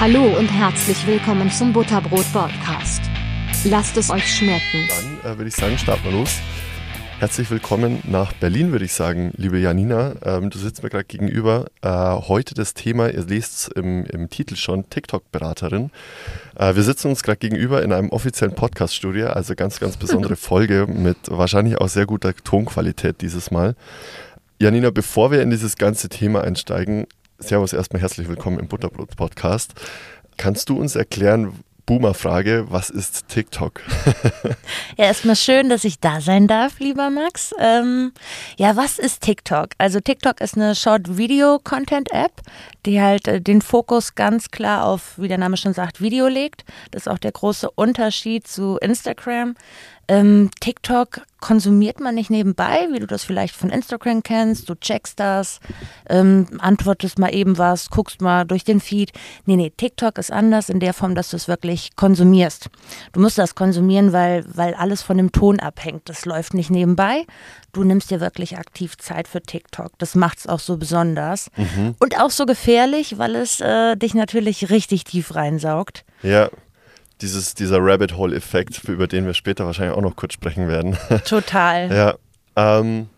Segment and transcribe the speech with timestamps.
[0.00, 3.02] Hallo und herzlich willkommen zum Butterbrot Podcast.
[3.64, 4.86] Lasst es euch schmecken.
[5.22, 6.38] Dann äh, würde ich sagen, starten wir los.
[7.18, 10.14] Herzlich willkommen nach Berlin, würde ich sagen, liebe Janina.
[10.22, 11.66] Ähm, du sitzt mir gerade gegenüber.
[11.82, 15.90] Äh, heute das Thema, ihr lest es im, im, Titel schon, TikTok-Beraterin.
[16.54, 20.86] Äh, wir sitzen uns gerade gegenüber in einem offiziellen Podcast-Studio, also ganz, ganz besondere Folge
[20.86, 23.74] mit wahrscheinlich auch sehr guter Tonqualität dieses Mal.
[24.60, 27.06] Janina, bevor wir in dieses ganze Thema einsteigen,
[27.40, 29.72] Servus, erstmal herzlich willkommen im Butterbrot-Podcast.
[30.36, 31.52] Kannst du uns erklären,
[31.86, 33.80] Boomer-Frage, was ist TikTok?
[34.96, 37.54] ja, erstmal schön, dass ich da sein darf, lieber Max.
[37.60, 38.12] Ähm,
[38.56, 39.68] ja, was ist TikTok?
[39.78, 42.42] Also TikTok ist eine Short-Video-Content-App,
[42.84, 46.64] die halt äh, den Fokus ganz klar auf, wie der Name schon sagt, Video legt.
[46.90, 49.54] Das ist auch der große Unterschied zu Instagram.
[50.08, 54.68] Ähm, TikTok konsumiert man nicht nebenbei, wie du das vielleicht von Instagram kennst.
[54.68, 55.60] Du checkst das,
[56.08, 59.12] ähm, antwortest mal eben was, guckst mal durch den Feed.
[59.44, 62.70] Nee, nee, TikTok ist anders in der Form, dass du es wirklich konsumierst.
[63.12, 66.08] Du musst das konsumieren, weil, weil alles von dem Ton abhängt.
[66.08, 67.24] Das läuft nicht nebenbei.
[67.72, 69.92] Du nimmst dir wirklich aktiv Zeit für TikTok.
[69.98, 71.50] Das macht es auch so besonders.
[71.56, 71.94] Mhm.
[72.00, 76.04] Und auch so gefährlich, weil es äh, dich natürlich richtig tief reinsaugt.
[76.22, 76.48] Ja
[77.20, 80.96] dieses, dieser Rabbit Hole-Effekt, über den wir später wahrscheinlich auch noch kurz sprechen werden.
[81.24, 81.94] Total.
[81.94, 82.14] ja.
[82.56, 83.08] Ähm,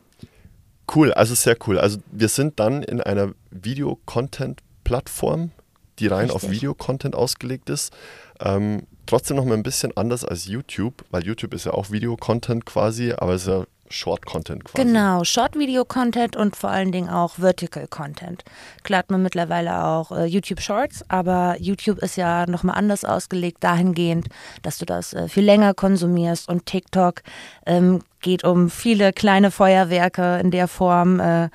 [0.95, 1.79] cool, also sehr cool.
[1.79, 5.51] Also wir sind dann in einer Video-Content-Plattform,
[5.99, 6.45] die rein Richtig.
[6.45, 7.93] auf Video-Content ausgelegt ist.
[8.41, 12.65] Ähm, trotzdem noch mal ein bisschen anders als YouTube, weil YouTube ist ja auch Video-Content
[12.65, 14.87] quasi, aber es ist ja Short-Content quasi.
[14.87, 18.45] Genau, Short-Video-Content und vor allen Dingen auch Vertical-Content.
[18.85, 24.29] Klar hat man mittlerweile auch äh, YouTube-Shorts, aber YouTube ist ja nochmal anders ausgelegt dahingehend,
[24.63, 27.23] dass du das äh, viel länger konsumierst und TikTok
[27.67, 31.49] ähm, geht um viele kleine Feuerwerke in der Form, äh,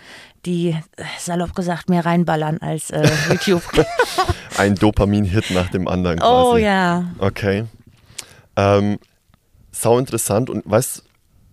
[0.45, 3.08] die äh, salopp gesagt mehr reinballern als äh,
[3.45, 3.63] YouTube.
[4.58, 6.50] Ein Dopamin-Hit nach dem anderen quasi.
[6.50, 7.06] Oh ja.
[7.19, 7.66] Okay.
[8.56, 9.00] Ähm,
[9.72, 11.04] sau interessant und weißt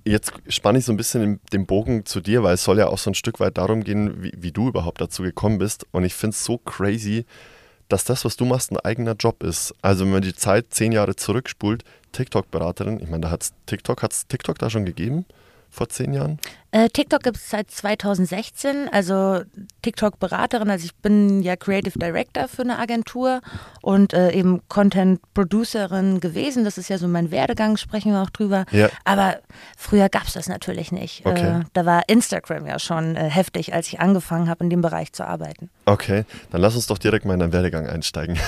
[0.05, 2.99] Jetzt spanne ich so ein bisschen den Bogen zu dir, weil es soll ja auch
[2.99, 5.87] so ein Stück weit darum gehen, wie, wie du überhaupt dazu gekommen bist.
[5.93, 7.25] Und ich finde es so crazy,
[7.89, 9.75] dass das, was du machst, ein eigener Job ist.
[9.81, 14.03] Also wenn man die Zeit zehn Jahre zurückspult, TikTok-Beraterin, ich meine, da hat es TikTok,
[14.03, 15.25] hat es TikTok da schon gegeben?
[15.73, 16.39] vor zehn Jahren?
[16.73, 19.43] Äh, TikTok gibt es seit 2016, also
[19.83, 20.71] TikTok-Beraterin.
[20.71, 23.43] Also ich bin ja Creative Director für eine Agentur
[23.83, 26.65] und äh, eben Content-Producerin gewesen.
[26.65, 28.65] Das ist ja so mein Werdegang, sprechen wir auch drüber.
[28.71, 28.89] Ja.
[29.05, 29.37] Aber
[29.77, 31.27] früher gab es das natürlich nicht.
[31.27, 31.61] Okay.
[31.61, 35.13] Äh, da war Instagram ja schon äh, heftig, als ich angefangen habe, in dem Bereich
[35.13, 35.69] zu arbeiten.
[35.85, 38.39] Okay, dann lass uns doch direkt mal in deinen Werdegang einsteigen.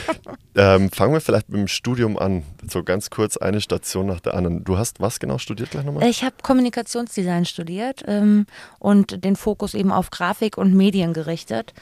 [0.54, 2.42] ähm, fangen wir vielleicht mit dem Studium an.
[2.68, 4.64] So ganz kurz eine Station nach der anderen.
[4.64, 6.06] Du hast was genau studiert gleich nochmal?
[6.06, 8.46] Ich habe Kommunikation Kommunikationsdesign studiert ähm,
[8.78, 11.72] und den Fokus eben auf Grafik und Medien gerichtet.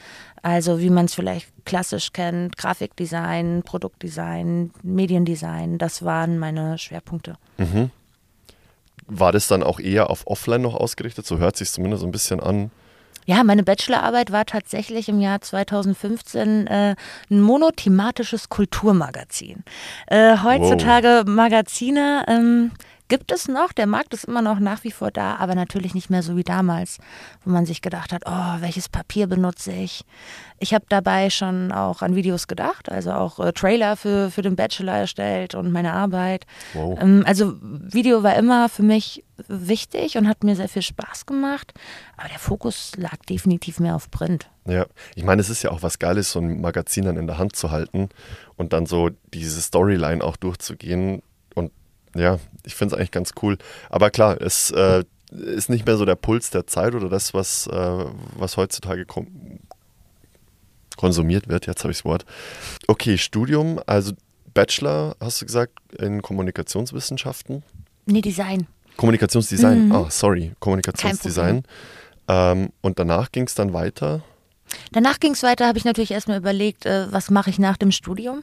[0.41, 7.35] Also wie man es vielleicht klassisch kennt, Grafikdesign, Produktdesign, Mediendesign, das waren meine Schwerpunkte.
[7.57, 7.91] Mhm.
[9.07, 11.25] War das dann auch eher auf Offline noch ausgerichtet?
[11.25, 12.71] So hört sich zumindest so ein bisschen an.
[13.25, 16.95] Ja, meine Bachelorarbeit war tatsächlich im Jahr 2015 äh,
[17.29, 19.63] ein monothematisches Kulturmagazin.
[20.07, 21.35] Äh, heutzutage wow.
[21.35, 22.71] Magazine ähm,
[23.09, 23.73] gibt es noch.
[23.73, 26.43] Der Markt ist immer noch nach wie vor da, aber natürlich nicht mehr so wie
[26.43, 26.97] damals,
[27.43, 30.05] wo man sich gedacht hat, oh, welches Papier benutze ich?
[30.59, 34.55] Ich habe dabei schon auch an Videos gedacht, also auch äh, Trailer für, für den
[34.55, 36.45] Bachelor erstellt und meine Arbeit.
[36.73, 36.99] Wow.
[37.01, 41.73] Ähm, also Video war immer für mich wichtig und hat mir sehr viel Spaß gemacht,
[42.17, 44.49] aber der Fokus lag definitiv mehr auf Print.
[44.65, 47.37] Ja, ich meine, es ist ja auch was Geiles, so ein Magazin dann in der
[47.37, 48.09] Hand zu halten
[48.55, 51.23] und dann so diese Storyline auch durchzugehen
[52.15, 53.57] ja, ich finde es eigentlich ganz cool.
[53.89, 57.67] Aber klar, es äh, ist nicht mehr so der Puls der Zeit oder das, was,
[57.67, 58.05] äh,
[58.35, 59.05] was heutzutage
[60.97, 61.67] konsumiert wird.
[61.67, 62.25] Jetzt habe ich das Wort.
[62.87, 64.13] Okay, Studium, also
[64.53, 67.63] Bachelor, hast du gesagt, in Kommunikationswissenschaften?
[68.05, 68.67] Nee, Design.
[68.97, 69.91] Kommunikationsdesign, mhm.
[69.93, 71.63] ah, sorry, Kommunikationsdesign.
[72.27, 74.23] Ähm, und danach ging es dann weiter?
[74.91, 77.91] Danach ging es weiter, habe ich natürlich erstmal überlegt, äh, was mache ich nach dem
[77.91, 78.41] Studium,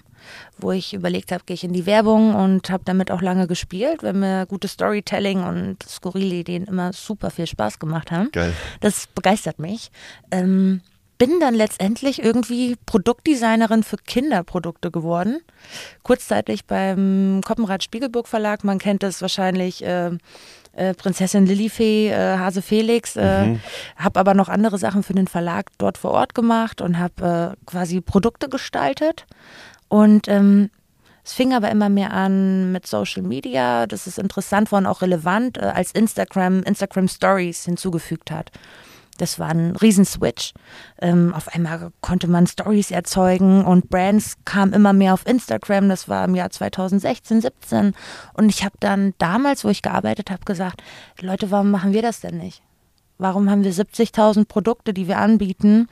[0.59, 4.03] wo ich überlegt habe, gehe ich in die Werbung und habe damit auch lange gespielt,
[4.03, 8.31] weil mir gutes Storytelling und skurrile Ideen immer super viel Spaß gemacht haben.
[8.33, 8.53] Geil.
[8.81, 9.91] Das begeistert mich.
[10.31, 10.81] Ähm,
[11.19, 15.41] bin dann letztendlich irgendwie Produktdesignerin für Kinderprodukte geworden.
[16.03, 19.83] Kurzzeitig beim Koppenrad Spiegelburg Verlag, man kennt es wahrscheinlich.
[19.83, 20.19] Äh,
[20.77, 23.61] äh, Prinzessin Lilifee, äh, Hase Felix, äh, mhm.
[23.97, 27.67] habe aber noch andere Sachen für den Verlag dort vor Ort gemacht und habe äh,
[27.67, 29.27] quasi Produkte gestaltet.
[29.89, 30.71] Und ähm,
[31.25, 33.87] es fing aber immer mehr an mit Social Media.
[33.87, 38.53] Das ist interessant worden, auch relevant, äh, als Instagram Instagram Stories hinzugefügt hat.
[39.17, 40.53] Das war ein Riesenswitch.
[41.01, 45.89] Ähm, auf einmal konnte man Stories erzeugen und Brands kamen immer mehr auf Instagram.
[45.89, 47.93] Das war im Jahr 2016, 17.
[48.35, 50.83] Und ich habe dann damals, wo ich gearbeitet habe, gesagt,
[51.21, 52.63] Leute, warum machen wir das denn nicht?
[53.19, 55.89] Warum haben wir 70.000 Produkte, die wir anbieten?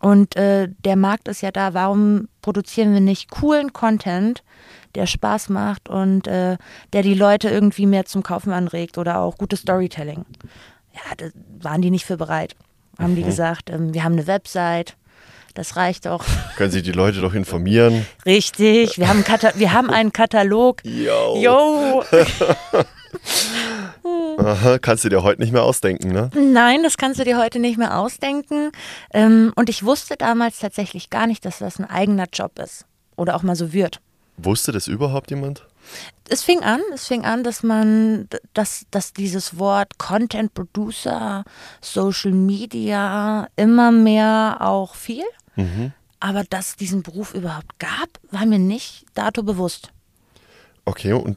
[0.00, 1.74] Und äh, der Markt ist ja da.
[1.74, 4.42] Warum produzieren wir nicht coolen Content,
[4.96, 6.56] der Spaß macht und äh,
[6.92, 10.24] der die Leute irgendwie mehr zum Kaufen anregt oder auch gutes Storytelling?
[10.94, 11.26] Ja, da
[11.60, 12.54] waren die nicht für bereit.
[12.98, 14.96] Haben die gesagt, ähm, wir haben eine Website,
[15.54, 16.24] das reicht doch.
[16.56, 18.06] Können sich die Leute doch informieren.
[18.26, 20.84] Richtig, wir haben, Kata wir haben einen Katalog.
[20.84, 21.36] Yo.
[21.36, 22.04] Yo.
[24.38, 26.30] Aha, kannst du dir heute nicht mehr ausdenken, ne?
[26.34, 28.72] Nein, das kannst du dir heute nicht mehr ausdenken.
[29.12, 32.86] Ähm, und ich wusste damals tatsächlich gar nicht, dass das ein eigener Job ist.
[33.16, 34.00] Oder auch mal so wird.
[34.38, 35.66] Wusste das überhaupt jemand?
[36.28, 41.44] Es fing an, es fing an, dass man, dass, dass dieses Wort Content Producer,
[41.80, 45.24] Social Media immer mehr auch fiel.
[45.56, 45.92] Mhm.
[46.20, 49.90] Aber dass es diesen Beruf überhaupt gab, war mir nicht dato bewusst.
[50.84, 51.36] Okay, und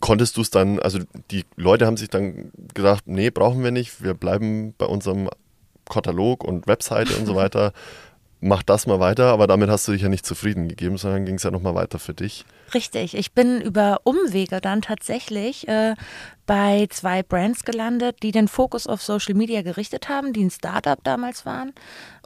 [0.00, 0.98] konntest du es dann, also
[1.30, 5.30] die Leute haben sich dann gesagt, nee, brauchen wir nicht, wir bleiben bei unserem
[5.88, 7.72] Katalog und Webseite und so weiter.
[8.46, 11.36] Mach das mal weiter, aber damit hast du dich ja nicht zufrieden gegeben, sondern ging
[11.36, 12.44] es ja nochmal weiter für dich.
[12.74, 15.94] Richtig, ich bin über Umwege dann tatsächlich äh,
[16.46, 20.98] bei zwei Brands gelandet, die den Fokus auf Social Media gerichtet haben, die ein Startup
[21.02, 21.72] damals waren.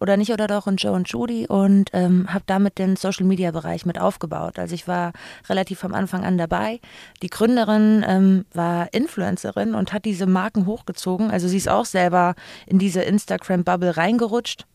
[0.01, 3.51] Oder nicht, oder doch, und Joe und Judy und ähm, habe damit den Social Media
[3.51, 4.59] Bereich mit aufgebaut.
[4.59, 5.13] Also ich war
[5.49, 6.81] relativ am Anfang an dabei.
[7.23, 11.31] Die Gründerin ähm, war Influencerin und hat diese Marken hochgezogen.
[11.31, 12.35] Also sie ist auch selber
[12.67, 14.67] in diese Instagram-Bubble reingerutscht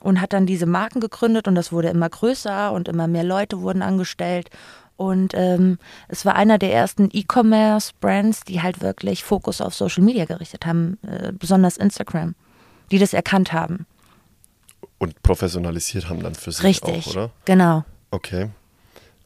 [0.00, 3.60] und hat dann diese Marken gegründet und das wurde immer größer und immer mehr Leute
[3.60, 4.50] wurden angestellt.
[5.02, 10.26] Und ähm, es war einer der ersten E-Commerce-Brands, die halt wirklich Fokus auf Social Media
[10.26, 12.36] gerichtet haben, äh, besonders Instagram,
[12.92, 13.84] die das erkannt haben.
[14.98, 17.30] Und professionalisiert haben dann für sich Richtig, auch, oder?
[17.46, 17.84] genau.
[18.12, 18.50] Okay.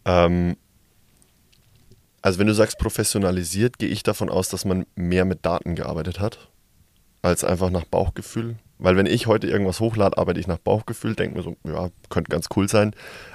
[0.06, 0.56] Ähm,
[2.22, 6.20] also wenn du sagst professionalisiert, gehe ich davon aus, dass man mehr mit Daten gearbeitet
[6.20, 6.48] hat,
[7.20, 8.56] als einfach nach Bauchgefühl.
[8.78, 12.30] Weil wenn ich heute irgendwas hochlade, arbeite ich nach Bauchgefühl, denke mir so, ja, könnte
[12.30, 12.94] ganz cool sein.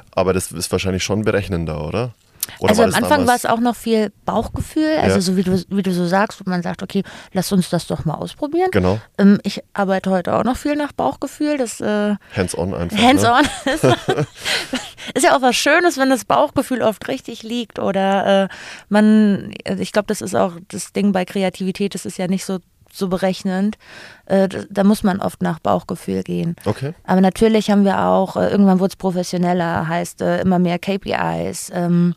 [0.10, 2.16] Aber das ist wahrscheinlich schon berechnender, oder?
[2.60, 5.22] Oder also am Anfang war es auch noch viel Bauchgefühl, also Ja.
[5.22, 7.04] so wie du, wie du so sagst, wo man sagt, okay,
[7.34, 8.70] lass uns das doch mal ausprobieren.
[8.72, 12.98] Genau, Ähm, ich arbeite heute auch noch viel nach Bauchgefühl, das äh, hands-on einfach.
[12.98, 13.04] Ne?
[13.08, 13.84] Hands-on ist,
[15.16, 18.48] ist ja auch was Schönes, wenn das Bauchgefühl oft richtig liegt oder äh,
[18.90, 22.60] man, ich glaube, das ist auch das Ding bei Kreativität, das ist ja nicht so
[22.94, 23.78] so berechnend.
[24.26, 26.56] Äh, da, muss man oft nach Bauchgefühl gehen.
[26.66, 30.80] Okay, Aber natürlich haben wir auch, äh, irgendwann wurde es professioneller, heißt äh, immer mehr
[30.80, 32.14] KPIs, ähm,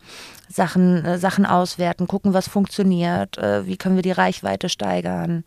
[0.49, 5.43] Sachen, Sachen auswerten, gucken, was funktioniert, wie können wir die Reichweite steigern.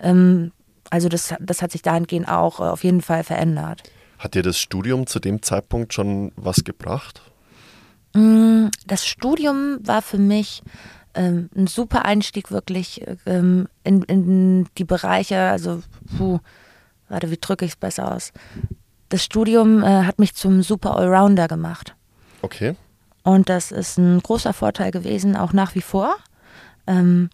[0.00, 0.50] Ähm,
[0.90, 3.82] also das, das hat sich dahingehend auch auf jeden Fall verändert.
[4.18, 7.22] hat dir das Studium zu dem Zeitpunkt schon was gebracht?
[8.14, 10.62] Mm, Das Studium war für mich
[11.14, 15.82] ähm, ein super Einstieg wirklich ähm, in, in die Bereiche, also,
[16.16, 16.38] puh,
[17.08, 18.32] warte, wie drücke ich es besser aus?
[19.08, 21.94] Das Studium äh, hat mich zum super Allrounder gemacht.
[22.42, 22.76] Okay,
[23.24, 26.16] Und das ist ein großer Vorteil gewesen, auch nach wie vor.
[26.86, 27.28] Ähm,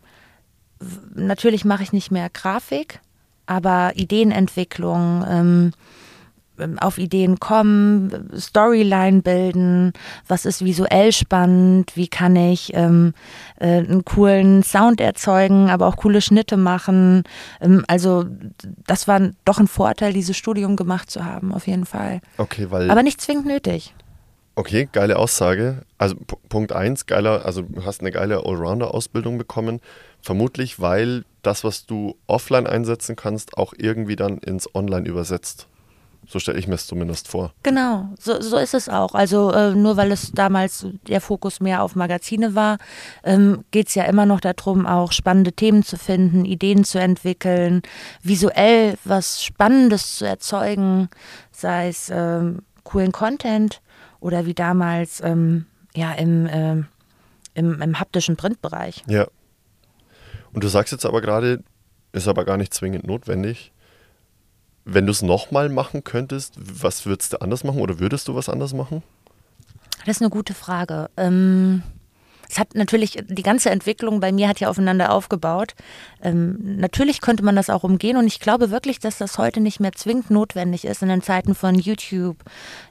[1.14, 3.00] natürlich mache ich nicht mehr Grafik,
[3.46, 5.70] aber Ideenentwicklung, ähm,
[6.80, 9.92] auf Ideen kommen, Storyline bilden,
[10.28, 13.12] was ist visuell spannend, wie kann ich ähm,
[13.58, 17.24] äh, einen coolen Sound erzeugen, aber auch coole Schnitte machen.
[17.60, 18.24] Ähm, also
[18.86, 22.20] das war doch ein Vorteil, dieses Studium gemacht zu haben, auf jeden Fall.
[22.38, 23.94] okay, weil Aber nicht zwingend nötig.
[24.56, 25.82] Okay, geile Aussage.
[25.98, 29.80] Also P- Punkt eins, geiler, also du hast eine geile Allrounder-Ausbildung bekommen.
[30.22, 35.66] Vermutlich, weil das, was du offline einsetzen kannst, auch irgendwie dann ins Online übersetzt.
[36.28, 37.52] So stelle ich mir es zumindest vor.
[37.62, 39.14] Genau, so, so ist es auch.
[39.14, 42.78] Also äh, nur weil es damals der Fokus mehr auf Magazine war,
[43.22, 47.82] ähm, geht es ja immer noch darum, auch spannende Themen zu finden, Ideen zu entwickeln,
[48.22, 51.08] visuell was Spannendes zu erzeugen,
[51.52, 53.80] sei es ähm, coolen Content
[54.20, 56.86] oder wie damals ähm, ja im, ähm,
[57.54, 59.02] im, im haptischen Printbereich.
[59.06, 59.26] Ja.
[60.52, 61.62] Und du sagst jetzt aber gerade,
[62.12, 63.72] ist aber gar nicht zwingend notwendig.
[64.84, 68.48] Wenn du es nochmal machen könntest, was würdest du anders machen oder würdest du was
[68.48, 69.02] anders machen?
[70.04, 71.08] Das ist eine gute Frage.
[71.16, 71.82] Ähm,
[72.48, 75.74] es hat natürlich, die ganze Entwicklung bei mir hat ja aufeinander aufgebaut.
[76.22, 79.80] Ähm, natürlich könnte man das auch umgehen und ich glaube wirklich, dass das heute nicht
[79.80, 82.36] mehr zwingend notwendig ist in den Zeiten von YouTube,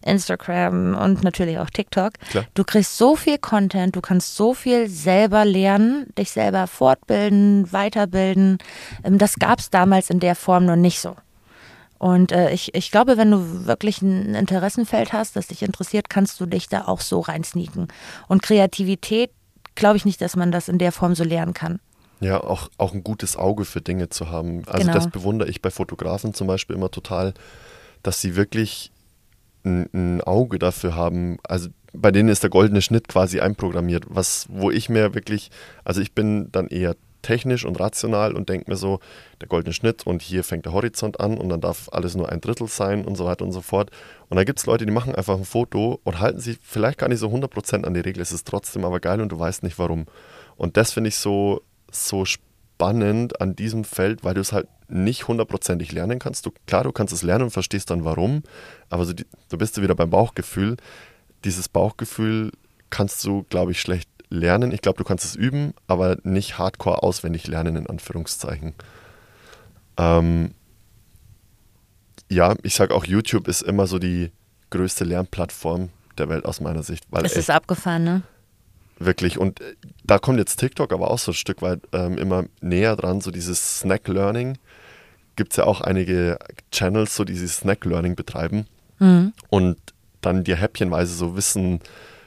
[0.05, 2.13] Instagram und natürlich auch TikTok.
[2.29, 2.45] Klar.
[2.53, 8.57] Du kriegst so viel Content, du kannst so viel selber lernen, dich selber fortbilden, weiterbilden.
[9.03, 11.15] Ähm, das gab es damals in der Form noch nicht so.
[12.03, 16.38] Und äh, ich, ich glaube, wenn du wirklich ein Interessenfeld hast, das dich interessiert, kannst
[16.41, 17.88] du dich da auch so reinsneaken.
[18.27, 19.31] Und Kreativität,
[19.75, 21.79] glaube ich nicht, dass man das in der Form so lernen kann.
[22.19, 24.63] Ja, auch, auch ein gutes Auge für Dinge zu haben.
[24.67, 24.93] Also Genau.
[24.95, 27.33] das bewundere ich bei Fotografen zum Beispiel immer total,
[28.01, 28.91] dass sie wirklich
[29.63, 31.38] ein, ein Auge dafür haben.
[31.48, 35.51] Also bei denen ist der goldene Schnitt quasi einprogrammiert, was, wo ich mir wirklich,
[35.86, 39.00] also ich bin dann eher technisch und rational und denke mir so,
[39.42, 42.42] der goldene Schnitt und hier fängt der Horizont an und dann darf alles nur ein
[42.42, 43.89] Drittel sein und so weiter und so fort.
[44.30, 47.10] Und da gibt es Leute, die machen einfach ein Foto und halten sich vielleicht gar
[47.10, 49.80] nicht so 100% an die Regel, es ist trotzdem aber geil und du weißt nicht
[49.80, 50.06] warum.
[50.56, 51.62] Und das finde ich so,
[51.92, 56.46] so spannend an diesem Feld, weil du es halt nicht hundertprozentig lernen kannst.
[56.46, 58.44] Du, klar, du kannst es lernen und verstehst dann warum,
[58.89, 60.77] aber so die, du bist du wieder beim Bauchgefühl.
[61.44, 62.51] Dieses Bauchgefühl
[62.89, 64.72] kannst du, glaube ich, schlecht lernen.
[64.72, 68.74] Ich glaube, du kannst es üben, aber nicht hardcore auswendig lernen, in Anführungszeichen.
[69.98, 70.52] Ähm,
[72.30, 74.32] ja, ich sage auch, YouTube ist immer so die
[74.72, 77.06] größte Lernplattform der Welt aus meiner Sicht.
[77.12, 78.22] Weil Es ist abgefahren, ne?
[78.98, 79.38] Wirklich.
[79.38, 82.96] Und äh, da kommt jetzt TikTok aber auch so ein Stück weit ähm, immer näher
[82.96, 84.58] dran, so dieses Snack Learning.
[85.36, 86.38] Gibt es ja auch einige
[86.72, 88.66] Channels, so die dieses Snack Learning betreiben
[89.00, 89.34] Mhm.
[89.50, 89.78] und
[90.22, 91.80] dann dir häppchenweise so Wissen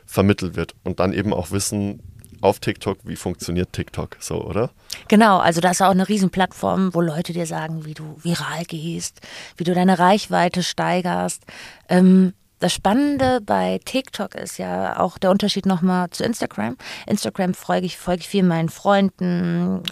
[0.06, 2.00] vermittelt wird und dann eben auch Wissen
[2.40, 4.70] auf TikTok, wie funktioniert TikTok, so, oder?
[5.08, 9.20] Genau, also da ist auch eine Riesenplattform, wo Leute dir sagen, wie du viral gehst,
[9.56, 11.44] wie du deine Reichweite steigerst.
[11.88, 16.76] Ähm, das Spannende bei TikTok ist ja auch der Unterschied nochmal zu Instagram.
[17.06, 19.82] Instagram folge ich, folge ich viel meinen Freunden,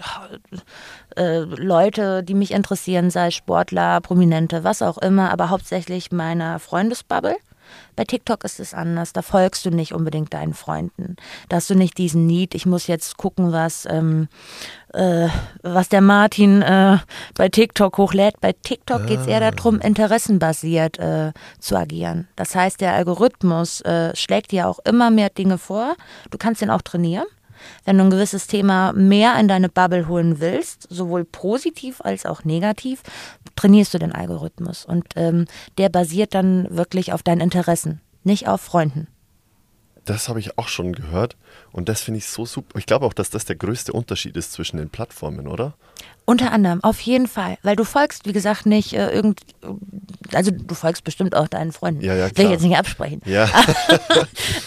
[1.16, 7.37] äh, Leute, die mich interessieren, sei Sportler, Prominente, was auch immer, aber hauptsächlich meiner Freundesbubble.
[7.96, 9.12] Bei TikTok ist es anders.
[9.12, 11.16] Da folgst du nicht unbedingt deinen Freunden.
[11.48, 14.28] Da hast du nicht diesen Need, ich muss jetzt gucken, was, ähm,
[14.92, 15.28] äh,
[15.62, 16.98] was der Martin äh,
[17.34, 18.40] bei TikTok hochlädt.
[18.40, 22.28] Bei TikTok geht es eher darum, interessenbasiert äh, zu agieren.
[22.36, 25.94] Das heißt, der Algorithmus äh, schlägt dir auch immer mehr Dinge vor.
[26.30, 27.26] Du kannst ihn auch trainieren.
[27.85, 32.44] Wenn du ein gewisses Thema mehr in deine Bubble holen willst, sowohl positiv als auch
[32.44, 33.02] negativ,
[33.56, 34.85] trainierst du den Algorithmus.
[34.85, 35.47] Und ähm,
[35.78, 39.09] der basiert dann wirklich auf deinen Interessen, nicht auf Freunden.
[40.04, 41.37] Das habe ich auch schon gehört
[41.73, 42.78] und das finde ich so super.
[42.78, 45.75] Ich glaube auch, dass das der größte Unterschied ist zwischen den Plattformen, oder?
[46.26, 47.58] Unter anderem, auf jeden Fall.
[47.62, 49.40] Weil du folgst, wie gesagt, nicht äh, irgend.
[50.32, 52.00] Also, du folgst bestimmt auch deinen Freunden.
[52.00, 52.50] Ja, ja, Will ich klar.
[52.50, 53.20] jetzt nicht absprechen.
[53.26, 53.49] Ja.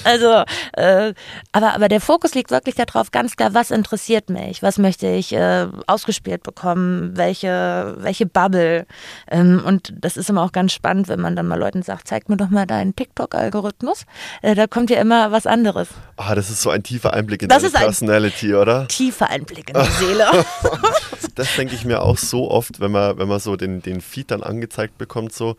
[0.04, 1.14] Also, äh,
[1.52, 5.34] aber, aber der Fokus liegt wirklich darauf, ganz klar, was interessiert mich, was möchte ich
[5.34, 8.86] äh, ausgespielt bekommen, welche, welche Bubble.
[9.30, 12.30] Ähm, und das ist immer auch ganz spannend, wenn man dann mal Leuten sagt, zeig
[12.30, 14.06] mir doch mal deinen TikTok-Algorithmus.
[14.42, 15.90] Äh, da kommt ja immer was anderes.
[16.16, 18.88] Ah, das ist so ein tiefer Einblick in Das deine ein- Personality, oder?
[18.88, 20.26] Tiefer Einblick in die Seele.
[21.36, 24.32] Das denke ich mir auch so oft, wenn man, wenn man so den, den Feed
[24.32, 25.56] dann angezeigt bekommt, so.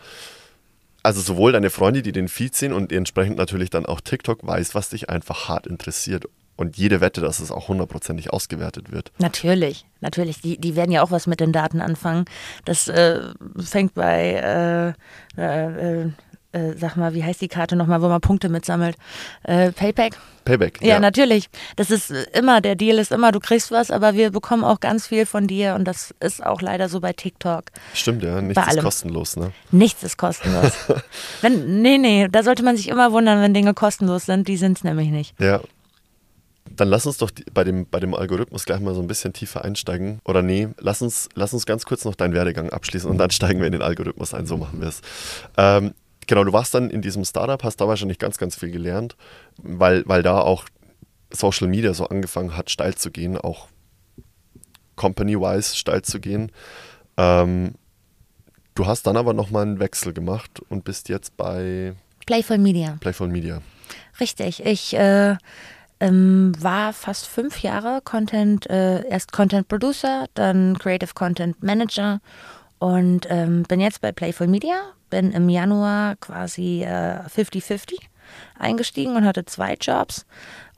[1.03, 4.75] Also sowohl deine Freunde, die den Feed sehen und entsprechend natürlich dann auch TikTok weiß,
[4.75, 6.25] was dich einfach hart interessiert.
[6.57, 9.13] Und jede Wette, dass es auch hundertprozentig ausgewertet wird.
[9.19, 10.41] Natürlich, natürlich.
[10.41, 12.25] Die, die werden ja auch was mit den Daten anfangen.
[12.65, 13.21] Das äh,
[13.61, 14.95] fängt bei,
[15.37, 16.11] äh, äh,
[16.53, 18.97] äh, sag mal, wie heißt die Karte nochmal, wo man Punkte mitsammelt?
[19.43, 20.17] Äh, Payback?
[20.45, 20.81] Payback.
[20.83, 21.51] Ja, natürlich.
[21.77, 24.81] Das ist äh, immer, der Deal ist immer, du kriegst was, aber wir bekommen auch
[24.81, 27.65] ganz viel von dir und das ist auch leider so bei TikTok.
[27.93, 28.41] Stimmt, ja.
[28.41, 29.53] Nichts ist kostenlos, ne?
[29.71, 30.73] Nichts ist kostenlos.
[31.43, 34.49] wenn, nee, nee, da sollte man sich immer wundern, wenn Dinge kostenlos sind.
[34.49, 35.39] Die sind es nämlich nicht.
[35.39, 35.61] Ja.
[36.71, 39.65] Dann lass uns doch bei, dem, bei dem Algorithmus gleich mal so ein bisschen tiefer
[39.65, 40.21] einsteigen.
[40.25, 43.61] Oder nee, lass uns, lass uns ganz kurz noch deinen Werdegang abschließen und dann steigen
[43.61, 44.47] wir in den Algorithmus ein.
[44.47, 45.01] So machen wir es.
[45.57, 45.93] Ähm,
[46.29, 49.17] genau, du warst dann in diesem Startup, hast da wahrscheinlich ganz, ganz viel gelernt,
[49.57, 50.67] weil, weil da auch
[51.31, 53.67] Social Media so angefangen hat, steil zu gehen, auch
[54.95, 56.53] company-wise steil zu gehen.
[57.17, 57.75] Ähm,
[58.75, 61.95] du hast dann aber nochmal einen Wechsel gemacht und bist jetzt bei
[62.27, 62.97] Playful Media.
[63.01, 63.63] Playful Media.
[64.21, 64.65] Richtig.
[64.65, 65.37] Ich äh,
[66.01, 72.21] ähm, war fast fünf Jahre Content, äh, erst Content Producer, dann Creative Content Manager
[72.79, 74.77] und ähm, bin jetzt bei Playful Media.
[75.11, 77.97] Bin im Januar quasi äh, 50-50
[78.59, 80.27] eingestiegen und hatte zwei Jobs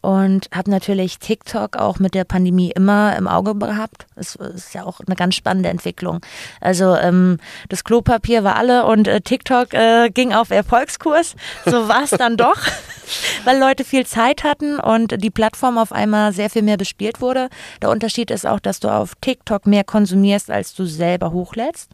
[0.01, 4.07] und habe natürlich TikTok auch mit der Pandemie immer im Auge gehabt.
[4.17, 6.21] Es ist ja auch eine ganz spannende Entwicklung.
[6.61, 7.39] Also ähm,
[7.69, 11.37] das Klopapier war alle und äh, TikTok äh, ging auf Erfolgskurs.
[11.67, 12.57] So war es dann doch,
[13.45, 17.51] weil Leute viel Zeit hatten und die Plattform auf einmal sehr viel mehr bespielt wurde.
[17.83, 21.91] Der Unterschied ist auch, dass du auf TikTok mehr konsumierst, als du selber hochlädst.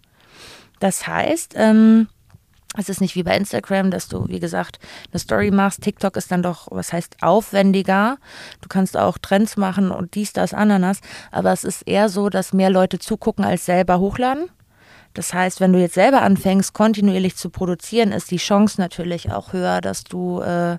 [0.79, 2.09] Das heißt, ähm,
[2.76, 4.78] es ist nicht wie bei Instagram, dass du, wie gesagt,
[5.11, 5.83] eine Story machst.
[5.83, 8.18] TikTok ist dann doch, was heißt, aufwendiger.
[8.61, 11.00] Du kannst auch Trends machen und dies, das, Ananas.
[11.30, 14.50] Aber es ist eher so, dass mehr Leute zugucken als selber hochladen.
[15.16, 19.54] Das heißt, wenn du jetzt selber anfängst, kontinuierlich zu produzieren, ist die Chance natürlich auch
[19.54, 20.76] höher, dass du äh,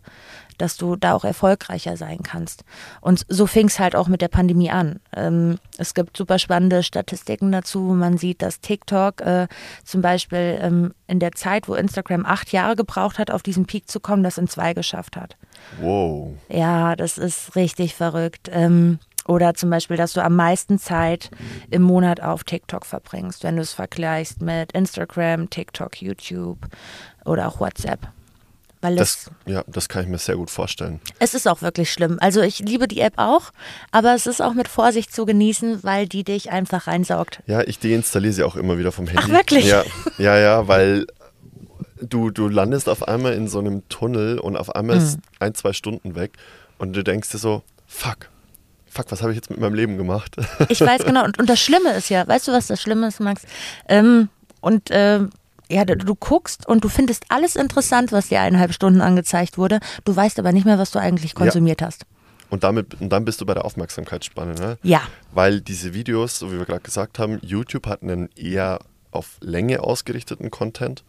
[0.57, 2.63] dass du da auch erfolgreicher sein kannst.
[3.01, 4.99] Und so fing es halt auch mit der Pandemie an.
[5.15, 9.47] Ähm, es gibt super spannende Statistiken dazu, wo man sieht, dass TikTok äh,
[9.83, 13.89] zum Beispiel ähm, in der Zeit, wo Instagram acht Jahre gebraucht hat, auf diesen Peak
[13.89, 15.37] zu kommen, das in zwei geschafft hat.
[15.79, 16.33] Wow.
[16.49, 18.49] Ja, das ist richtig verrückt.
[18.51, 21.29] Ähm, oder zum Beispiel, dass du am meisten Zeit
[21.69, 26.59] im Monat auf TikTok verbringst, wenn du es vergleichst mit Instagram, TikTok, YouTube
[27.25, 28.07] oder auch WhatsApp.
[28.88, 31.00] Weil das, ja, das kann ich mir sehr gut vorstellen.
[31.20, 32.17] Es ist auch wirklich schlimm.
[32.20, 33.51] Also ich liebe die App auch,
[33.91, 37.41] aber es ist auch mit Vorsicht zu genießen, weil die dich einfach reinsaugt.
[37.48, 39.24] Ja, ich deinstalliere sie auch immer wieder vom Handy.
[39.25, 39.65] Ach, wirklich?
[39.65, 39.84] Ja,
[40.17, 41.08] ja, ja weil
[42.01, 45.03] du, du landest auf einmal in so einem Tunnel und auf einmal mhm.
[45.03, 46.34] ist ein, zwei Stunden weg
[46.77, 48.29] und du denkst dir so, fuck,
[48.89, 50.36] fuck, was habe ich jetzt mit meinem Leben gemacht?
[50.70, 51.24] Ich weiß genau.
[51.24, 53.44] Und, und das Schlimme ist ja, weißt du, was das Schlimme ist, Max?
[53.88, 54.29] Ähm,
[54.62, 55.22] und äh,
[55.69, 59.79] ja, du, guckst und du findest alles interessant, was dir eineinhalb Stunden angezeigt wurde.
[60.05, 61.88] Du weißt aber nicht mehr, was du eigentlich konsumiert ja.
[61.88, 62.05] hast.
[62.50, 64.77] Und, damit, und dann bist du bei der Aufmerksamkeitsspanne, ne?
[64.81, 65.01] Ja.
[65.33, 68.79] Weil diese Videos, so wie wir gerade gesagt haben, YouTube hat einen eher
[69.12, 71.03] auf Länge ausgerichteten Content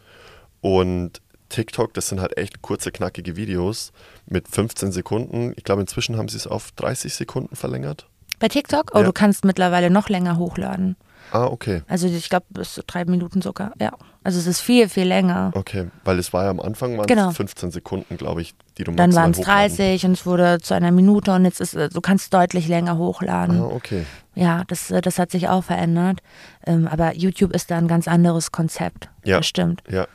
[0.61, 3.91] und TikTok, das sind halt echt kurze, knackige Videos
[4.25, 5.53] mit 15 Sekunden.
[5.55, 8.07] Ich glaube, inzwischen haben sie es auf 30 Sekunden verlängert.
[8.39, 8.91] Bei TikTok?
[8.93, 9.03] Oh, ja.
[9.03, 10.95] du kannst mittlerweile noch länger hochladen.
[11.31, 11.83] Ah, okay.
[11.87, 13.91] Also ich glaube, bis zu drei Minuten sogar, ja.
[14.23, 15.51] Also es ist viel, viel länger.
[15.55, 17.31] Okay, weil es war ja am Anfang waren genau.
[17.31, 20.91] 15 Sekunden, glaube ich, die du Dann waren es 30 und es wurde zu einer
[20.91, 23.61] Minute und jetzt ist, du kannst deutlich länger hochladen.
[23.61, 24.05] Ah, okay.
[24.35, 26.19] Ja, das, das hat sich auch verändert.
[26.65, 29.09] Ähm, aber YouTube ist da ein ganz anderes Konzept.
[29.23, 29.37] Ja.
[29.37, 29.83] Das stimmt.
[29.89, 30.07] Ja.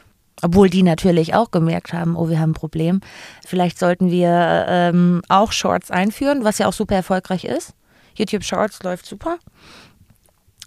[0.43, 3.01] Obwohl die natürlich auch gemerkt haben, oh, wir haben ein Problem.
[3.47, 7.75] Vielleicht sollten wir ähm, auch Shorts einführen, was ja auch super erfolgreich ist.
[8.17, 9.39] YouTube Shorts läuft super.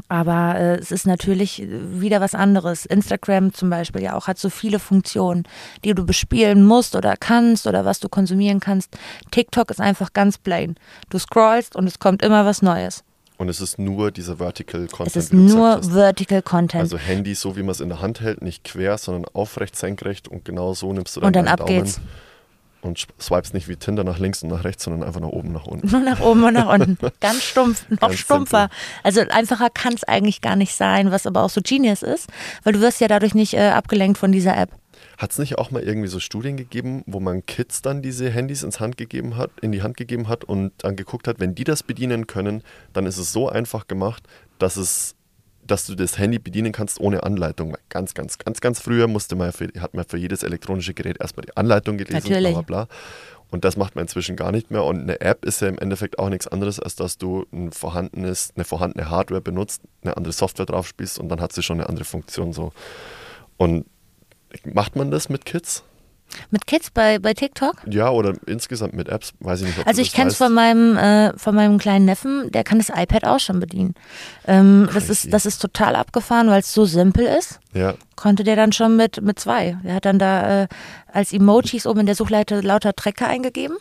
[0.10, 2.86] Aber äh, es ist natürlich wieder was anderes.
[2.86, 5.44] Instagram zum Beispiel ja auch hat so viele Funktionen,
[5.84, 8.98] die du bespielen musst oder kannst oder was du konsumieren kannst.
[9.32, 10.76] TikTok ist einfach ganz plain.
[11.10, 13.04] Du scrollst und es kommt immer was Neues.
[13.38, 15.16] Und es ist nur dieser Vertical Content.
[15.16, 16.82] Es ist nur Vertical Content.
[16.82, 20.28] Also Handy, so wie man es in der Hand hält, nicht quer, sondern aufrecht, senkrecht
[20.28, 21.84] und genau so nimmst du dann Und dann ab Daumen.
[21.84, 22.02] geht's
[22.82, 25.66] und swipes nicht wie Tinder nach links und nach rechts, sondern einfach nach oben, nach
[25.66, 25.90] unten.
[25.90, 26.98] Nur nach oben und nach unten.
[27.20, 28.70] Ganz stumpf, noch Ganz stumpfer.
[28.70, 28.78] Simpel.
[29.04, 32.30] Also einfacher kann es eigentlich gar nicht sein, was aber auch so Genius ist,
[32.64, 34.72] weil du wirst ja dadurch nicht äh, abgelenkt von dieser App.
[35.18, 38.64] Hat es nicht auch mal irgendwie so Studien gegeben, wo man Kids dann diese Handys
[38.64, 41.64] ins Hand gegeben hat, in die Hand gegeben hat und dann geguckt hat, wenn die
[41.64, 42.64] das bedienen können,
[42.94, 44.24] dann ist es so einfach gemacht,
[44.60, 45.17] dass es
[45.68, 47.78] dass du das Handy bedienen kannst ohne Anleitung.
[47.90, 51.46] Ganz, ganz, ganz, ganz früher musste man für, hat man für jedes elektronische Gerät erstmal
[51.46, 52.54] die Anleitung gelesen, Natürlich.
[52.54, 52.96] bla bla bla.
[53.50, 54.84] Und das macht man inzwischen gar nicht mehr.
[54.84, 58.52] Und eine App ist ja im Endeffekt auch nichts anderes, als dass du ein vorhandenes,
[58.56, 61.88] eine vorhandene Hardware benutzt, eine andere Software drauf spielst und dann hat sie schon eine
[61.88, 62.74] andere Funktion so.
[63.56, 63.86] Und
[64.66, 65.84] macht man das mit Kids?
[66.52, 67.76] Mit Kids bei, bei TikTok?
[67.90, 69.88] Ja, oder insgesamt mit Apps, weiß ich nicht.
[69.88, 73.26] also ich kenne es von meinem, äh, von meinem kleinen Neffen, der kann das iPad
[73.26, 73.96] auch schon bedienen.
[74.46, 77.60] Ähm, das, ist, das ist total abgefahren, weil es so simpel ist.
[77.74, 77.96] Ja.
[78.16, 79.78] Konnte der dann schon mit, mit zwei.
[79.84, 80.68] Der hat dann da äh,
[81.12, 83.78] als Emojis oben in der Suchleiter lauter Trecker eingegeben.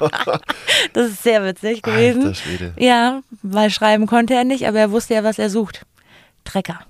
[0.92, 2.22] das ist sehr witzig gewesen.
[2.22, 2.72] Alter Schwede.
[2.78, 5.84] Ja, weil schreiben konnte er nicht, aber er wusste ja, was er sucht.
[6.44, 6.80] Trecker.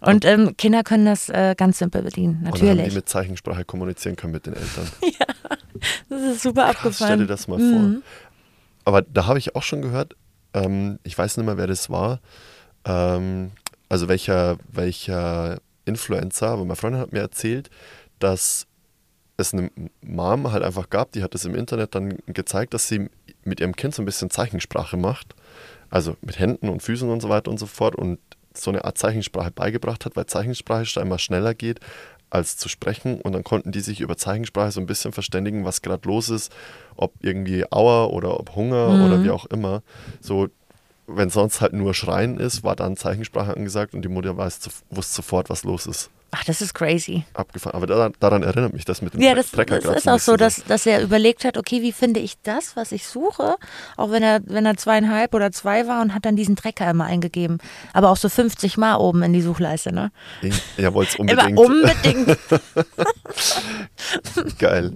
[0.00, 2.72] Und ähm, Kinder können das äh, ganz simpel bedienen, natürlich.
[2.72, 4.88] Und haben die mit Zeichensprache kommunizieren können mit den Eltern.
[5.02, 5.26] ja,
[6.08, 7.08] das ist super Krass, abgefahren.
[7.08, 7.72] Stell dir das mal mhm.
[7.72, 8.02] vor.
[8.84, 10.14] Aber da habe ich auch schon gehört,
[10.54, 12.20] ähm, ich weiß nicht mehr, wer das war,
[12.84, 13.50] ähm,
[13.88, 17.70] also welcher, welcher Influencer, aber meine Freundin hat mir erzählt,
[18.18, 18.66] dass
[19.36, 23.10] es eine Mom halt einfach gab, die hat es im Internet dann gezeigt, dass sie
[23.44, 25.34] mit ihrem Kind so ein bisschen Zeichensprache macht.
[25.88, 27.94] Also mit Händen und Füßen und so weiter und so fort.
[27.94, 28.18] Und
[28.56, 31.80] so eine Art Zeichensprache beigebracht hat, weil Zeichensprache scheinbar schneller geht
[32.28, 35.82] als zu sprechen und dann konnten die sich über Zeichensprache so ein bisschen verständigen, was
[35.82, 36.52] gerade los ist,
[36.96, 39.04] ob irgendwie Auer oder ob Hunger mhm.
[39.04, 39.82] oder wie auch immer.
[40.20, 40.48] So,
[41.06, 45.14] wenn sonst halt nur Schreien ist, war dann Zeichensprache angesagt und die Mutter weiß, wusste
[45.14, 46.10] sofort, was los ist.
[46.32, 47.24] Ach, das ist crazy.
[47.34, 47.76] Abgefahren.
[47.76, 49.78] Aber daran, daran erinnert mich das mit dem ja, das, Trecker.
[49.78, 52.92] Das ist auch so, dass, dass er überlegt hat, okay, wie finde ich das, was
[52.92, 53.56] ich suche?
[53.96, 57.04] Auch wenn er, wenn er zweieinhalb oder zwei war und hat dann diesen Trecker immer
[57.04, 57.58] eingegeben.
[57.92, 60.10] Aber auch so 50 Mal oben in die Suchleiste, ne?
[60.76, 61.50] Er wollte es unbedingt.
[61.58, 62.38] Immer unbedingt.
[64.58, 64.92] Geil.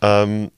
[0.00, 0.50] Ähm,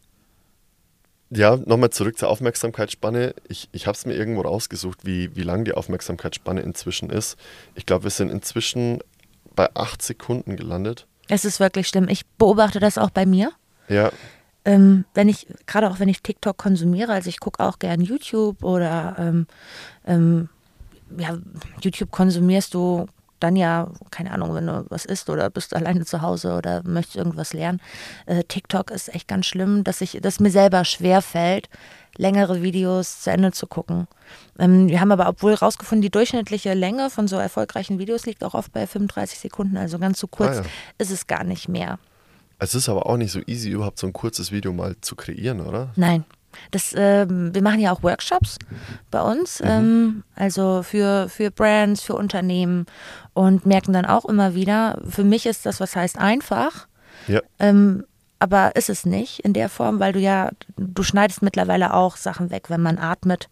[1.31, 3.35] ja, nochmal zurück zur Aufmerksamkeitsspanne.
[3.49, 7.37] Ich, ich habe es mir irgendwo rausgesucht, wie, wie lang die Aufmerksamkeitsspanne inzwischen ist.
[7.75, 9.01] Ich glaube, wir sind inzwischen
[9.57, 11.07] bei acht Sekunden gelandet.
[11.29, 12.09] Es ist wirklich schlimm.
[12.09, 13.51] Ich beobachte das auch bei mir.
[13.89, 14.11] Ja.
[14.65, 18.63] Ähm, wenn ich, gerade auch wenn ich TikTok konsumiere, also ich gucke auch gern YouTube
[18.63, 19.47] oder ähm,
[20.07, 20.49] ähm,
[21.17, 21.39] ja,
[21.81, 23.07] YouTube konsumierst du
[23.39, 27.17] dann ja, keine Ahnung, wenn du was isst oder bist alleine zu Hause oder möchtest
[27.17, 27.81] irgendwas lernen.
[28.25, 31.69] Äh, TikTok ist echt ganz schlimm, dass ich, dass mir selber schwer fällt,
[32.19, 34.07] längere Videos zu Ende zu gucken.
[34.59, 38.55] Ähm, wir haben aber obwohl rausgefunden, die durchschnittliche Länge von so erfolgreichen Videos liegt auch
[38.55, 40.67] oft bei 35 Sekunden, also ganz so kurz Ah, ja.
[40.99, 41.99] ist es gar nicht mehr.
[42.59, 45.61] Es ist aber auch nicht so easy, überhaupt so ein kurzes Video mal zu kreieren,
[45.61, 45.91] oder?
[45.97, 46.25] Nein.
[46.71, 48.57] Das, ähm, wir machen ja auch Workshops
[49.11, 52.87] bei uns, ähm, also für, für Brands, für Unternehmen
[53.35, 56.89] und merken dann auch immer wieder, für mich ist das, was heißt einfach,
[57.27, 57.41] Ja.
[57.59, 58.07] ähm,
[58.39, 62.51] aber ist es nicht in der Form, weil du ja, du schneidest mittlerweile auch Sachen
[62.51, 63.49] weg, wenn man atmet.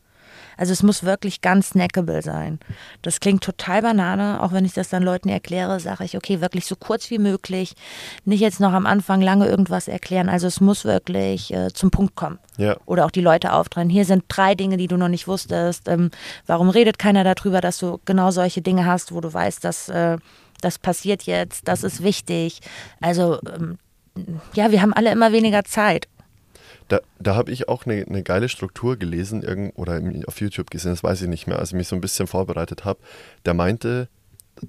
[0.57, 2.59] Also es muss wirklich ganz snackable sein.
[3.03, 6.67] Das klingt total banane, auch wenn ich das dann Leuten erkläre, sage ich, okay, wirklich
[6.67, 7.75] so kurz wie möglich,
[8.25, 10.29] nicht jetzt noch am Anfang lange irgendwas erklären.
[10.29, 12.39] Also es muss wirklich äh, zum Punkt kommen.
[12.57, 12.77] Ja.
[12.87, 13.91] Oder auch die Leute auftrennen.
[13.91, 15.89] Hier sind drei Dinge, die du noch nicht wusstest.
[15.89, 16.11] Ähm,
[16.47, 20.19] warum redet keiner darüber, dass du genau solche Dinge hast, wo du weißt, dass äh,
[20.61, 22.61] das passiert jetzt, das ist wichtig.
[23.01, 23.79] Also ähm,
[24.55, 26.09] ja, wir haben alle immer weniger Zeit.
[26.89, 30.93] Da, da habe ich auch eine, eine geile Struktur gelesen irgend, oder auf YouTube gesehen,
[30.93, 33.01] das weiß ich nicht mehr, als ich mich so ein bisschen vorbereitet habe.
[33.47, 34.09] Der meinte,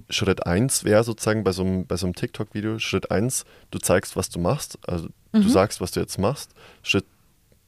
[0.10, 4.16] Schritt 1 wäre sozusagen bei so einem, bei so einem TikTok-Video, Schritt 1, du zeigst,
[4.16, 6.52] was du machst, also du sagst, was du jetzt machst.
[6.82, 7.06] Schritt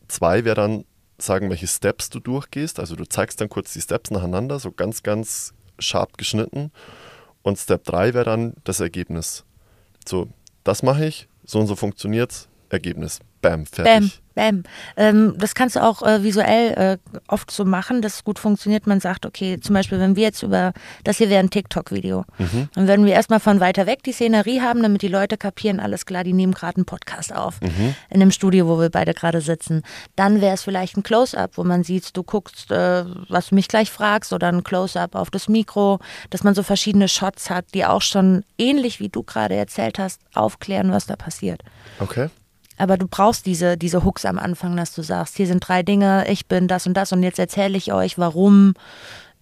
[0.07, 0.85] 2 wäre dann
[1.17, 5.03] sagen, welche Steps du durchgehst, also du zeigst dann kurz die Steps nacheinander, so ganz,
[5.03, 6.71] ganz scharf geschnitten.
[7.41, 9.43] Und Step 3 wäre dann das Ergebnis.
[10.07, 10.29] So,
[10.63, 13.19] das mache ich, so und so funktioniert's, Ergebnis.
[13.41, 14.21] Bam, Bam, fertig.
[14.33, 14.63] bam.
[14.97, 18.87] Ähm, das kannst du auch äh, visuell äh, oft so machen, dass es gut funktioniert.
[18.87, 20.73] Man sagt, okay, zum Beispiel, wenn wir jetzt über,
[21.03, 22.25] das hier wäre ein TikTok-Video,
[22.73, 26.05] dann würden wir erstmal von weiter weg die Szenerie haben, damit die Leute kapieren, alles
[26.05, 27.59] klar, die nehmen gerade einen Podcast auf
[28.09, 29.83] in dem Studio, wo wir beide gerade sitzen.
[30.15, 33.67] Dann wäre es vielleicht ein Close-Up, wo man sieht, du guckst, äh, was du mich
[33.67, 37.85] gleich fragst, oder ein Close-Up auf das Mikro, dass man so verschiedene Shots hat, die
[37.85, 41.61] auch schon ähnlich wie du gerade erzählt hast, aufklären, was da passiert.
[41.99, 42.29] Okay.
[42.77, 46.25] Aber du brauchst diese, diese Hooks am Anfang, dass du sagst, hier sind drei Dinge,
[46.29, 48.73] ich bin das und das und jetzt erzähle ich euch, warum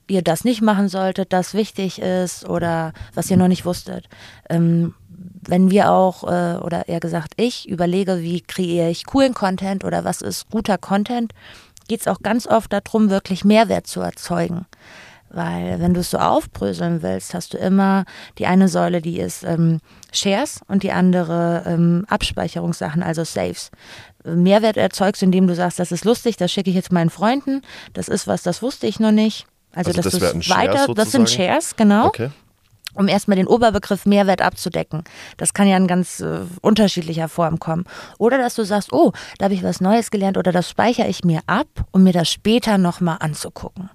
[0.07, 4.07] ihr das nicht machen solltet, das wichtig ist oder was ihr noch nicht wusstet.
[4.49, 4.93] Ähm,
[5.47, 10.03] wenn wir auch, äh, oder eher gesagt ich, überlege, wie kreiere ich coolen Content oder
[10.03, 11.33] was ist guter Content,
[11.87, 14.65] geht es auch ganz oft darum, wirklich Mehrwert zu erzeugen.
[15.29, 18.05] Weil wenn du es so aufbröseln willst, hast du immer
[18.37, 19.79] die eine Säule, die ist ähm,
[20.15, 23.71] Shares und die andere ähm, Abspeicherungssachen, also Saves.
[24.23, 27.61] Mehrwert erzeugst, indem du sagst, das ist lustig, das schicke ich jetzt meinen Freunden,
[27.93, 29.45] das ist was, das wusste ich noch nicht.
[29.75, 31.27] Also, Also dass das Shares weiter, das sind sozusagen?
[31.27, 32.31] Shares, genau Okay.
[32.95, 35.03] um erstmal den Oberbegriff Mehrwert abzudecken.
[35.37, 37.83] Das kann ja in ganz äh, unterschiedlicher Form kommen.
[38.17, 41.23] Oder dass du sagst, oh, da habe ich was Neues gelernt oder das speichere ich
[41.23, 43.89] mir ab, um mir das später nochmal anzugucken.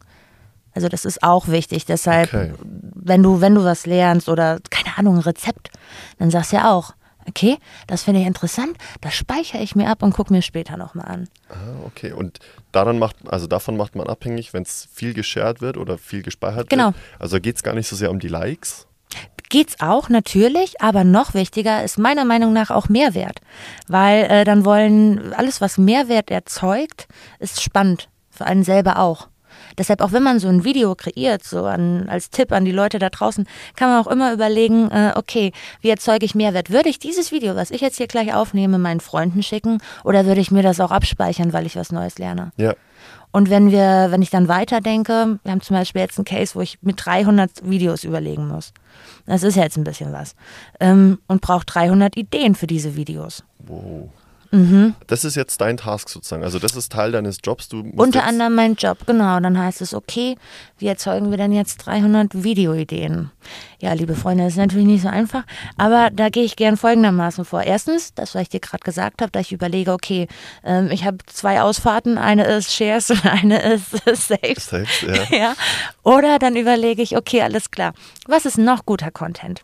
[0.74, 1.85] Also das ist auch wichtig.
[1.87, 2.52] Deshalb, Okay.
[2.62, 5.70] wenn du, wenn du was lernst oder, keine Ahnung, ein Rezept,
[6.18, 6.92] dann sagst du ja auch,
[7.28, 11.06] okay, das finde ich interessant, das speichere ich mir ab und gucke mir später nochmal
[11.06, 11.28] an.
[11.48, 11.54] Ah,
[11.87, 12.12] okay.
[12.12, 12.38] Und
[12.72, 16.68] daran macht, also davon macht man abhängig, wenn es viel geshared wird oder viel gespeichert
[16.70, 16.87] Genau.
[16.87, 16.96] wird.
[17.18, 18.87] Also geht es gar nicht so sehr um die Likes.
[19.48, 23.40] Geht's auch natürlich, aber noch wichtiger ist meiner Meinung nach auch Mehrwert,
[23.88, 27.09] weil äh, dann wollen alles, was Mehrwert erzeugt,
[27.40, 29.26] ist spannend für einen selber auch.
[29.78, 32.98] Deshalb auch wenn man so ein Video kreiert, so an, als Tipp an die Leute
[32.98, 36.70] da draußen, kann man auch immer überlegen, äh, okay, wie erzeuge ich Mehrwert?
[36.70, 40.40] Würde ich dieses Video, was ich jetzt hier gleich aufnehme, meinen Freunden schicken oder würde
[40.40, 42.52] ich mir das auch abspeichern, weil ich was Neues lerne?
[42.56, 42.74] Ja.
[43.33, 46.61] Und wenn wir, wenn ich dann weiterdenke, wir haben zum Beispiel jetzt einen Case, wo
[46.61, 48.72] ich mit 300 Videos überlegen muss.
[49.26, 50.35] Das ist jetzt ein bisschen was.
[50.80, 53.44] Ähm, und braucht 300 Ideen für diese Videos.
[53.59, 54.11] Wow.
[54.52, 54.94] Mhm.
[55.06, 56.42] Das ist jetzt dein Task sozusagen.
[56.42, 57.68] Also das ist Teil deines Jobs.
[57.68, 59.38] Du Unter anderem mein Job, genau.
[59.38, 60.36] Dann heißt es, okay,
[60.78, 63.30] wie erzeugen wir denn jetzt 300 Videoideen?
[63.78, 65.44] Ja, liebe Freunde, das ist natürlich nicht so einfach,
[65.76, 67.62] aber da gehe ich gern folgendermaßen vor.
[67.62, 70.28] Erstens, das, was ich dir gerade gesagt habe, da ich überlege, okay,
[70.64, 74.66] ähm, ich habe zwei Ausfahrten, eine ist Shares und eine ist Saves.
[74.66, 75.14] Saves, ja.
[75.36, 75.54] ja.
[76.02, 77.94] Oder dann überlege ich, okay, alles klar,
[78.26, 79.62] was ist noch guter Content?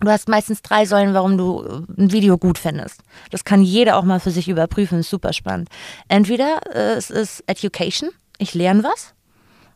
[0.00, 3.00] Du hast meistens drei Säulen, warum du äh, ein Video gut findest.
[3.30, 5.68] Das kann jeder auch mal für sich überprüfen, ist super spannend.
[6.08, 9.14] Entweder äh, es ist Education, ich lerne was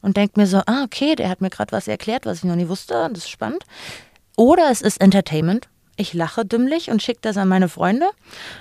[0.00, 2.56] und denke mir so, ah, okay, der hat mir gerade was erklärt, was ich noch
[2.56, 3.64] nie wusste, das ist spannend.
[4.36, 8.06] Oder es ist Entertainment, ich lache dümmlich und schicke das an meine Freunde.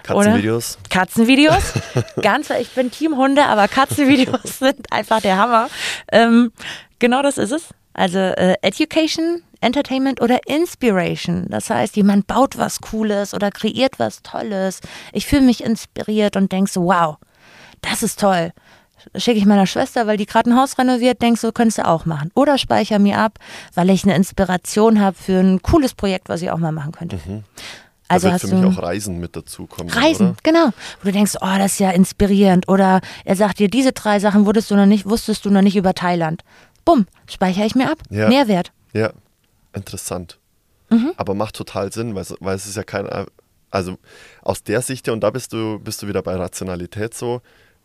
[0.04, 0.78] Katzenvideos.
[0.78, 1.74] Oder Katzenvideos.
[2.21, 5.69] Ganz, ich bin Team Hunde, aber Katzenvideos sind einfach der Hammer.
[6.12, 6.52] Ähm,
[7.00, 7.69] genau das ist es.
[7.93, 11.47] Also äh, Education, Entertainment oder Inspiration.
[11.49, 14.82] Das heißt, jemand baut was Cooles oder kreiert was Tolles.
[15.13, 17.17] Ich fühle mich inspiriert und denke so, wow,
[17.82, 18.51] das ist toll.
[19.15, 22.06] schicke ich meiner Schwester, weil die gerade ein Haus renoviert, denkst du, könntest du auch
[22.06, 22.32] machen.
[22.34, 23.39] Oder speichere mir ab,
[23.73, 27.19] weil ich eine Inspiration habe für ein cooles Projekt, was ich auch mal machen könnte.
[27.25, 27.43] Mhm.
[28.08, 29.89] Also da hast wird für du mich auch Reisen mit dazu kommen.
[29.89, 30.38] Reisen, Oder?
[30.43, 30.65] genau.
[31.01, 32.67] Wo du denkst, oh, das ist ja inspirierend.
[32.67, 35.77] Oder er sagt dir, diese drei Sachen wusstest du noch nicht, wusstest du noch nicht
[35.77, 36.43] über Thailand.
[36.85, 37.99] Bumm, speichere ich mir ab.
[38.09, 38.27] Ja.
[38.29, 38.71] Mehrwert.
[38.93, 39.11] Ja,
[39.73, 40.37] interessant.
[40.89, 41.11] Mhm.
[41.17, 43.07] Aber macht total Sinn, weil, es- weil es ist ja kein,
[43.69, 43.97] also
[44.41, 47.41] aus der Sicht, und da bist du, bist du wieder bei Rationalität so,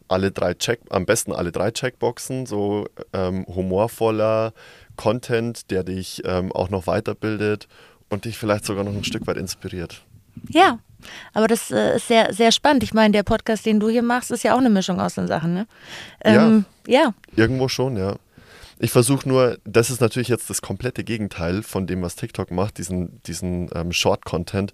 [0.08, 4.52] alle drei Check, am besten alle drei Checkboxen, so ähm, humorvoller
[4.96, 7.66] Content, der dich ähm, auch noch weiterbildet
[8.08, 10.02] und dich vielleicht sogar noch ein Stück weit inspiriert.
[10.48, 10.78] Ja.
[11.34, 12.82] Aber das äh, ist sehr, sehr spannend.
[12.82, 15.26] Ich meine, der Podcast, den du hier machst, ist ja auch eine Mischung aus den
[15.28, 15.66] Sachen, ne?
[16.22, 17.12] Ähm, ja.
[17.36, 18.16] Irgendwo schon, ja.
[18.78, 22.78] Ich versuche nur, das ist natürlich jetzt das komplette Gegenteil von dem, was TikTok macht,
[22.78, 24.72] diesen, diesen ähm, Short-Content.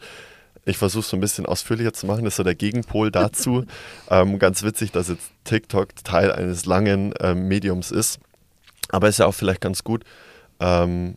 [0.64, 3.64] Ich versuche es so ein bisschen ausführlicher zu machen, das ist so der Gegenpol dazu.
[4.10, 8.18] ähm, ganz witzig, dass jetzt TikTok Teil eines langen ähm, Mediums ist.
[8.88, 10.04] Aber ist ja auch vielleicht ganz gut,
[10.60, 11.14] ähm,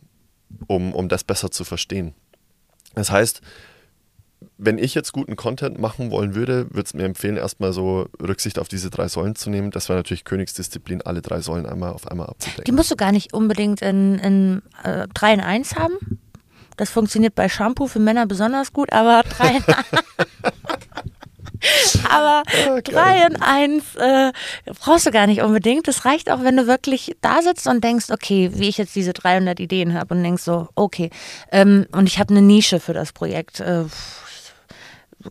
[0.68, 2.14] um, um das besser zu verstehen.
[2.94, 3.42] Das heißt,
[4.58, 8.58] wenn ich jetzt guten Content machen wollen würde, würde es mir empfehlen, erstmal so Rücksicht
[8.58, 9.70] auf diese drei Säulen zu nehmen.
[9.70, 12.74] Das wäre natürlich Königsdisziplin, alle drei Säulen einmal auf einmal Die abzudecken.
[12.74, 15.94] musst du gar nicht unbedingt in, in äh, 3 in 1 haben.
[16.76, 19.64] Das funktioniert bei Shampoo für Männer besonders gut, aber 3 in
[22.10, 22.82] Aber Ah, geil.
[22.84, 24.32] 3 in 1 äh,
[24.78, 25.88] brauchst du gar nicht unbedingt.
[25.88, 29.12] Das reicht auch, wenn du wirklich da sitzt und denkst, okay, wie ich jetzt diese
[29.14, 31.10] 300 Ideen habe und denkst so, okay,
[31.50, 33.60] ähm, und ich habe eine Nische für das Projekt.
[33.60, 33.84] Äh,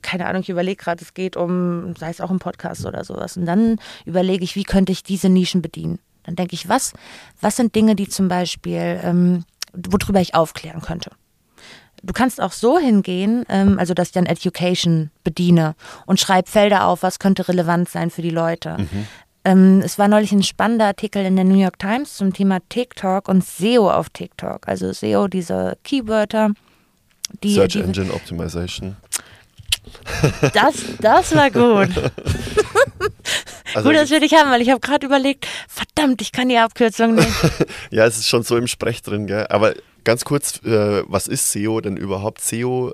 [0.01, 3.37] keine Ahnung, ich überlege gerade, es geht um, sei es auch ein Podcast oder sowas.
[3.37, 5.99] Und dann überlege ich, wie könnte ich diese Nischen bedienen.
[6.23, 6.93] Dann denke ich, was,
[7.39, 11.11] was sind Dinge, die zum Beispiel, ähm, worüber ich aufklären könnte.
[12.03, 16.87] Du kannst auch so hingehen, ähm, also dass ich dann Education bediene und schreibe Felder
[16.87, 18.77] auf, was könnte relevant sein für die Leute.
[19.43, 23.27] Ähm, es war neulich ein spannender Artikel in der New York Times zum Thema TikTok
[23.27, 24.67] und SEO auf TikTok.
[24.67, 26.51] Also SEO, diese Keywörter,
[27.43, 28.97] die, Search die Engine Optimization.
[30.53, 31.89] Das, das war gut.
[33.73, 36.57] Also, gut, dass wir dich haben, weil ich habe gerade überlegt, verdammt, ich kann die
[36.57, 37.27] Abkürzung nicht.
[37.91, 39.47] ja, es ist schon so im Sprech drin, gell?
[39.49, 39.73] Aber
[40.05, 42.41] ganz kurz, äh, was ist SEO denn überhaupt?
[42.41, 42.93] SEO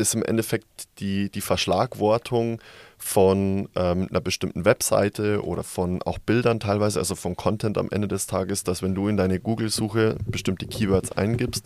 [0.00, 2.60] ist im Endeffekt die, die Verschlagwortung
[2.98, 8.08] von ähm, einer bestimmten Webseite oder von auch Bildern teilweise, also von Content am Ende
[8.08, 11.64] des Tages, dass wenn du in deine Google-Suche bestimmte Keywords eingibst,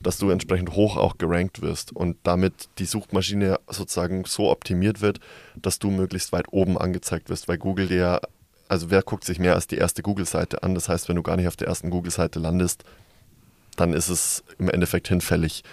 [0.00, 5.20] dass du entsprechend hoch auch gerankt wirst und damit die Suchmaschine sozusagen so optimiert wird,
[5.54, 8.20] dass du möglichst weit oben angezeigt wirst, weil Google dir,
[8.68, 10.74] also wer guckt sich mehr als die erste Google-Seite an?
[10.74, 12.84] Das heißt, wenn du gar nicht auf der ersten Google-Seite landest,
[13.76, 15.64] dann ist es im Endeffekt hinfällig.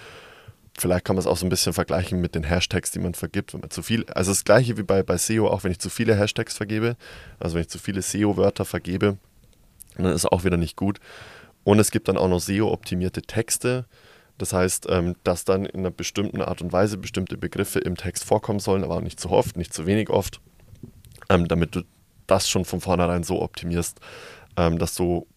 [0.78, 3.54] Vielleicht kann man es auch so ein bisschen vergleichen mit den Hashtags, die man vergibt,
[3.54, 5.90] wenn man zu viel, also das gleiche wie bei, bei SEO, auch wenn ich zu
[5.90, 6.96] viele Hashtags vergebe,
[7.40, 9.18] also wenn ich zu viele SEO-Wörter vergebe,
[9.98, 11.00] dann ist es auch wieder nicht gut.
[11.64, 13.86] Und es gibt dann auch noch SEO-optimierte Texte.
[14.38, 18.24] Das heißt, ähm, dass dann in einer bestimmten Art und Weise bestimmte Begriffe im Text
[18.24, 20.42] vorkommen sollen, aber auch nicht zu oft, nicht zu wenig oft,
[21.30, 21.82] ähm, damit du
[22.26, 24.00] das schon von vornherein so optimierst,
[24.58, 25.28] ähm, dass du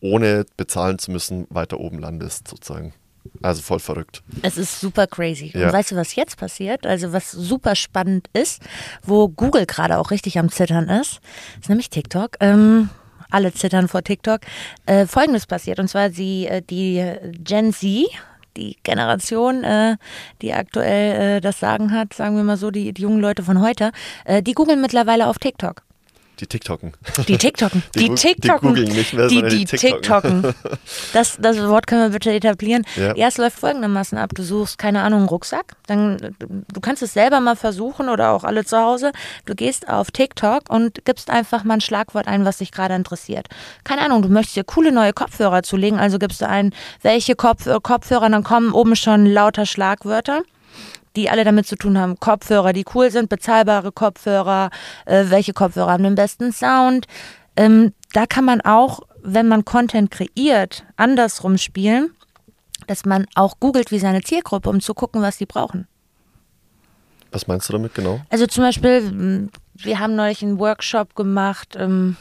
[0.00, 2.94] ohne bezahlen zu müssen weiter oben landest, sozusagen.
[3.42, 4.22] Also voll verrückt.
[4.42, 5.52] Es ist super crazy.
[5.54, 5.66] Ja.
[5.66, 6.86] Und weißt du, was jetzt passiert?
[6.86, 8.62] Also was super spannend ist,
[9.02, 11.20] wo Google gerade auch richtig am Zittern ist,
[11.60, 12.36] ist nämlich TikTok.
[12.40, 12.90] Ähm,
[13.30, 14.40] alle zittern vor TikTok.
[14.86, 18.08] Äh, Folgendes passiert, und zwar sie, äh, die Gen Z,
[18.56, 19.96] die Generation, äh,
[20.42, 23.60] die aktuell äh, das Sagen hat, sagen wir mal so, die, die jungen Leute von
[23.60, 23.92] heute,
[24.24, 25.82] äh, die googeln mittlerweile auf TikTok.
[26.40, 26.92] Die TikToken.
[27.28, 27.82] Die TikToken.
[27.94, 28.68] Die Die, die TikToken.
[28.70, 30.42] googeln nicht mehr, die, die die TikToken.
[30.42, 30.54] TikToken.
[31.12, 32.84] Das, das Wort können wir bitte etablieren.
[32.96, 33.14] Ja.
[33.14, 33.28] Ja.
[33.28, 34.30] es läuft folgendermaßen ab.
[34.34, 35.76] Du suchst, keine Ahnung, einen Rucksack.
[35.86, 39.12] Dann, du kannst es selber mal versuchen oder auch alle zu Hause.
[39.44, 43.48] Du gehst auf TikTok und gibst einfach mal ein Schlagwort ein, was dich gerade interessiert.
[43.84, 46.72] Keine Ahnung, du möchtest dir coole neue Kopfhörer zulegen, also gibst du ein,
[47.02, 50.42] welche Kopf, Kopfhörer, dann kommen oben schon lauter Schlagwörter
[51.16, 52.18] die alle damit zu tun haben.
[52.18, 54.70] Kopfhörer, die cool sind, bezahlbare Kopfhörer,
[55.06, 57.06] äh, welche Kopfhörer haben den besten Sound.
[57.56, 62.10] Ähm, da kann man auch, wenn man Content kreiert, andersrum spielen,
[62.86, 65.86] dass man auch googelt wie seine Zielgruppe, um zu gucken, was die brauchen.
[67.30, 68.20] Was meinst du damit genau?
[68.28, 72.16] Also zum Beispiel, wir haben neulich einen Workshop gemacht ähm,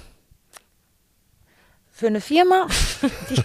[1.99, 2.67] für eine Firma,
[3.29, 3.41] die,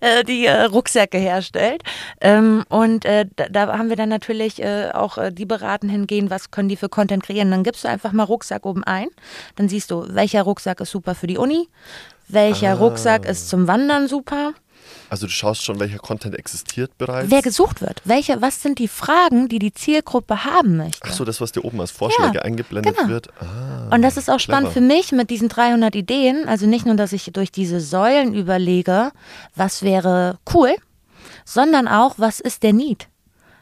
[0.00, 1.82] äh, die äh, Rucksäcke herstellt.
[2.20, 6.68] Ähm, und äh, da, da haben wir dann natürlich auch die beraten hingehen, was können
[6.68, 7.50] die für Content kreieren.
[7.50, 9.08] Dann gibst du einfach mal Rucksack oben ein.
[9.56, 11.68] Dann siehst du, welcher Rucksack ist super für die Uni,
[12.28, 12.74] welcher Ah.
[12.74, 14.54] Rucksack ist zum Wandern super.
[15.14, 17.30] Also du schaust schon, welcher Content existiert bereits.
[17.30, 18.02] Wer gesucht wird.
[18.04, 20.98] Welche, was sind die Fragen, die die Zielgruppe haben möchte?
[21.04, 23.08] Ach so, das, was dir oben als Vorschläge Ja, eingeblendet genau.
[23.08, 23.28] wird.
[23.40, 24.88] Ah, Und das ist auch spannend clever.
[24.88, 26.48] für mich mit diesen 300 Ideen.
[26.48, 29.12] Also nicht nur, dass ich durch diese Säulen überlege,
[29.54, 30.74] was wäre cool,
[31.44, 33.06] sondern auch, was ist der Need?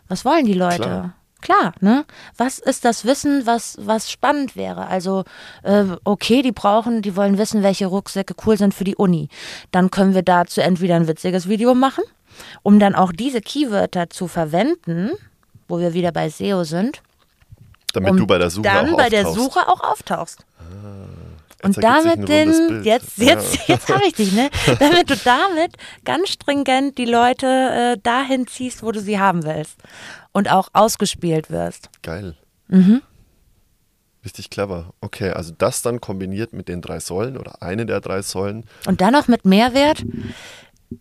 [0.08, 0.76] Was wollen die Leute?
[0.84, 1.14] Klar.
[1.42, 2.04] Klar, ne?
[2.38, 4.86] Was ist das Wissen, was, was spannend wäre?
[4.86, 5.24] Also,
[5.64, 9.28] äh, okay, die brauchen, die wollen wissen, welche Rucksäcke cool sind für die Uni.
[9.72, 12.04] Dann können wir dazu entweder ein witziges Video machen,
[12.62, 15.10] um dann auch diese Keywörter zu verwenden,
[15.68, 17.02] wo wir wieder bei SEO sind,
[17.92, 19.52] Damit um du bei der Suche dann auch bei der auftauchst.
[19.54, 20.46] Suche auch auftauchst.
[21.62, 24.50] Und Jetzt damit den, jetzt, jetzt, jetzt habe ich dich, ne?
[24.80, 29.76] Damit du damit ganz stringent die Leute äh, dahin ziehst, wo du sie haben willst.
[30.32, 31.88] Und auch ausgespielt wirst.
[32.02, 32.36] Geil.
[32.68, 33.02] Mhm.
[34.24, 34.92] Richtig clever.
[35.00, 39.00] Okay, also das dann kombiniert mit den drei Säulen oder eine der drei Säulen, Und
[39.00, 40.04] dann noch mit Mehrwert.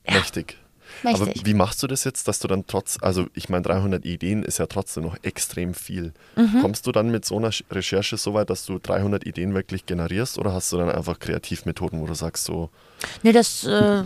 [0.09, 0.57] mächtig.
[1.03, 1.21] Mächtig.
[1.21, 4.43] Aber wie machst du das jetzt, dass du dann trotz, also ich meine 300 Ideen
[4.43, 6.13] ist ja trotzdem noch extrem viel.
[6.35, 6.61] Mhm.
[6.61, 10.37] Kommst du dann mit so einer Recherche so weit, dass du 300 Ideen wirklich generierst
[10.37, 12.69] oder hast du dann einfach Kreativmethoden, wo du sagst so,
[13.23, 14.03] Nee, das, äh,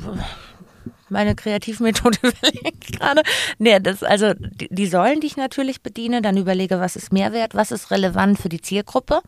[1.10, 3.24] meine Kreativmethode überlege ich gerade.
[3.58, 7.56] Nee, das, also die, die Säulen, die ich natürlich bediene, dann überlege, was ist Mehrwert,
[7.56, 9.22] was ist relevant für die Zielgruppe,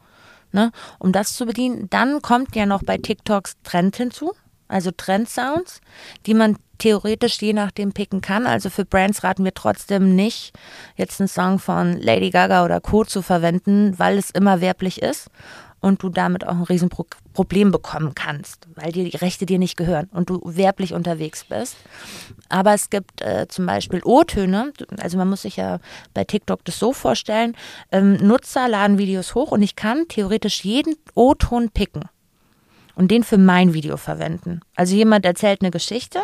[0.51, 1.89] ne, um das zu bedienen.
[1.89, 4.33] Dann kommt ja noch bei TikToks Trend hinzu,
[4.67, 5.81] also Trendsounds,
[6.25, 8.45] die man theoretisch je nachdem picken kann.
[8.45, 10.53] Also für Brands raten wir trotzdem nicht,
[10.95, 13.03] jetzt einen Song von Lady Gaga oder Co.
[13.03, 15.29] zu verwenden, weil es immer werblich ist
[15.79, 20.09] und du damit auch ein Riesenproblem bekommen kannst, weil dir die Rechte dir nicht gehören
[20.11, 21.75] und du werblich unterwegs bist.
[22.49, 25.79] Aber es gibt äh, zum Beispiel O-Töne, also man muss sich ja
[26.13, 27.55] bei TikTok das so vorstellen,
[27.91, 32.05] ähm, Nutzer laden Videos hoch und ich kann theoretisch jeden O-Ton picken
[32.97, 34.61] und den für mein Video verwenden.
[34.75, 36.19] Also jemand erzählt eine Geschichte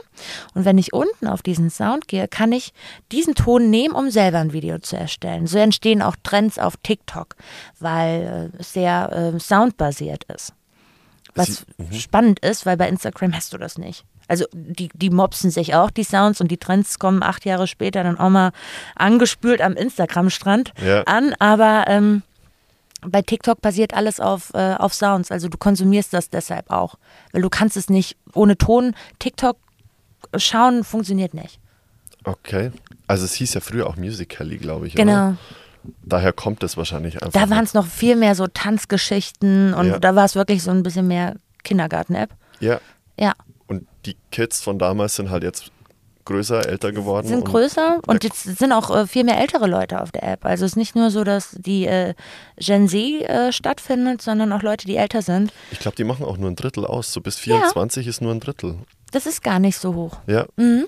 [0.56, 2.74] und wenn ich unten auf diesen Sound gehe, kann ich
[3.12, 5.46] diesen Ton nehmen, um selber ein Video zu erstellen.
[5.48, 7.36] So entstehen auch Trends auf TikTok,
[7.80, 10.54] weil äh, es sehr äh, soundbasiert ist.
[11.36, 14.04] Was Sie- spannend ist, weil bei Instagram hast du das nicht.
[14.28, 18.04] Also die, die mopsen sich auch, die Sounds, und die Trends kommen acht Jahre später
[18.04, 18.52] dann auch mal
[18.96, 21.04] angespült am Instagram-Strand Ja.
[21.04, 22.22] an, aber ähm,
[23.08, 25.32] bei TikTok basiert alles auf, äh, auf Sounds.
[25.32, 26.96] Also du konsumierst das deshalb auch.
[27.32, 28.96] Weil du kannst es nicht ohne Ton.
[29.20, 29.58] TikTok
[30.38, 31.60] schauen funktioniert nicht.
[32.24, 32.72] okay.
[33.08, 34.96] Also es hieß ja früher auch Musical.ly, glaube ich.
[34.96, 35.12] Genau.
[35.30, 35.38] Oder?
[36.04, 37.40] Daher kommt es wahrscheinlich einfach.
[37.42, 40.00] Da waren es noch viel mehr so Tanzgeschichten und Ja.
[40.00, 42.30] da war es wirklich so ein bisschen mehr Kindergarten-App.
[42.60, 42.80] Ja.
[43.20, 43.34] Ja,
[43.68, 45.72] Und die Kids von damals sind halt jetzt
[46.26, 47.28] größer, älter geworden.
[47.28, 50.46] sind und größer und jetzt sind auch äh, viel mehr ältere Leute auf der App.
[50.46, 52.14] Also es ist nicht nur so, dass die äh,
[52.58, 55.52] Gen Z äh, stattfindet, sondern auch Leute, die älter sind.
[55.72, 57.14] Ich glaube, die machen auch nur ein Drittel aus.
[57.14, 58.78] So bis 24 ist nur ein Drittel.
[59.12, 60.18] Das ist gar nicht so hoch.
[60.28, 60.46] Ja.
[60.56, 60.86] Mhm.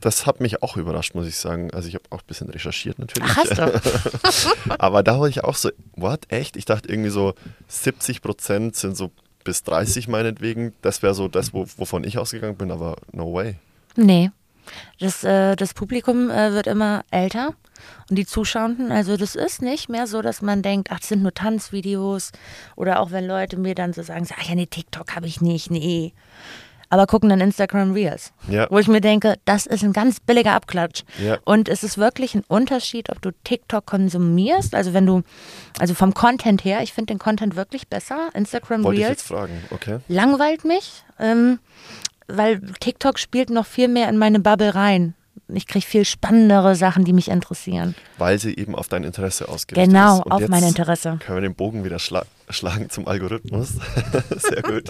[0.00, 1.70] Das hat mich auch überrascht, muss ich sagen.
[1.72, 3.30] Also ich habe auch ein bisschen recherchiert natürlich.
[3.32, 4.74] Ach, hast du?
[4.78, 6.56] Aber da war ich auch so, what, echt?
[6.56, 7.34] Ich dachte irgendwie so
[7.68, 9.12] 70 Prozent sind so
[9.44, 10.72] bis 30 meinetwegen.
[10.82, 13.56] Das wäre so das, wo, wovon ich ausgegangen bin, aber no way.
[13.96, 14.30] Nee.
[15.00, 17.54] Das, äh, das Publikum äh, wird immer älter
[18.08, 21.22] und die Zuschauenden, also das ist nicht mehr so, dass man denkt, ach, das sind
[21.22, 22.30] nur Tanzvideos
[22.76, 25.70] oder auch wenn Leute mir dann so sagen, ach ja, nee, TikTok habe ich nicht,
[25.70, 26.12] nee.
[26.90, 28.66] Aber gucken dann Instagram Reels, Ja.
[28.70, 31.04] wo ich mir denke, das ist ein ganz billiger Abklatsch.
[31.18, 31.38] Ja.
[31.46, 35.22] Und es ist wirklich ein Unterschied, ob du TikTok konsumierst, also wenn du,
[35.78, 39.28] also vom Content her, ich finde den Content wirklich besser, Instagram Wollte ich Reels jetzt
[39.28, 40.00] fragen, okay?
[40.08, 41.60] langweilt mich, ähm,
[42.28, 45.14] weil TikTok spielt noch viel mehr in meine Bubble rein.
[45.54, 47.94] Ich kriege viel spannendere Sachen, die mich interessieren.
[48.16, 50.26] Weil sie eben auf dein Interesse ausgerichtet Genau, ist.
[50.26, 51.18] Und auf mein Interesse.
[51.20, 53.74] Können wir den Bogen wieder schla schlagen zum Algorithmus?
[54.36, 54.84] Sehr gut.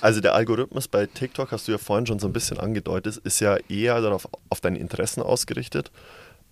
[0.00, 3.40] Also der Algorithmus bei TikTok, hast du ja vorhin schon so ein bisschen angedeutet, ist
[3.40, 5.90] ja eher darauf auf deine Interessen ausgerichtet.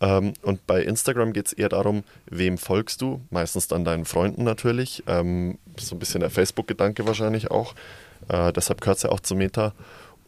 [0.01, 3.21] Ähm, und bei Instagram geht es eher darum, wem folgst du?
[3.31, 5.03] Meistens dann deinen Freunden natürlich.
[5.07, 7.75] Ähm, so ein bisschen der Facebook-Gedanke wahrscheinlich auch.
[8.29, 9.73] Äh, deshalb gehört es ja auch zu Meta.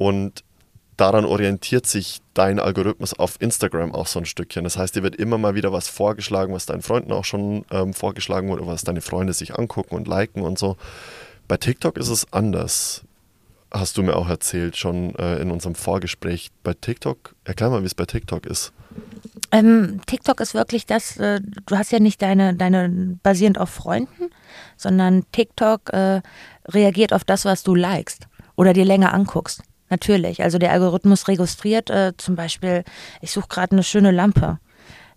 [0.03, 0.43] Und
[0.97, 4.65] daran orientiert sich dein Algorithmus auf Instagram auch so ein Stückchen.
[4.65, 7.95] Das heißt, dir wird immer mal wieder was vorgeschlagen, was deinen Freunden auch schon ähm,
[7.95, 10.77] vorgeschlagen wurde, was deine Freunde sich angucken und liken und so.
[11.47, 13.05] Bei TikTok ist es anders.
[13.71, 16.51] Hast du mir auch erzählt, schon äh, in unserem Vorgespräch.
[16.65, 18.73] Bei TikTok, erklär mal, wie es bei TikTok ist.
[19.53, 24.31] Ähm, TikTok ist wirklich das, äh, du hast ja nicht deine, deine basierend auf Freunden,
[24.77, 26.23] sondern TikTok äh,
[26.67, 28.27] reagiert auf das, was du likest
[28.57, 29.63] oder dir länger anguckst.
[29.93, 30.43] Natürlich.
[30.43, 32.83] Also der Algorithmus registriert äh, zum Beispiel,
[33.21, 34.59] ich suche gerade eine schöne Lampe.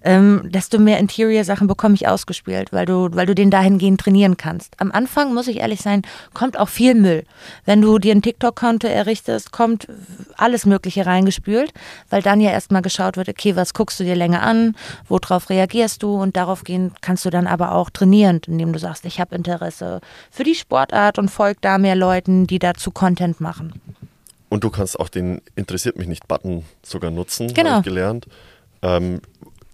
[0.04, 4.74] ähm, desto mehr Interior-Sachen bekomme ich ausgespielt, weil du, weil du den dahingehend trainieren kannst.
[4.82, 6.02] Am Anfang, muss ich ehrlich sein,
[6.34, 7.24] kommt auch viel Müll.
[7.64, 9.88] Wenn du dir ein TikTok-Konto errichtest, kommt
[10.36, 11.74] alles Mögliche reingespült,
[12.10, 14.76] weil dann ja erstmal geschaut wird, okay, was guckst du dir länger an,
[15.08, 19.06] worauf reagierst du und darauf gehen kannst du dann aber auch trainieren, indem du sagst,
[19.06, 23.82] ich habe Interesse für die Sportart und folg da mehr Leuten, die dazu Content machen.
[24.50, 27.70] Und du kannst auch den Interessiert mich nicht Button sogar nutzen, genau.
[27.72, 28.28] habe ich gelernt.
[28.82, 29.22] Ähm,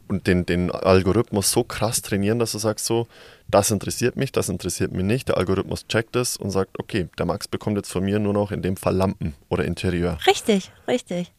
[0.07, 3.07] und den, den Algorithmus so krass trainieren, dass du sagst so,
[3.47, 5.30] das interessiert mich, das interessiert mich nicht.
[5.30, 8.51] Der Algorithmus checkt es und sagt, okay, der Max bekommt jetzt von mir nur noch
[8.51, 10.17] in dem Fall Lampen oder Interieur.
[10.28, 11.32] Richtig, richtig.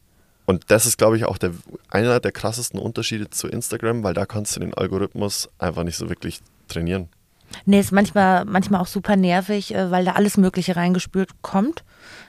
[0.47, 1.53] Und das ist, glaube ich, auch der,
[1.89, 6.09] einer der krassesten Unterschiede zu Instagram, weil da kannst du den Algorithmus einfach nicht so
[6.09, 7.09] wirklich trainieren.
[7.65, 11.85] Nee, ist manchmal, manchmal auch super nervig, äh, weil da alles Mögliche reingespült kommt.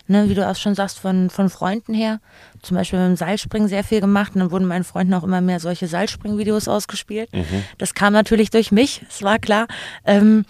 [0.05, 2.19] Ne, wie du auch schon sagst, von, von Freunden her.
[2.61, 5.39] Zum Beispiel mit dem Seilspringen sehr viel gemacht und dann wurden meinen Freunden auch immer
[5.39, 7.31] mehr solche Seilspringvideos ausgespielt.
[7.33, 7.63] Mhm.
[7.77, 9.65] Das kam natürlich durch mich, es war klar.
[10.05, 10.43] Ähm,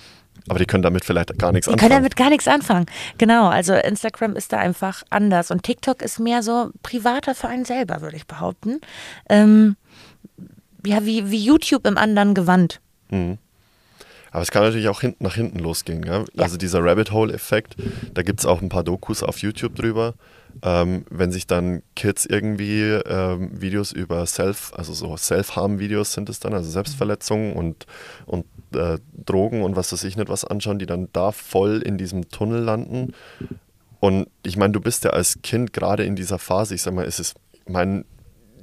[0.49, 1.77] aber die können damit vielleicht gar nichts die anfangen.
[1.77, 2.85] Die können damit gar nichts anfangen.
[3.17, 5.51] Genau, also Instagram ist da einfach anders.
[5.51, 8.81] Und TikTok ist mehr so privater für einen selber, würde ich behaupten.
[9.29, 9.77] Ähm,
[10.85, 12.81] ja, wie, wie YouTube im anderen Gewand.
[13.09, 13.37] Mhm.
[14.33, 16.03] Aber es kann natürlich auch hinten nach hinten losgehen.
[16.03, 16.21] Ja?
[16.21, 16.43] Ja.
[16.43, 17.75] Also dieser Rabbit Hole-Effekt,
[18.15, 20.15] da gibt es auch ein paar Dokus auf YouTube drüber.
[20.63, 26.39] Ähm, wenn sich dann Kids irgendwie ähm, Videos über Self, also so Self-Harm-Videos sind es
[26.39, 27.85] dann, also Selbstverletzungen und,
[28.25, 31.99] und äh, Drogen und was weiß ich nicht was anschauen, die dann da voll in
[31.99, 33.13] diesem Tunnel landen.
[33.99, 37.05] Und ich meine, du bist ja als Kind gerade in dieser Phase, ich sag mal,
[37.05, 37.35] ist es,
[37.67, 38.03] mein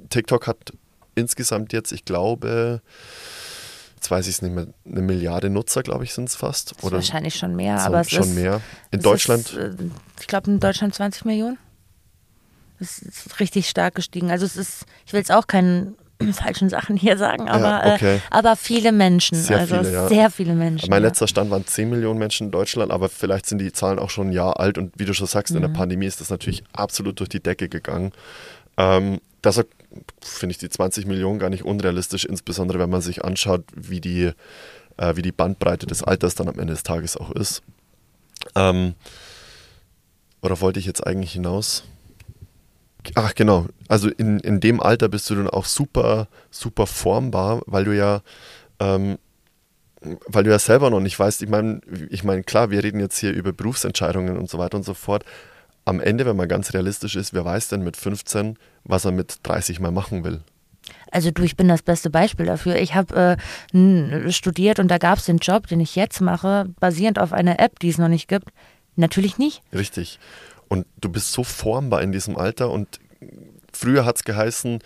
[0.09, 0.73] TikTok hat
[1.15, 2.81] insgesamt jetzt, ich glaube,
[4.01, 6.73] jetzt weiß ich es nicht mehr, eine Milliarde Nutzer, glaube ich, sind es fast.
[6.81, 8.59] Oder wahrscheinlich schon mehr, so, aber es schon ist, mehr.
[8.89, 9.43] In Deutschland?
[9.43, 9.71] Ist, äh,
[10.19, 11.59] ich glaube in Deutschland 20 Millionen.
[12.79, 14.31] Das ist richtig stark gestiegen.
[14.31, 15.95] Also es ist, ich will jetzt auch keinen
[16.33, 18.15] falschen Sachen hier sagen, aber, ja, okay.
[18.15, 19.37] äh, aber viele Menschen.
[19.37, 20.07] Sehr also viele, ja.
[20.07, 20.89] sehr viele Menschen.
[20.89, 21.09] Mein ja.
[21.09, 24.29] letzter Stand waren 10 Millionen Menschen in Deutschland, aber vielleicht sind die Zahlen auch schon
[24.29, 25.57] ein Jahr alt und wie du schon sagst, mhm.
[25.57, 25.75] in der mhm.
[25.75, 28.13] Pandemie ist das natürlich absolut durch die Decke gegangen.
[28.81, 29.69] Ähm, deshalb
[30.21, 34.31] finde ich die 20 Millionen gar nicht unrealistisch, insbesondere wenn man sich anschaut, wie die,
[34.97, 37.61] äh, wie die Bandbreite des Alters dann am Ende des Tages auch ist.
[38.55, 38.95] Ähm,
[40.41, 41.83] oder wollte ich jetzt eigentlich hinaus?
[43.13, 47.83] Ach genau, also in, in dem Alter bist du dann auch super, super formbar, weil
[47.85, 48.21] du ja,
[48.79, 49.19] ähm,
[50.25, 53.19] weil du ja selber noch nicht weißt, ich meine, ich meine, klar, wir reden jetzt
[53.19, 55.23] hier über Berufsentscheidungen und so weiter und so fort,
[55.85, 59.39] am Ende, wenn man ganz realistisch ist, wer weiß denn mit 15, was er mit
[59.43, 60.41] 30 mal machen will?
[61.11, 62.75] Also du, ich bin das beste Beispiel dafür.
[62.75, 63.37] Ich habe
[63.73, 67.59] äh, studiert und da gab es den Job, den ich jetzt mache, basierend auf einer
[67.59, 68.49] App, die es noch nicht gibt.
[68.95, 69.61] Natürlich nicht.
[69.73, 70.19] Richtig.
[70.67, 72.99] Und du bist so formbar in diesem Alter und
[73.73, 74.79] früher hat es geheißen,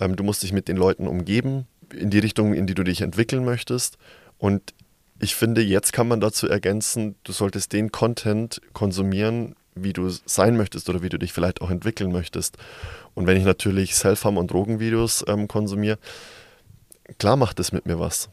[0.00, 3.00] ähm, du musst dich mit den Leuten umgeben, in die Richtung, in die du dich
[3.00, 3.98] entwickeln möchtest.
[4.38, 4.74] Und
[5.20, 10.56] ich finde, jetzt kann man dazu ergänzen, du solltest den Content konsumieren, wie du sein
[10.56, 12.56] möchtest oder wie du dich vielleicht auch entwickeln möchtest.
[13.14, 15.98] Und wenn ich natürlich Selfharm- und Drogenvideos ähm, konsumiere,
[17.18, 18.28] klar macht es mit mir was.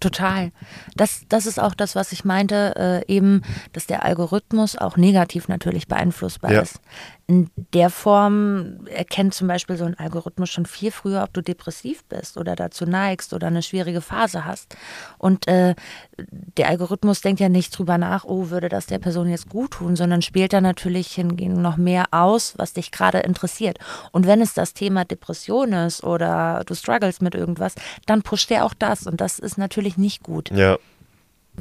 [0.00, 0.52] Total.
[0.96, 5.48] Das, das ist auch das, was ich meinte, äh, eben, dass der Algorithmus auch negativ
[5.48, 6.60] natürlich beeinflussbar ja.
[6.60, 6.80] ist
[7.28, 12.02] in der Form erkennt zum Beispiel so ein Algorithmus schon viel früher, ob du depressiv
[12.04, 14.74] bist oder dazu neigst oder eine schwierige Phase hast.
[15.18, 15.74] Und äh,
[16.16, 19.94] der Algorithmus denkt ja nicht drüber nach, oh, würde das der Person jetzt gut tun,
[19.94, 23.78] sondern spielt da natürlich hingegen noch mehr aus, was dich gerade interessiert.
[24.10, 27.74] Und wenn es das Thema Depression ist oder du struggles mit irgendwas,
[28.06, 29.06] dann pusht er auch das.
[29.06, 30.50] Und das ist natürlich nicht gut.
[30.50, 30.78] Ja.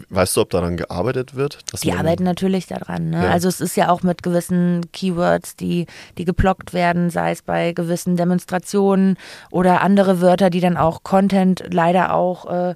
[0.10, 1.60] Weißt du, ob daran gearbeitet wird?
[1.84, 3.10] die arbeiten natürlich daran.
[3.10, 3.24] Ne?
[3.24, 3.30] Ja.
[3.30, 5.86] Also es ist ja auch mit gewissen Keywords, die,
[6.18, 9.18] die geblockt werden, sei es bei gewissen Demonstrationen
[9.52, 12.76] oder andere Wörter, die dann auch Content leider auch äh,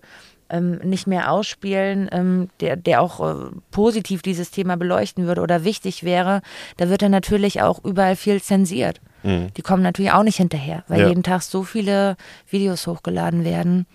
[0.52, 5.64] ähm, nicht mehr ausspielen, ähm, der, der auch äh, positiv dieses Thema beleuchten würde oder
[5.64, 6.42] wichtig wäre.
[6.78, 9.00] Da wird dann natürlich auch überall viel zensiert.
[9.24, 9.48] Mhm.
[9.56, 11.08] Die kommen natürlich auch nicht hinterher, weil ja.
[11.08, 12.18] jeden Tag so viele
[12.50, 13.86] Videos hochgeladen werden.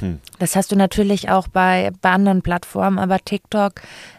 [0.00, 0.20] Hm.
[0.38, 3.74] Das hast du natürlich auch bei, bei anderen Plattformen, aber TikTok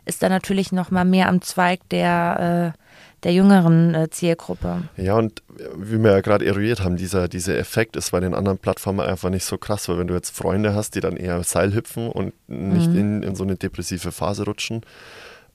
[0.06, 2.80] ist da natürlich noch mal mehr am Zweig der, äh,
[3.24, 4.84] der jüngeren äh, Zielgruppe.
[4.98, 5.42] Ja, und
[5.76, 9.30] wie wir ja gerade eruiert haben, dieser, dieser Effekt ist bei den anderen Plattformen einfach
[9.30, 12.34] nicht so krass, weil wenn du jetzt Freunde hast, die dann eher Seil hüpfen und
[12.48, 12.98] nicht mhm.
[12.98, 14.82] in, in so eine depressive Phase rutschen,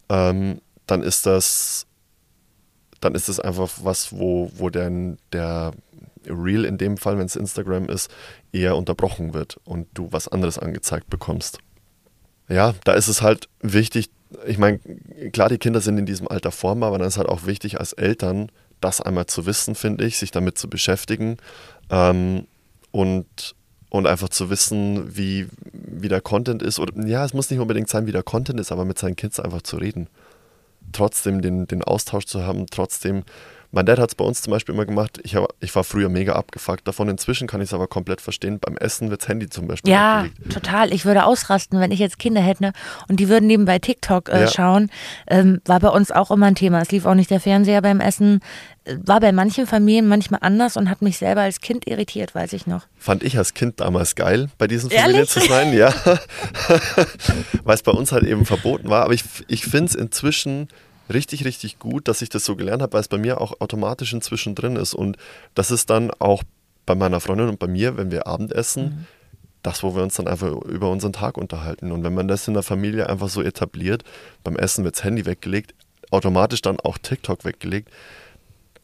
[0.09, 1.87] ähm, dann ist das
[3.01, 5.73] dann ist das einfach was, wo, wo denn der
[6.31, 8.11] Real in dem Fall, wenn es Instagram ist,
[8.53, 11.59] eher unterbrochen wird und du was anderes angezeigt bekommst.
[12.49, 14.11] Ja, da ist es halt wichtig,
[14.47, 14.79] ich meine,
[15.33, 17.93] klar, die Kinder sind in diesem Alter formbar, aber dann ist halt auch wichtig als
[17.93, 18.51] Eltern,
[18.81, 21.37] das einmal zu wissen, finde ich, sich damit zu beschäftigen
[21.91, 22.47] ähm,
[22.91, 23.55] und
[23.91, 26.79] und einfach zu wissen, wie, wie der Content ist.
[26.79, 29.41] Oder ja, es muss nicht unbedingt sein, wie der Content ist, aber mit seinen Kids
[29.41, 30.09] einfach zu reden.
[30.93, 33.24] Trotzdem den, den Austausch zu haben, trotzdem
[33.71, 35.21] mein Dad hat es bei uns zum Beispiel immer gemacht.
[35.25, 37.09] Ich, hab, ich war früher mega abgefuckt davon.
[37.09, 38.59] Inzwischen kann ich es aber komplett verstehen.
[38.59, 40.53] Beim Essen wird das Handy zum Beispiel Ja, weggelegt.
[40.53, 40.93] total.
[40.95, 42.73] Ich würde ausrasten, wenn ich jetzt Kinder hätte
[43.09, 44.49] und die würden nebenbei TikTok äh, Ja.
[44.49, 44.91] schauen.
[45.27, 46.81] Ähm, war bei uns auch immer ein Thema.
[46.81, 48.41] Es lief auch nicht der Fernseher beim Essen.
[48.85, 52.55] Äh, War bei manchen Familien manchmal anders und hat mich selber als Kind irritiert, weiß
[52.55, 52.87] ich noch.
[52.97, 55.05] Fand ich als Kind damals geil, bei diesen Ehrlich?
[55.05, 55.93] Familien zu sein, ja.
[57.64, 59.05] Weil es bei uns halt eben verboten war.
[59.05, 60.69] Aber ich, ich finde es inzwischen
[61.13, 64.13] richtig, richtig gut, dass ich das so gelernt habe, weil es bei mir auch automatisch
[64.13, 64.95] inzwischen drin ist.
[64.95, 65.17] Und
[65.55, 66.43] das ist dann auch
[66.87, 69.07] bei meiner Freundin und bei mir, wenn wir Abendessen, Mhm.
[69.63, 71.93] das, wo wir uns dann einfach über unseren Tag unterhalten.
[71.93, 74.05] Und wenn man das in der Familie einfach so etabliert,
[74.45, 75.75] beim Essen wird das Handy weggelegt,
[76.11, 77.91] automatisch dann auch TikTok weggelegt,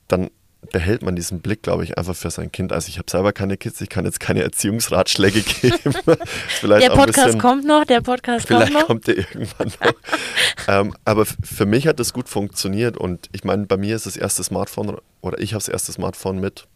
[0.09, 0.31] dann
[0.73, 2.73] behält man diesen Blick, glaube ich, einfach für sein Kind.
[2.73, 5.79] Also ich habe selber keine Kids, ich kann jetzt keine Erziehungsratschläge geben.
[6.49, 8.87] Vielleicht Der Podcast bisschen, kommt noch, der Podcast kommt Vielleicht noch.
[8.87, 9.93] kommt der irgendwann noch.
[10.69, 14.17] ähm, aber für mich hat das gut funktioniert und ich meine, bei mir ist das
[14.17, 16.67] erste Smartphone oder ich habe das erste Smartphone mit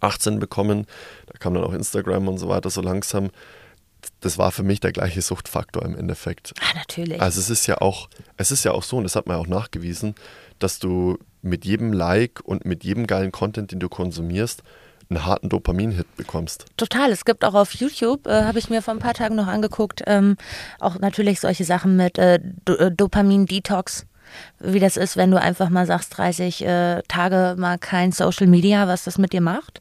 [0.00, 0.86] 18 bekommen.
[1.26, 3.30] Da kam dann auch Instagram und so weiter so langsam.
[4.20, 6.52] Das war für mich der gleiche Suchtfaktor im Endeffekt.
[6.60, 7.20] Ah, natürlich.
[7.20, 9.42] Also es ist ja auch, es ist ja auch so, und das hat man ja
[9.42, 10.14] auch nachgewiesen,
[10.58, 14.62] dass du mit jedem Like und mit jedem geilen Content, den du konsumierst,
[15.08, 16.66] einen harten Dopamin-Hit bekommst.
[16.76, 17.12] Total.
[17.12, 20.02] Es gibt auch auf YouTube, äh, habe ich mir vor ein paar Tagen noch angeguckt,
[20.06, 20.36] ähm,
[20.80, 24.06] auch natürlich solche Sachen mit äh, Do äh, Dopamin-Detox.
[24.58, 28.88] Wie das ist, wenn du einfach mal sagst, 30 äh, Tage mal kein Social Media,
[28.88, 29.80] was das mit dir macht.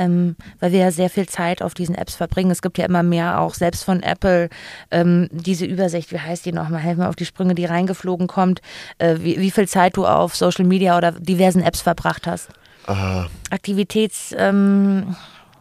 [0.00, 2.50] Ähm, weil wir ja sehr viel Zeit auf diesen Apps verbringen.
[2.50, 4.48] Es gibt ja immer mehr auch, selbst von Apple,
[4.90, 8.62] ähm, diese Übersicht, wie heißt die nochmal, helf mir auf die Sprünge, die reingeflogen kommt,
[8.96, 12.48] äh, wie, wie viel Zeit du auf Social Media oder diversen Apps verbracht hast.
[12.86, 15.14] Ah, Aktivitäts, ähm,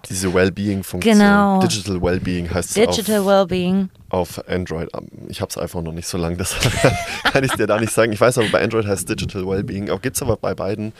[0.10, 1.14] diese Wellbeing-Funktion.
[1.14, 1.60] Genau.
[1.60, 3.90] Digital Wellbeing heißt es Digital auf, Wellbeing.
[4.10, 4.88] auf Android.
[5.28, 6.56] Ich habe es einfach noch nicht so lange, das
[7.26, 8.14] kann ich dir da nicht sagen.
[8.14, 9.90] Ich weiß aber, bei Android heißt es Digital Wellbeing.
[9.90, 10.94] Auch gibt es aber bei beiden,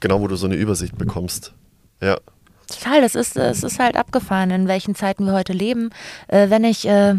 [0.00, 1.54] genau wo du so eine Übersicht bekommst.
[2.02, 2.18] Ja.
[2.68, 5.90] Total, das ist, es ist halt abgefahren, in welchen Zeiten wir heute leben.
[6.28, 7.14] Äh, wenn ich äh,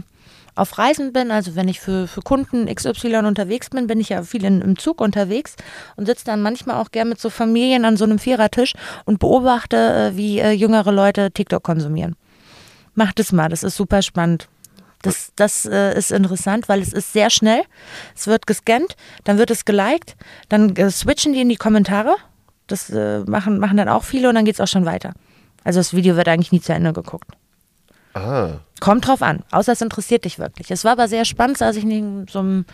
[0.57, 4.23] auf Reisen bin, also wenn ich für, für Kunden XY unterwegs bin, bin ich ja
[4.23, 5.55] viel in, im Zug unterwegs
[5.95, 8.73] und sitze dann manchmal auch gern mit so Familien an so einem Vierertisch
[9.05, 9.77] und beobachte,
[10.11, 12.15] äh, wie äh, jüngere Leute TikTok konsumieren.
[12.95, 14.49] Macht es mal, das ist super spannend.
[15.03, 17.61] Das, das äh, ist interessant, weil es ist sehr schnell.
[18.15, 20.15] Es wird gescannt, dann wird es geliked,
[20.49, 22.15] dann äh, switchen die in die Kommentare.
[22.65, 25.13] Das äh, machen, machen dann auch viele und dann geht es auch schon weiter.
[25.68, 27.28] Also das Video wird eigentlich nie zu Ende geguckt.
[28.13, 30.72] Ah, Kommt drauf an, außer es interessiert dich wirklich.
[30.72, 32.65] Es war aber sehr spannend, als ich in so einem,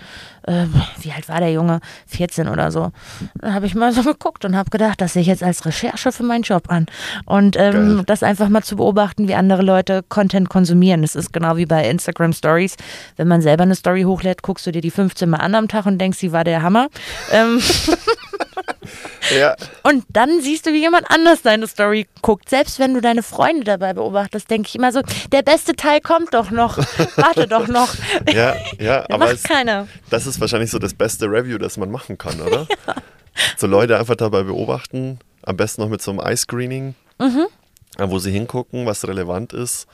[0.43, 0.65] äh,
[0.99, 1.79] wie alt war der Junge?
[2.05, 2.91] 14 oder so.
[3.41, 6.11] Da habe ich mal so geguckt und habe gedacht, das sehe ich jetzt als Recherche
[6.11, 6.85] für meinen Job an.
[7.25, 11.01] Und ähm, das einfach mal zu beobachten, wie andere Leute Content konsumieren.
[11.01, 12.75] Das ist genau wie bei Instagram Stories.
[13.15, 15.87] Wenn man selber eine Story hochlädt, guckst du dir die 15 Mal an am Tag
[15.87, 16.89] und denkst, sie war der Hammer.
[17.31, 17.59] Ähm,
[19.37, 19.55] ja.
[19.83, 22.49] und dann siehst du, wie jemand anders deine Story guckt.
[22.49, 26.33] Selbst wenn du deine Freunde dabei beobachtest, denke ich immer so, der beste Teil kommt
[26.33, 26.77] doch noch.
[27.15, 27.93] Warte doch noch.
[28.31, 29.87] Ja, ja, aber Macht es, keiner.
[30.09, 32.67] das ist wahrscheinlich so das beste Review, das man machen kann, oder?
[33.57, 37.45] So Leute einfach dabei beobachten, am besten noch mit so einem Eye-Screening, Mhm.
[37.99, 39.87] wo sie hingucken, was relevant ist.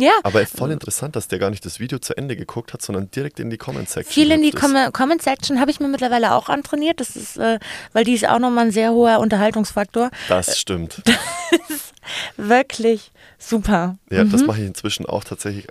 [0.00, 0.12] Ja.
[0.22, 3.38] Aber voll interessant, dass der gar nicht das Video zu Ende geguckt hat, sondern direkt
[3.40, 4.12] in die Comment-Section.
[4.12, 4.56] Viel in die ist.
[4.56, 7.00] Com Comment Section habe ich mir mittlerweile auch antrainiert.
[7.00, 7.58] Das ist, äh,
[7.92, 10.10] weil die ist auch nochmal ein sehr hoher Unterhaltungsfaktor.
[10.28, 11.02] Das stimmt.
[12.36, 13.96] Wirklich super.
[14.10, 14.32] Ja, Mhm.
[14.32, 15.66] das mache ich inzwischen auch tatsächlich.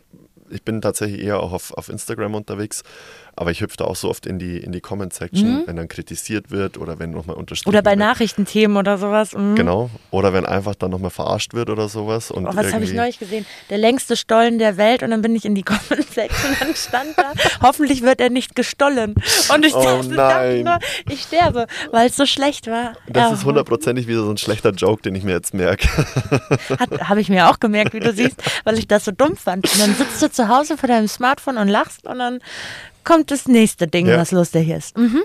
[0.51, 2.83] Ich bin tatsächlich eher auch auf, auf Instagram unterwegs,
[3.39, 6.51] aber ich hüpfe da auch so oft in die, in die Comment-Section, wenn dann kritisiert
[6.51, 7.75] wird oder wenn nochmal unterstrichen Mhm.
[7.75, 7.99] Oder bei wird.
[7.99, 9.33] Nachrichtenthemen oder sowas.
[9.33, 9.55] Mhm.
[9.55, 9.89] Genau.
[10.11, 12.31] Oder wenn einfach dann nochmal verarscht wird oder sowas.
[12.31, 13.45] Und Oh, was habe ich neulich gesehen?
[13.69, 17.17] Der längste Stollen der Welt und dann bin ich in die Comment Section und stand
[17.17, 17.31] da.
[17.61, 19.15] Hoffentlich wird er nicht gestollen.
[19.53, 20.65] Und ich Oh dachte, nein.
[20.65, 22.93] dachte nur, ich sterbe, weil es so schlecht war.
[23.07, 25.87] Das Ja, ist hundertprozentig wieder so ein schlechter Joke, den ich mir jetzt merke.
[27.07, 29.71] Habe ich mir auch gemerkt, wie du siehst, weil ich das so dumm fand.
[29.71, 32.39] Und dann sitzt du zu Hause vor deinem Smartphone und lachst und dann
[33.03, 34.17] kommt das nächste Ding, Ja.
[34.17, 34.97] was lustig ist.
[34.97, 35.23] Mhm.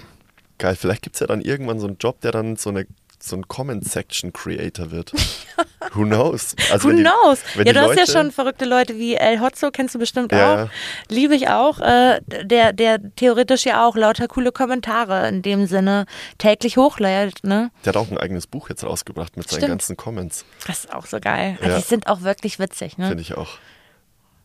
[0.59, 2.87] Geil, vielleicht gibt es ja dann irgendwann so einen Job, der dann so eine
[3.21, 5.13] so ein Comment-Section-Creator wird.
[5.95, 6.55] Who knows?
[6.71, 7.39] Also Who die- knows?
[7.55, 10.65] Ja, du hast ja Leute- schon verrückte Leute wie El Hotzo, kennst du bestimmt Ja.
[10.65, 10.69] auch.
[11.09, 11.81] Liebe ich auch.
[11.81, 16.05] Äh, der, der theoretisch ja auch lauter coole Kommentare in dem Sinne
[16.37, 17.45] täglich hochlädt.
[17.45, 17.71] Ne?
[17.87, 19.71] Der hat auch ein eigenes Buch jetzt rausgebracht mit seinen Stimmt.
[19.71, 20.45] ganzen Comments.
[20.67, 21.57] Das ist auch so geil.
[21.63, 21.77] Ja.
[21.79, 22.99] Die sind auch wirklich witzig.
[22.99, 23.09] Ne?
[23.09, 23.57] Finde ich auch.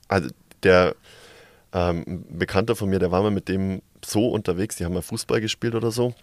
[0.07, 0.29] Also
[0.63, 0.95] der
[1.73, 5.01] ähm, ein Bekannter von mir, der war mal mit dem so unterwegs, die haben mal
[5.01, 6.13] Fußball gespielt oder so.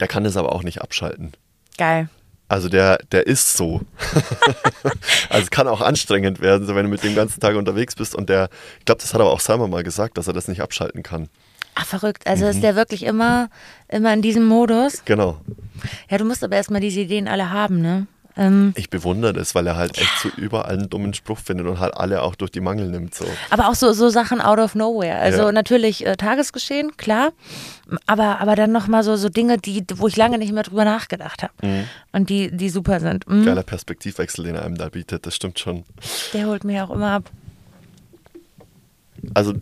[0.00, 1.32] Der kann das aber auch nicht abschalten.
[1.76, 2.08] Geil.
[2.48, 3.80] Also der, der ist so.
[5.30, 8.14] also es kann auch anstrengend werden, so wenn du mit dem ganzen Tag unterwegs bist.
[8.14, 10.60] Und der, ich glaube, das hat aber auch Simon mal gesagt, dass er das nicht
[10.60, 11.28] abschalten kann.
[11.74, 12.26] Ach, verrückt.
[12.26, 13.48] Also ist der wirklich immer,
[13.88, 15.02] immer in diesem Modus?
[15.06, 15.40] Genau.
[16.10, 18.06] Ja, du musst aber erstmal diese Ideen alle haben, ne?
[18.36, 21.80] Ähm, Ich bewundere das, weil er halt echt so überall einen dummen Spruch findet und
[21.80, 23.14] halt alle auch durch die Mangel nimmt.
[23.14, 23.26] So.
[23.50, 25.16] aber auch so, so Sachen out of nowhere.
[25.16, 25.52] Also Ja.
[25.52, 27.32] natürlich äh, Tagesgeschehen, klar.
[28.06, 31.42] Aber, aber dann nochmal so, so Dinge, die, wo ich lange nicht mehr drüber nachgedacht
[31.42, 31.52] habe.
[32.12, 33.28] Und die, die super sind.
[33.28, 33.44] Mhm.
[33.44, 35.84] Geiler Perspektivwechsel, den er einem da bietet, das stimmt schon.
[36.32, 37.30] Der holt mich auch immer ab.
[39.34, 39.54] Also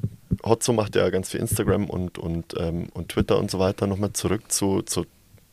[0.45, 3.87] Hotzo macht ja ganz viel Instagram und, und, ähm, und Twitter und so weiter.
[3.87, 5.05] Nochmal zurück zu, zu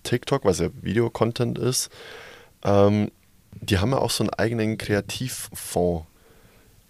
[0.03, 1.89] TikTok, was ja Videocontent ist.
[2.63, 3.11] Ähm,
[3.61, 6.05] die haben ja auch so einen eigenen Kreativfonds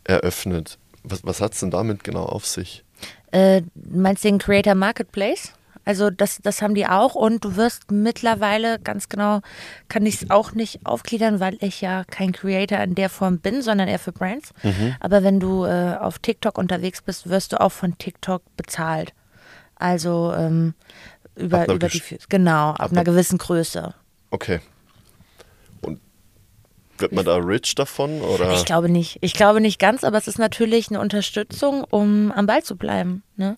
[0.03, 0.77] eröffnet.
[1.03, 2.83] Was, was hat es denn damit genau auf sich?
[3.31, 5.53] Äh, meinst du den Creator Marketplace?
[5.85, 9.39] Also das, das haben die auch und du wirst mittlerweile, ganz genau,
[9.87, 13.61] kann ich es auch nicht aufgliedern, weil ich ja kein Creator in der Form bin,
[13.61, 14.49] sondern eher für Brands.
[14.99, 19.13] Aber wenn du äh, auf TikTok unterwegs bist, wirst du auch von TikTok bezahlt.
[19.75, 20.73] Also ähm,
[21.37, 23.93] über, über die, genau, ab, ab einer- gewissen Größe.
[24.29, 24.59] Okay.
[26.97, 28.21] Wird man da rich davon?
[28.21, 28.53] Oder?
[28.53, 29.17] Ich glaube nicht.
[29.21, 33.23] Ich glaube nicht ganz, aber es ist natürlich eine Unterstützung, um am Ball zu bleiben.
[33.35, 33.57] Ne?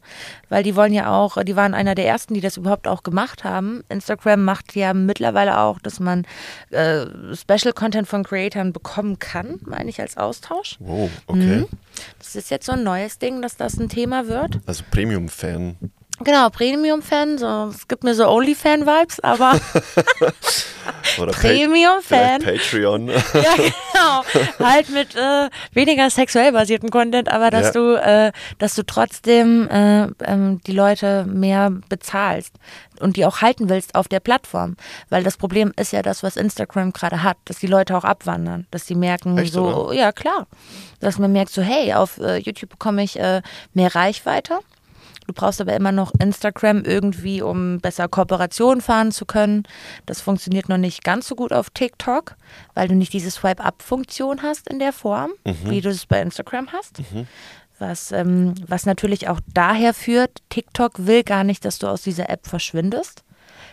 [0.50, 3.44] Weil die wollen ja auch, die waren einer der ersten, die das überhaupt auch gemacht
[3.44, 3.84] haben.
[3.90, 6.26] Instagram macht ja mittlerweile auch, dass man
[6.72, 10.76] äh, Special Content von Creatoren bekommen kann, meine ich, als Austausch.
[10.80, 11.66] Wow, okay.
[12.18, 14.60] Das ist jetzt so ein neues Ding, dass das ein Thema wird.
[14.66, 15.78] Also Premium-Fan.
[16.24, 19.53] Genau, Premium-Fan, so, es gibt mir so Only-Fan-Vibes, aber
[21.15, 22.41] Premium-Fan.
[22.41, 23.09] vielleicht Patreon.
[23.34, 24.24] Ja, genau.
[24.59, 27.72] halt mit äh, weniger sexuell basiertem Content, aber dass Ja.
[27.74, 32.53] du, äh, dass du trotzdem äh, ähm, die Leute mehr bezahlst
[32.99, 34.76] und die auch halten willst auf der Plattform.
[35.09, 38.67] Weil das Problem ist ja das, was Instagram gerade hat, dass die Leute auch abwandern,
[38.72, 39.93] dass sie merken, Echt, so, oder?
[39.93, 40.47] ja klar,
[40.99, 43.41] dass man merkt, so, hey, auf äh, YouTube bekomme ich äh,
[43.74, 44.59] mehr Reichweite.
[45.30, 49.62] Du brauchst aber immer noch Instagram irgendwie, um besser Kooperation fahren zu können.
[50.08, 52.36] Das funktioniert noch nicht ganz so gut auf TikTok,
[52.74, 55.30] weil du nicht diese Swipe-Up-Funktion hast in der Form,
[55.70, 57.04] wie du es bei Instagram hast.
[57.78, 62.28] Was, ähm, was natürlich auch daher führt, TikTok will gar nicht, dass du aus dieser
[62.32, 63.24] App verschwindest.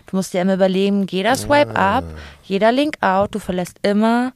[0.04, 2.04] Du musst dir immer überlegen, jeder Swipe up,
[2.42, 4.34] jeder Link out, du verlässt immer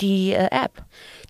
[0.00, 0.84] die äh, App.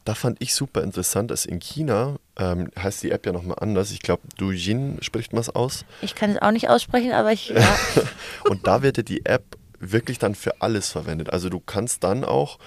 [0.05, 3.91] Da fand ich super interessant, dass in China ähm, heißt die App ja nochmal anders.
[3.91, 5.85] Ich glaube, Douyin spricht man es aus.
[6.03, 7.79] Ich kann es auch nicht aussprechen, aber ich, ja,
[8.49, 11.33] Und da wird ja die App wirklich dann für alles verwendet.
[11.33, 12.59] Also du kannst dann auch,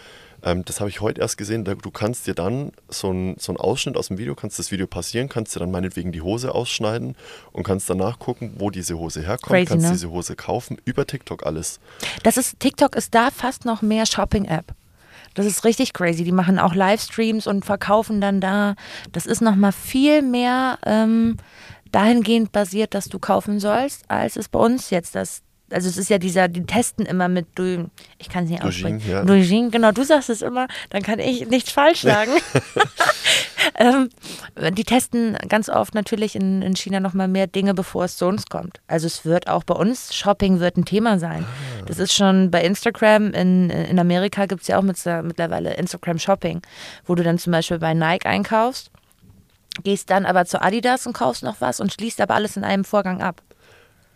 [0.44, 3.98] ähm, das habe ich heute erst gesehen, du kannst dir dann so einen so Ausschnitt
[3.98, 7.16] aus dem Video, kannst das Video passieren, kannst dir dann meinetwegen die Hose ausschneiden
[7.52, 9.92] und kannst danach gucken, wo diese Hose herkommt, Crazy, kannst ne?
[9.92, 11.80] diese Hose kaufen, über TikTok alles.
[12.24, 14.74] Das ist, TikTok ist da fast noch mehr Shopping-App.
[15.38, 16.24] Das ist richtig crazy.
[16.24, 18.74] Die machen auch Livestreams und verkaufen dann da.
[19.12, 21.38] Das ist nochmal viel mehr ähm,
[21.92, 25.44] dahingehend basiert, dass du kaufen sollst, als es bei uns jetzt das.
[25.70, 29.02] Also es ist ja dieser, die testen immer mit Du, ich kann es nicht aussprechen.
[29.08, 29.24] ja.
[29.70, 32.32] Genau, du sagst es immer, dann kann ich nichts falsch sagen.
[33.76, 34.10] ähm,
[34.72, 38.46] die testen ganz oft natürlich in, in China nochmal mehr Dinge, bevor es zu uns
[38.46, 38.80] kommt.
[38.88, 41.46] Also es wird auch bei uns, Shopping wird ein Thema sein.
[41.86, 46.20] Das ist schon bei Instagram, in, in Amerika gibt es ja auch mit, mittlerweile Instagram
[46.20, 46.62] Shopping,
[47.06, 48.92] wo du dann zum Beispiel bei Nike einkaufst,
[49.84, 52.84] gehst dann aber zu Adidas und kaufst noch was und schließt aber alles in einem
[52.84, 53.42] Vorgang ab.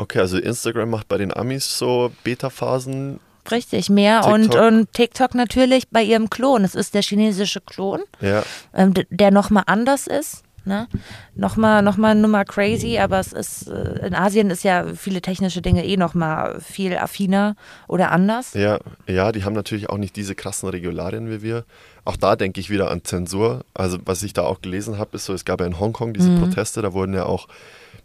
[0.02, 3.20] Okay, also Instagram macht bei den Amis so Beta-Phasen.
[3.52, 4.62] Richtig, mehr und, TikTok.
[4.62, 6.64] und TikTok natürlich bei ihrem Klon.
[6.64, 8.02] Es ist der chinesische Klon.
[8.20, 8.42] Ja,
[8.74, 10.42] ähm, der nochmal anders ist.
[10.66, 10.88] Ne?
[11.36, 15.22] Nochmal noch mal eine Nummer crazy, aber es ist, äh, in Asien ist ja viele
[15.22, 17.56] technische Dinge eh nochmal viel affiner
[17.88, 18.56] oder anders.
[18.56, 21.66] ja, ja, die haben natürlich auch nicht diese krassen Regularien wie wir.
[22.06, 23.66] Auch da denke ich wieder an Zensur.
[23.76, 26.36] Also was ich da auch gelesen habe, ist so, es gab ja in Hongkong diese
[26.38, 27.48] Proteste, da wurden ja auch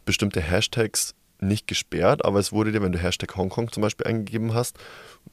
[0.05, 4.55] bestimmte Hashtags nicht gesperrt, aber es wurde dir, wenn du Hashtag Hongkong zum Beispiel eingegeben
[4.55, 4.77] hast,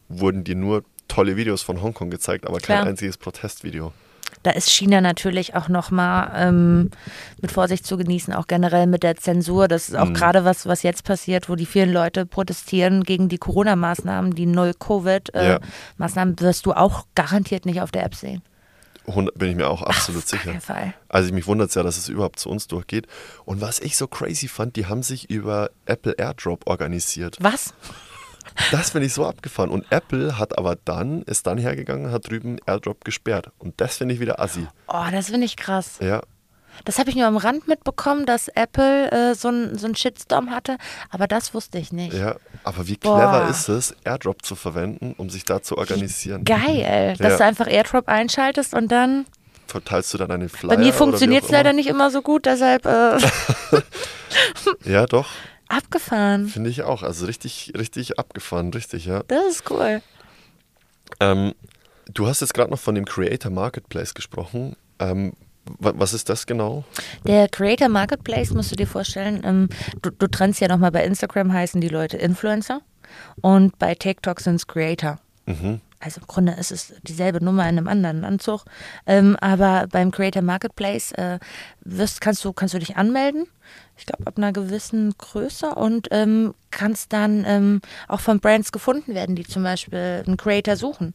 [0.10, 2.86] wurden dir nur tolle Videos von Hongkong gezeigt, aber kein Klar.
[2.88, 3.94] einziges Protestvideo.
[4.42, 6.90] Da ist China natürlich auch nochmal ähm,
[7.42, 9.68] mit Vorsicht zu genießen, auch generell mit der Zensur.
[9.68, 10.14] Das ist auch Mhm.
[10.16, 14.50] gerade was, was jetzt passiert, wo die vielen Leute protestieren gegen die Corona-Maßnahmen, die Ja.
[14.52, 18.42] Null-Covid-Maßnahmen, wirst du auch garantiert nicht auf der App sehen.
[19.06, 20.62] Bin ich mir auch absolut gar sicher.
[20.62, 20.94] Fall.
[21.10, 23.08] Also mich wundert es ja, dass es überhaupt zu uns durchgeht.
[23.46, 27.38] Und was ich so crazy fand, die haben sich über Apple AirDrop organisiert.
[27.40, 27.74] Was?
[28.72, 29.70] Das finde ich so abgefahren.
[29.70, 33.52] Und Apple hat aber dann, ist dann hergegangen, hat drüben AirDrop gesperrt.
[33.60, 34.68] Und das finde ich wieder assi.
[34.88, 35.98] Oh, das finde ich krass.
[36.02, 36.22] Ja.
[36.86, 40.78] Das habe ich nur am Rand mitbekommen, dass Apple äh, so einen so Shitstorm hatte,
[41.10, 42.14] aber das wusste ich nicht.
[42.14, 43.48] Ja, aber wie clever Boah.
[43.50, 46.44] ist es, AirDrop zu verwenden, um sich da zu organisieren?
[46.46, 47.38] Geil, dass Ja.
[47.38, 49.26] du einfach AirDrop einschaltest und dann.
[49.68, 50.70] Verteilst du dann einen Flyer?
[50.70, 53.18] Bei mir funktioniert es leider nicht immer so gut, deshalb äh,
[54.86, 55.30] Ja, doch,
[55.70, 56.48] abgefahren.
[56.48, 57.04] finde ich auch.
[57.04, 59.24] Also richtig, richtig abgefahren, richtig, ja.
[59.28, 60.02] Das ist cool.
[61.20, 61.54] Ähm,
[62.14, 64.76] du hast jetzt gerade noch von dem Creator Marketplace gesprochen.
[65.00, 65.34] Ähm,
[65.80, 66.84] was ist das genau?
[67.26, 69.70] Der Creator Marketplace musst du dir vorstellen, ähm,
[70.02, 72.82] du, du trennst ja nochmal bei Instagram heißen die Leute Influencer
[73.42, 75.20] und bei TikTok sind es Creator.
[75.46, 75.82] Mhm.
[76.04, 78.66] Also im Grunde ist es dieselbe Nummer in einem anderen Anzug.
[79.08, 81.40] Ähm, aber beim Creator Marketplace äh,
[81.82, 83.48] wirst, kannst, du, kannst du dich anmelden.
[83.98, 89.16] Ich glaube, ab einer gewissen Größe und ähm, kannst dann ähm, auch von Brands gefunden
[89.16, 91.14] werden, die zum Beispiel einen Creator suchen.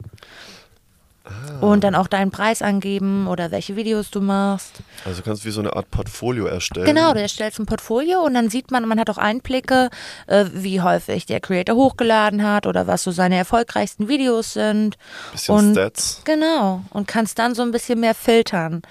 [1.61, 4.81] Und dann auch deinen Preis angeben oder welche Videos du machst.
[5.05, 6.87] Also du kannst wie so eine Art Portfolio erstellen.
[6.87, 9.91] Genau, du erstellst ein Portfolio und dann sieht man, man hat auch Einblicke,
[10.29, 14.97] äh, wie häufig der Creator hochgeladen hat oder was so seine erfolgreichsten Videos sind.
[15.33, 16.23] Bisschen und Stats.
[16.25, 18.83] Genau, und kannst dann so ein bisschen mehr filtern,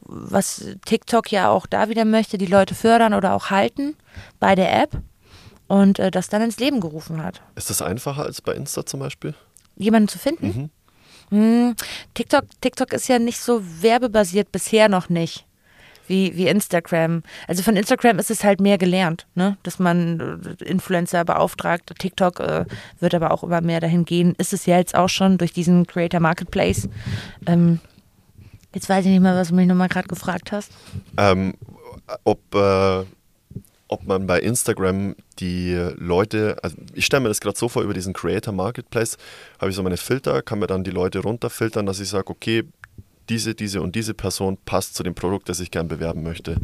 [0.00, 3.96] was TikTok ja auch da wieder möchte, die Leute fördern oder auch halten
[4.40, 4.90] bei der App
[5.68, 7.42] und äh, das dann ins Leben gerufen hat.
[7.54, 9.34] Ist das einfacher als bei Insta zum Beispiel?
[9.76, 10.70] Jemanden zu finden?
[11.30, 11.74] Hm,
[12.14, 15.44] TikTok, TikTok ist ja nicht so werbebasiert, bisher noch nicht.
[16.08, 17.24] Wie, wie Instagram.
[17.48, 19.56] Also von Instagram ist es halt mehr gelernt, ne?
[19.64, 21.92] dass man äh, Influencer beauftragt.
[21.98, 22.64] TikTok äh,
[23.00, 24.34] wird aber auch immer mehr dahin gehen.
[24.38, 26.88] Ist es ja jetzt auch schon durch diesen Creator Marketplace.
[27.46, 27.80] Ähm,
[28.72, 30.70] jetzt weiß ich nicht mehr, was du mich nochmal gerade gefragt hast.
[31.16, 31.54] Ähm,
[32.22, 33.04] ob, äh,
[33.88, 37.94] ob man bei Instagram die Leute, also ich stelle mir das gerade so vor, über
[37.94, 39.16] diesen Creator Marketplace
[39.60, 42.64] habe ich so meine Filter, kann mir dann die Leute runterfiltern, dass ich sage, okay,
[43.28, 46.56] diese, diese und diese Person passt zu dem Produkt, das ich gern bewerben möchte.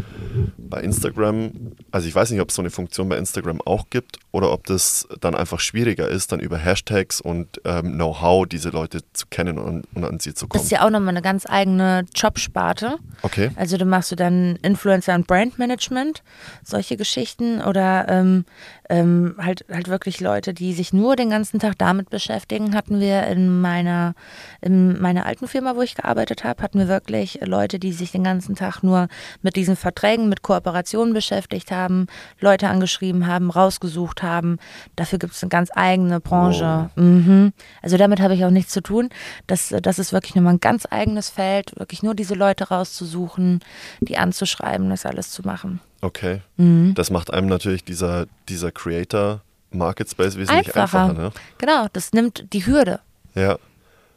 [0.59, 4.19] Bei Instagram, also ich weiß nicht, ob es so eine Funktion bei Instagram auch gibt
[4.31, 9.01] oder ob das dann einfach schwieriger ist, dann über Hashtags und ähm, Know-how diese Leute
[9.13, 10.65] zu kennen und, und an sie zu Das kommen.
[10.65, 12.99] ist ja auch nochmal eine ganz eigene Jobsparte.
[13.23, 13.51] Okay.
[13.57, 16.23] Also du machst du dann Influencer und Brandmanagement,
[16.65, 18.45] solche Geschichten oder ähm,
[18.89, 22.75] ähm, halt halt wirklich Leute, die sich nur den ganzen Tag damit beschäftigen.
[22.75, 24.15] Hatten wir in meiner
[24.61, 28.25] in meiner alten Firma, wo ich gearbeitet habe, hatten wir wirklich Leute, die sich den
[28.25, 29.09] ganzen Tag nur
[29.41, 32.09] mit diesen Verträgen, mit Kooperationen beschäftigt haben,
[32.41, 34.59] Leute angeschrieben haben, rausgesucht haben.
[34.97, 36.91] Dafür gibt es eine ganz eigene Branche.
[36.97, 37.53] Mhm.
[37.81, 39.09] Also damit habe ich auch nichts zu tun.
[39.47, 43.61] Das, das ist wirklich nochmal ein ganz eigenes Feld, wirklich nur diese Leute rauszusuchen,
[44.01, 45.81] die anzuschreiben, das alles zu machen.
[46.01, 46.43] Okay.
[46.57, 46.95] Mhm.
[46.95, 49.41] Das macht einem natürlich dieser, dieser Creator
[49.71, 51.05] Market Space wesentlich Einfacher.
[51.05, 51.13] einfacher.
[51.15, 51.33] ne?
[51.59, 53.01] Genau, das nimmt die Hürde.
[53.35, 53.59] Ja.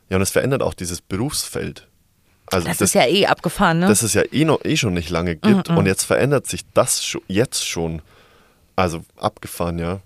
[0.10, 1.88] Ja, und es verändert auch dieses Berufsfeld.
[2.52, 3.88] Also Das, ist ja eh abgefahren, ne?
[3.88, 5.70] das es ja eh, noch, eh schon nicht lange gibt.
[5.70, 8.02] Und jetzt verändert sich das scho- jetzt schon.
[8.76, 10.02] Also abgefahren, ja.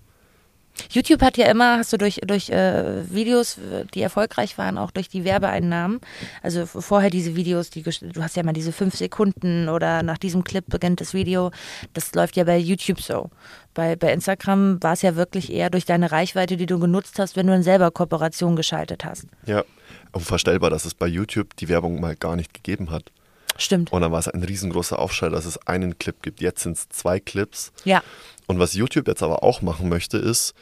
[0.92, 3.58] YouTube hat ja immer, hast du durch, durch äh, Videos,
[3.92, 6.00] die erfolgreich waren, auch durch die Werbeeinnahmen,
[6.42, 10.42] also vorher diese Videos, die du hast ja mal diese fünf Sekunden oder nach diesem
[10.42, 11.50] Clip beginnt das Video,
[11.92, 13.30] das läuft ja bei YouTube so.
[13.74, 17.36] Bei, bei Instagram war es ja wirklich eher durch deine Reichweite, die du genutzt hast,
[17.36, 19.26] wenn du dann selber Kooperation geschaltet hast.
[19.46, 19.64] Ja.
[20.12, 23.12] Unvorstellbar, dass es bei YouTube die Werbung mal gar nicht gegeben hat.
[23.56, 23.92] Stimmt.
[23.92, 26.40] Und dann war es ein riesengroßer Aufschrei, dass es einen Clip gibt.
[26.40, 27.72] Jetzt sind es zwei Clips.
[27.84, 28.02] Ja.
[28.46, 30.54] Und was YouTube jetzt aber auch machen möchte, ist,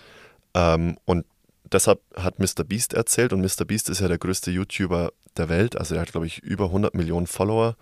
[0.54, 1.24] ähm, und
[1.72, 2.64] deshalb hat Mr.
[2.64, 3.64] Beast erzählt, und Mr.
[3.64, 6.94] Beast ist ja der größte YouTuber der Welt, also er hat, glaube ich, über 100
[6.94, 7.76] Millionen Follower.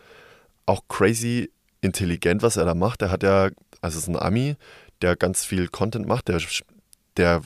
[0.67, 1.51] Auch crazy
[1.81, 3.03] intelligent, was er da macht.
[3.03, 3.51] Er hat ja,
[3.81, 4.57] also es ist ein Ami,
[5.03, 6.41] der ganz viel Content macht, der,
[7.17, 7.43] der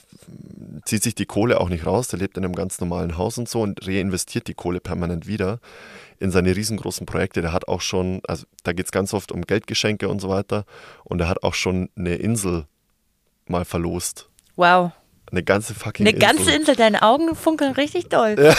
[0.85, 3.47] zieht sich die Kohle auch nicht raus, der lebt in einem ganz normalen Haus und
[3.47, 5.59] so und reinvestiert die Kohle permanent wieder
[6.19, 7.41] in seine riesengroßen Projekte.
[7.41, 10.65] Der hat auch schon, also da geht es ganz oft um Geldgeschenke und so weiter.
[11.03, 12.65] Und er hat auch schon eine Insel
[13.47, 14.29] mal verlost.
[14.55, 14.91] Wow.
[15.31, 16.35] Eine ganze fucking Eine Insel.
[16.35, 18.35] ganze Insel, deine Augen funkeln richtig doll.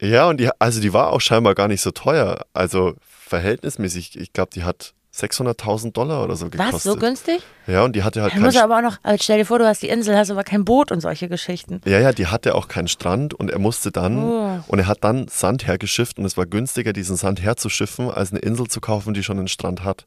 [0.00, 2.46] Ja, und die, also die war auch scheinbar gar nicht so teuer.
[2.54, 6.74] Also verhältnismäßig, ich glaube, die hat 600.000 Dollar oder so gekostet.
[6.74, 7.42] Was, so günstig?
[7.66, 9.58] Ja, und die hatte halt Dann muss er aber auch noch, also stell dir vor,
[9.58, 11.80] du hast die Insel, hast aber kein Boot und solche Geschichten.
[11.84, 14.58] Ja, ja, die hatte auch keinen Strand und er musste dann Oh.
[14.68, 18.40] und er hat dann Sand hergeschifft und es war günstiger, diesen Sand herzuschiffen, als eine
[18.40, 20.06] Insel zu kaufen, die schon einen Strand hat.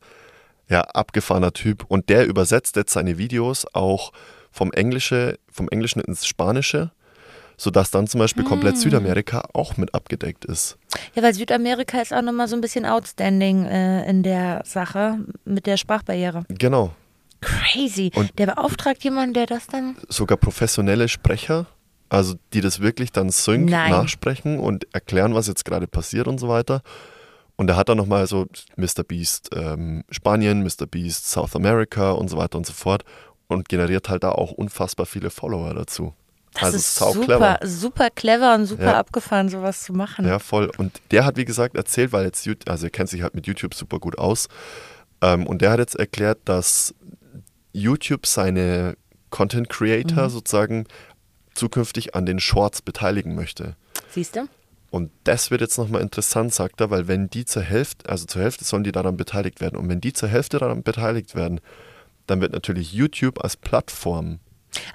[0.69, 1.85] Ja, abgefahrener Typ.
[1.87, 4.11] Und der übersetzt jetzt seine Videos auch
[4.51, 6.91] vom Englische, vom Englischen ins Spanische,
[7.57, 10.77] sodass dann zum Beispiel komplett Südamerika auch mit abgedeckt ist.
[11.15, 15.65] Ja, weil Südamerika ist auch nochmal so ein bisschen outstanding äh, in der Sache mit
[15.65, 16.43] der Sprachbarriere.
[16.49, 16.91] Genau.
[17.41, 18.11] Crazy.
[18.15, 19.95] Und- der beauftragt jemanden, der das dann.
[20.09, 21.65] Sogar professionelle Sprecher,
[22.09, 23.91] also die das wirklich dann sync Nein.
[23.91, 26.81] nachsprechen und erklären, was jetzt gerade passiert und so weiter.
[27.55, 28.47] Und er hat dann nochmal so
[28.77, 29.03] Mr.
[29.07, 30.87] Beast ähm, Spanien, Mr.
[30.89, 33.03] Beast South America und so weiter und so fort
[33.47, 36.13] und generiert halt da auch unfassbar viele Follower dazu.
[36.53, 37.59] Das also ist super, clever.
[37.63, 38.99] super clever und super Ja.
[38.99, 40.25] abgefahren, sowas zu machen.
[40.25, 40.71] Ja, voll.
[40.77, 43.47] Und der hat, wie gesagt, erzählt, weil jetzt, YouTube- also er kennt sich halt mit
[43.47, 44.47] YouTube super gut aus.
[45.21, 46.93] Ähm, und der hat jetzt erklärt, dass
[47.71, 48.95] YouTube seine
[49.31, 50.85] Content Creator sozusagen
[51.55, 53.75] zukünftig an den Shorts beteiligen möchte.
[54.09, 54.47] Siehst du?
[54.91, 58.43] Und das wird jetzt nochmal interessant, sagt er, weil wenn die zur Hälfte, also zur
[58.43, 59.75] Hälfte sollen die daran beteiligt werden.
[59.75, 61.61] Und wenn die zur Hälfte daran beteiligt werden,
[62.27, 64.39] dann wird natürlich YouTube als Plattform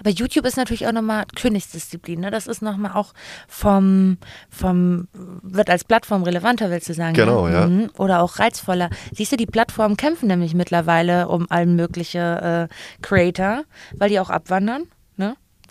[0.01, 2.21] Aber YouTube ist natürlich auch nochmal Königsdisziplin.
[2.21, 2.31] Ne?
[2.31, 3.13] Das ist nochmal auch
[3.47, 4.19] vom,
[4.49, 7.15] vom, wird als Plattform relevanter, willst du sagen?
[7.15, 7.67] Genau, ja.
[7.67, 7.91] Mhm.
[7.99, 8.91] Oder auch reizvoller.
[9.13, 13.65] Siehst du, die Plattformen kämpfen nämlich mittlerweile um allen mögliche äh, Creator,
[13.97, 14.87] weil die auch abwandern, ne?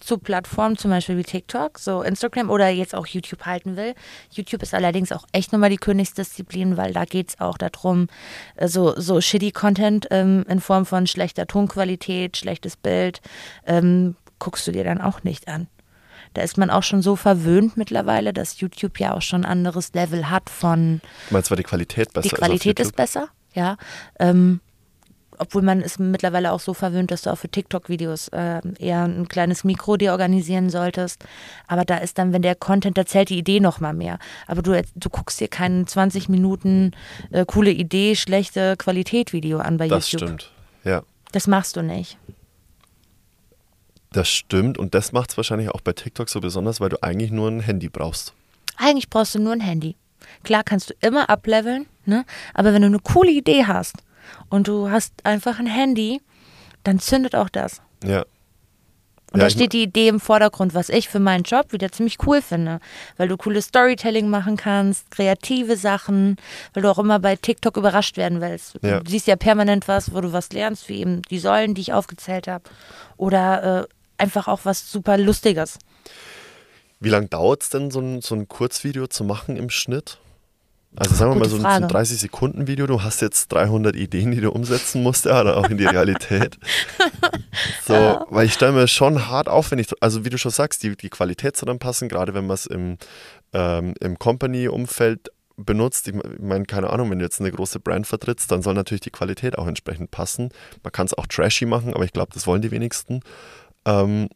[0.08, 3.94] Zu Plattformen zum Beispiel wie TikTok, so Instagram oder jetzt auch YouTube halten will.
[4.32, 8.08] YouTube ist allerdings auch echt nochmal die Königsdisziplin, weil da geht es auch darum,
[8.56, 13.20] äh, so, so shitty Content ähm, in Form von schlechter Tonqualität, schlechtes Bild,
[13.66, 15.68] ähm, guckst du dir dann auch nicht an.
[16.36, 19.94] Da ist man auch schon so verwöhnt mittlerweile, dass YouTube ja auch schon ein anderes
[19.94, 22.30] Level hat von Du meinst, war die Qualität besser?
[22.30, 23.76] die Qualität ist besser, ja.
[24.20, 24.62] Ähm,
[25.40, 29.28] obwohl man ist mittlerweile auch so verwöhnt, dass du auch für TikTok-Videos äh, eher ein
[29.28, 31.24] kleines Mikro dir organisieren solltest.
[31.68, 34.20] Aber da ist dann, wenn der Content, da zählt die Idee noch mal mehr.
[34.48, 36.92] Aber du, du guckst dir keinen 20 Minuten
[37.32, 40.28] äh, coole Idee, schlechte Qualität-Video an bei Das YouTube.
[40.30, 40.52] stimmt.
[40.84, 42.18] Ja, Das machst du nicht.
[44.12, 44.78] das stimmt.
[44.78, 47.60] Und das macht es wahrscheinlich auch bei TikTok so besonders, weil du eigentlich nur ein
[47.60, 48.34] Handy brauchst.
[48.78, 49.96] Eigentlich brauchst du nur ein Handy.
[50.44, 52.26] Klar kannst du immer ableveln, ne?
[52.54, 53.96] aber wenn du eine coole Idee hast
[54.50, 56.22] und du hast einfach ein Handy,
[56.84, 57.82] dann zündet auch das.
[58.04, 58.26] Ja.
[59.34, 62.18] Und Ja, da steht die Idee im Vordergrund, was ich für meinen Job wieder ziemlich
[62.26, 62.80] cool finde,
[63.18, 66.38] weil du cooles Storytelling machen kannst, kreative Sachen,
[66.74, 68.80] weil du auch immer bei TikTok überrascht werden willst.
[68.82, 69.02] Ja.
[69.02, 71.94] Du siehst ja permanent was, wo du was lernst, wie eben die Säulen, die ich
[71.94, 72.64] aufgezählt habe.
[73.18, 75.78] Oder äh, einfach auch was super Lustiges.
[77.02, 80.20] Wie lange dauert es denn, so ein, so ein Kurzvideo zu machen im Schnitt?
[81.00, 81.94] Also sagen wir mal so ein, so ein Frage.
[81.94, 85.86] 30-Sekunden-Video, du hast jetzt 300 Ideen, die du umsetzen musst, ja, oder auch in die
[85.88, 86.58] Realität.
[87.86, 87.94] so,
[88.30, 90.98] weil ich stelle mir schon hart auf, wenn ich, also wie du schon sagst, die,
[90.98, 92.98] die Qualität soll dann passen, gerade wenn man es im,
[93.54, 96.08] ähm, im Company-Umfeld benutzt.
[96.08, 99.12] Ich meine, keine Ahnung, wenn du jetzt eine große Brand vertrittst, dann soll natürlich die
[99.12, 100.50] Qualität auch entsprechend passen.
[100.84, 103.22] Man kann es auch trashy machen, aber ich glaube, das wollen die wenigsten.
[103.86, 104.30] Ähm,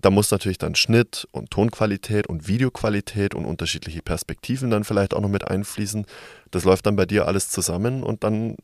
[0.00, 5.20] da muss natürlich dann Schnitt und Tonqualität und Videoqualität und unterschiedliche Perspektiven dann vielleicht auch
[5.20, 6.06] noch mit einfließen.
[6.50, 8.56] Das läuft dann bei dir alles zusammen und dann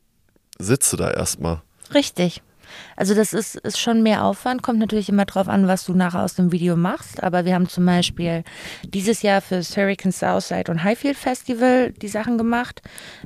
[0.57, 1.61] sitzt du da erstmal.
[1.93, 2.41] Richtig.
[2.95, 6.23] Also das ist, ist schon mehr Aufwand, kommt natürlich immer drauf an, was du nachher
[6.23, 7.23] aus dem Video machst.
[7.23, 8.43] Aber wir haben zum Beispiel
[8.83, 12.81] dieses Jahr für das Hurricane Southside und Highfield Festival die Sachen gemacht.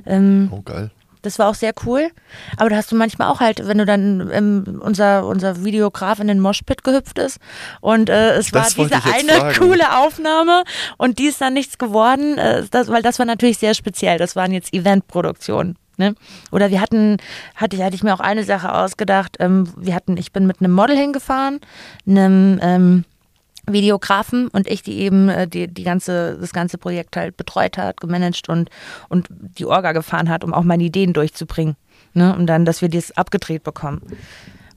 [0.06, 0.90] Ähm, Oh, geil.
[1.24, 2.08] Das war auch sehr cool.
[2.56, 6.28] Aber da hast du manchmal auch halt, wenn du dann ähm, unser, unser Videograf in
[6.28, 7.38] den Moshpit gehüpft ist
[7.80, 9.58] und äh, es war Das wollte diese ich eine fragen.
[9.58, 10.64] coole Aufnahme
[10.98, 14.18] und die ist dann nichts geworden, äh, das, weil das war natürlich sehr speziell.
[14.18, 15.76] Das waren jetzt Eventproduktionen.
[15.96, 16.16] Ne?
[16.50, 17.18] Oder wir hatten,
[17.54, 19.36] hatte, hatte ich mir auch eine Sache ausgedacht.
[19.38, 21.60] Ähm, wir hatten, ich bin mit einem Model hingefahren,
[22.06, 23.04] einem ähm,
[23.66, 28.00] Videografen und ich, die eben äh, die, die ganze, das ganze Projekt halt betreut hat,
[28.00, 28.70] gemanagt und,
[29.08, 31.76] und die Orga gefahren hat, um auch meine Ideen durchzubringen.
[32.12, 32.34] Ne?
[32.34, 34.02] Und dann, dass wir das abgedreht bekommen.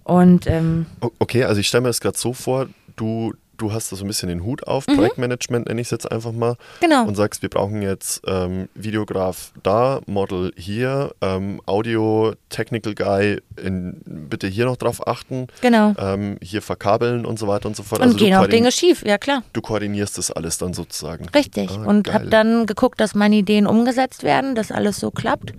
[0.03, 0.85] Und ähm,
[1.19, 4.08] Okay, also ich stelle mir das gerade so vor, du, du hast da so ein
[4.08, 6.51] bisschen den Hut auf, Projektmanagement nenne ich es jetzt einfach mal.
[6.51, 6.55] Mhm.
[6.82, 7.03] Genau.
[7.05, 14.01] Und sagst, wir brauchen jetzt ähm, Videograf da, Model hier, ähm, Audio, Technical Guy, in,
[14.05, 15.93] bitte hier noch drauf achten, genau.
[15.97, 18.01] ähm, hier verkabeln und so weiter und so fort.
[18.01, 19.43] Und Also gehen auch Dinge schief, ja klar.
[19.53, 21.28] Du koordinierst das alles dann sozusagen.
[21.30, 21.70] Richtig.
[21.72, 25.53] Ah, und habe dann geguckt, dass meine Ideen umgesetzt werden, dass alles so klappt.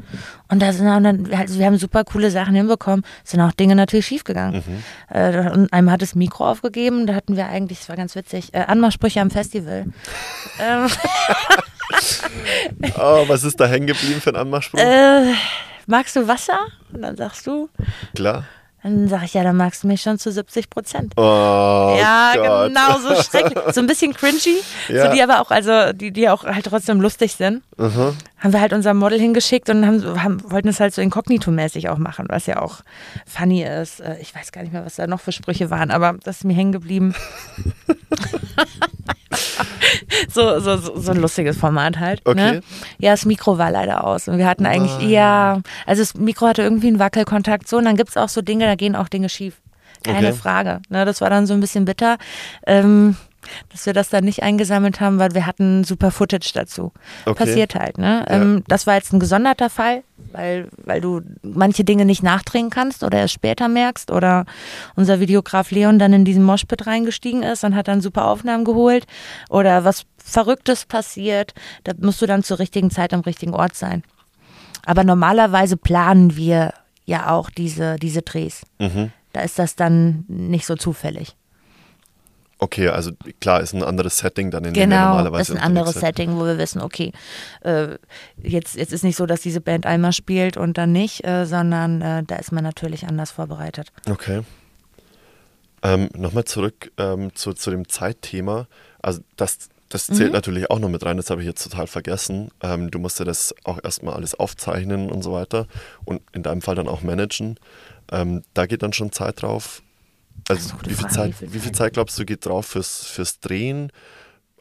[0.50, 3.04] Und da sind auch dann, also wir haben super coole Sachen hinbekommen.
[3.24, 4.62] Es sind auch Dinge natürlich schiefgegangen.
[4.66, 5.14] Mhm.
[5.14, 7.06] Äh, und einem hat das Mikro aufgegeben.
[7.06, 9.86] Da hatten wir eigentlich, das war ganz witzig, äh, Anmachsprüche am Festival.
[10.60, 10.88] ähm,
[12.98, 14.78] Oh, was ist da hängen geblieben für ein Anmachspruch?
[14.78, 15.32] äh,
[15.86, 16.58] magst du Wasser?
[16.92, 17.70] Und dann sagst du,
[18.14, 18.44] Klar.
[18.88, 21.12] Dann sag ich, ja, dann magst du mich schon zu 70 Prozent.
[21.16, 21.22] Oh,
[21.98, 22.68] ja, Gott.
[22.68, 23.58] genau, so schrecklich.
[23.74, 24.56] So ein bisschen cringy,
[24.88, 25.06] Ja.
[25.08, 27.62] so die aber auch, also die, die auch halt trotzdem lustig sind.
[27.78, 28.14] Aha.
[28.38, 31.98] Haben wir halt unser Model hingeschickt und haben, haben, wollten es halt so inkognito-mäßig auch
[31.98, 32.80] machen, was ja auch
[33.26, 34.00] funny ist.
[34.00, 36.44] Äh, Ich weiß gar nicht mehr, was da noch für Sprüche waren, aber das ist
[36.44, 37.14] mir hängen geblieben.
[40.28, 42.20] so, so, so, so ein lustiges Format halt.
[42.24, 42.34] Okay.
[42.52, 42.60] Ne?
[42.98, 44.28] Ja, das Mikro war leider aus.
[44.28, 45.10] Und wir hatten eigentlich, Nein.
[45.10, 48.42] ja, also das Mikro hatte irgendwie einen Wackelkontakt so und dann gibt es auch so
[48.42, 49.60] Dinge, da gehen auch Dinge schief.
[50.04, 50.36] Keine Okay.
[50.36, 50.80] Frage.
[50.90, 52.18] Ne, das war dann so ein bisschen bitter.
[52.66, 53.16] Ähm,
[53.70, 56.92] dass wir das dann nicht eingesammelt haben, weil wir hatten super Footage dazu.
[57.24, 57.44] Okay.
[57.44, 58.24] Passiert halt, ne?
[58.28, 58.36] Ja.
[58.36, 63.02] Ähm, das war jetzt ein gesonderter Fall, weil, weil du manche Dinge nicht nachdrehen kannst
[63.04, 64.44] oder erst später merkst oder
[64.96, 69.06] unser Videograf Leon dann in diesen Moshpit reingestiegen ist und hat dann super Aufnahmen geholt
[69.48, 71.54] oder was Verrücktes passiert.
[71.84, 74.02] Da musst du dann zur richtigen Zeit am richtigen Ort sein.
[74.84, 76.74] Aber normalerweise planen wir
[77.04, 78.62] ja auch diese, diese Drehs.
[78.78, 79.10] Mhm.
[79.32, 81.36] Da ist das dann nicht so zufällig.
[82.60, 85.64] Okay, also klar, ist ein anderes Setting dann, in dem ihr Genau, normalerweise ist ein
[85.64, 85.94] anderes.
[85.94, 87.12] Setting, wo wir wissen, okay,
[87.60, 87.96] äh,
[88.42, 92.02] jetzt, jetzt ist nicht so, dass diese Band einmal spielt und dann nicht, äh, sondern
[92.02, 93.92] äh, da ist man natürlich anders vorbereitet.
[94.10, 94.40] Okay.
[95.82, 98.66] Ähm, Nochmal zurück ähm, zu, zu dem Zeitthema.
[99.00, 100.14] Also das, das Mhm.
[100.14, 102.50] zählt natürlich auch noch mit rein, das habe ich jetzt total vergessen.
[102.60, 105.66] Ähm, du musst ja das auch erstmal alles aufzeichnen und so weiter
[106.04, 107.56] und in deinem Fall dann auch managen.
[108.10, 109.82] Ähm, da geht dann schon Zeit drauf.
[110.48, 111.92] Also wie viel, Zeit, wie viel Zeit?
[111.92, 113.92] Glaubst du geht drauf fürs, fürs Drehen,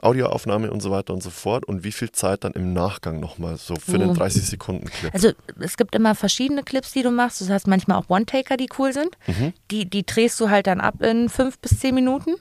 [0.01, 3.57] Audioaufnahme und so weiter und so fort und wie viel Zeit dann im Nachgang nochmal
[3.57, 4.13] so für den Uh.
[4.13, 5.13] 30 Sekunden Clip?
[5.13, 7.41] Also es gibt immer verschiedene Clips, die du machst.
[7.41, 9.17] Du hast manchmal auch One-Taker, die cool sind.
[9.27, 9.53] Mhm.
[9.71, 12.35] Die, die drehst du halt dann ab in fünf bis zehn Minuten.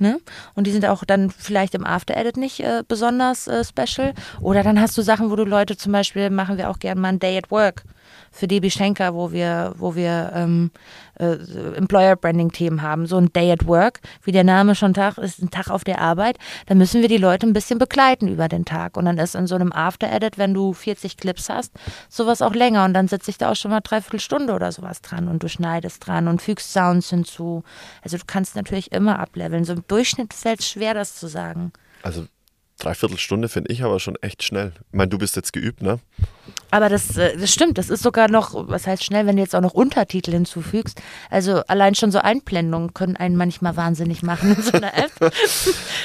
[0.00, 0.20] Ne?
[0.54, 4.14] Und die sind auch dann vielleicht im After Edit nicht äh, besonders äh, special.
[4.40, 7.08] Oder dann hast du Sachen, wo du Leute zum Beispiel machen wir auch gerne mal
[7.08, 7.84] ein Day at Work
[8.30, 10.70] für DB Schenker, wo wir, wo wir ähm,
[11.18, 11.34] äh,
[11.76, 13.06] Employer Branding Themen haben.
[13.06, 16.00] So ein Day at Work, wie der Name schon Tag ist, ein Tag auf der
[16.00, 16.38] Arbeit.
[16.66, 18.96] Da müssen wir die Leute ein bisschen begleiten über den Tag.
[18.96, 21.72] Und dann ist in so einem After Edit, wenn du 40 Clips hast,
[22.08, 22.84] sowas auch länger.
[22.84, 25.48] Und dann sitze ich da auch schon mal dreiviertel Stunde oder sowas dran und du
[25.48, 27.62] schneidest dran und fügst Sounds hinzu.
[28.02, 29.64] Also du kannst natürlich immer ableveln.
[29.64, 31.72] So im Durchschnitt fällt es schwer, das zu sagen.
[32.02, 32.26] Also
[32.78, 34.72] dreiviertel Stunde finde ich aber schon echt schnell.
[34.90, 35.98] Ich meine, du bist jetzt geübt, ne?
[36.70, 39.54] Aber das, äh, das stimmt, das ist sogar noch, was heißt schnell, wenn du jetzt
[39.54, 41.00] auch noch Untertitel hinzufügst.
[41.30, 45.12] Also allein schon so Einblendungen können einen manchmal wahnsinnig machen in so einer App.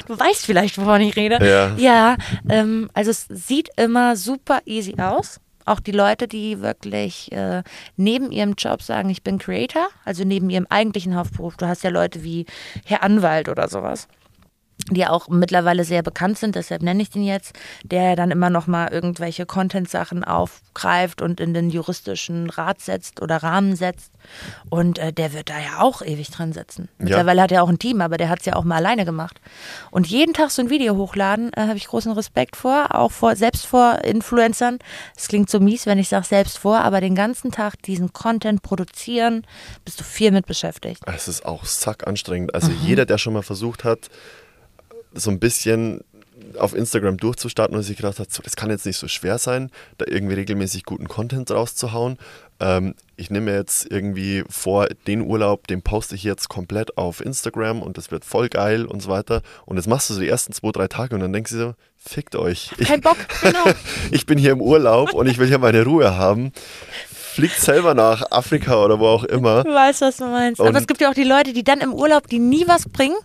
[0.07, 1.37] Du weißt vielleicht, wovon ich rede.
[1.45, 1.75] Ja.
[1.77, 2.17] Ja,
[2.49, 5.39] ähm, also es sieht immer super easy aus.
[5.65, 7.63] Auch die Leute, die wirklich äh,
[7.95, 11.55] neben ihrem Job sagen, ich bin Creator, also neben ihrem eigentlichen Hauptberuf.
[11.55, 12.45] Du hast ja Leute wie
[12.85, 14.07] Herr Anwalt oder sowas
[14.91, 17.53] die ja auch mittlerweile sehr bekannt sind, deshalb nenne ich den jetzt,
[17.83, 23.37] der dann immer noch mal irgendwelche Content-Sachen aufgreift und in den juristischen Rat setzt oder
[23.37, 24.11] Rahmen setzt.
[24.69, 26.89] Und äh, der wird da ja auch ewig dran sitzen.
[26.97, 29.39] Mittlerweile hat er auch ein Team, aber der hat es ja auch mal alleine gemacht.
[29.91, 33.35] Und jeden Tag so ein Video hochladen, äh, habe ich großen Respekt vor, auch vor,
[33.35, 34.79] selbst vor Influencern.
[35.15, 38.61] Es klingt so mies, wenn ich sage selbst vor, aber den ganzen Tag diesen Content
[38.61, 39.45] produzieren,
[39.85, 41.01] bist du viel mit beschäftigt.
[41.05, 42.53] Es ist auch sack anstrengend.
[42.55, 42.77] Also Mhm.
[42.85, 44.09] jeder, der schon mal versucht hat,
[45.13, 46.01] so ein bisschen
[46.57, 49.71] auf Instagram durchzustarten und sich gedacht hat, so, das kann jetzt nicht so schwer sein,
[49.97, 52.17] da irgendwie regelmäßig guten Content rauszuhauen.
[52.59, 57.21] Ähm, ich nehme mir jetzt irgendwie vor, den Urlaub, den poste ich jetzt komplett auf
[57.25, 59.41] Instagram und das wird voll geil und so weiter.
[59.65, 61.73] Und jetzt machst du so die ersten zwei, drei Tage und dann denkst du so,
[61.97, 62.71] fickt euch.
[62.77, 63.63] Ich, Kein Bock, genau.
[64.11, 66.51] ich bin hier im Urlaub und ich will hier meine Ruhe haben.
[67.33, 69.65] Fliegt selber nach Afrika oder wo auch immer.
[69.65, 70.59] Ich weiß, was du meinst.
[70.61, 72.87] Und- aber es gibt ja auch die Leute, die dann im Urlaub, die nie was
[72.87, 73.15] bringen,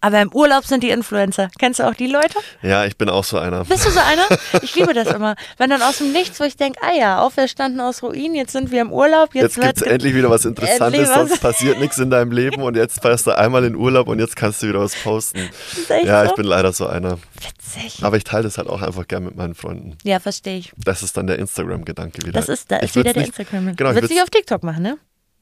[0.00, 1.48] aber im Urlaub sind die Influencer.
[1.58, 2.38] Kennst du auch die Leute?
[2.62, 3.64] Ja, ich bin auch so einer.
[3.64, 4.26] Bist du so einer?
[4.62, 5.36] Ich liebe das immer.
[5.56, 8.70] Wenn dann aus dem Nichts, wo ich denke, ah ja, auferstanden aus Ruinen, jetzt sind
[8.70, 11.14] wir im Urlaub, jetzt, Jetzt gibt es endlich wieder was Interessantes, was.
[11.14, 14.36] sonst passiert nichts in deinem Leben und jetzt fährst du einmal in Urlaub und jetzt
[14.36, 15.48] kannst du wieder was posten.
[16.04, 16.30] Ja, so.
[16.30, 17.18] ich bin leider so einer.
[17.40, 18.02] witzig.
[18.02, 19.96] Aber ich teile das halt auch einfach gern mit meinen Freunden.
[20.04, 20.72] Ja, verstehe ich.
[20.76, 22.32] Das ist dann der Instagram-Gedanke wieder.
[22.32, 23.74] Das ist, da Ich ist wieder der nicht, Instagram.
[23.76, 24.98] Genau, Willst du auf TikTok machen, ne?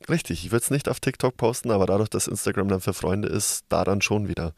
[0.09, 3.29] Richtig, ich würde es nicht auf TikTok posten, aber dadurch, dass Instagram dann für Freunde
[3.29, 4.53] ist, da dann schon wieder.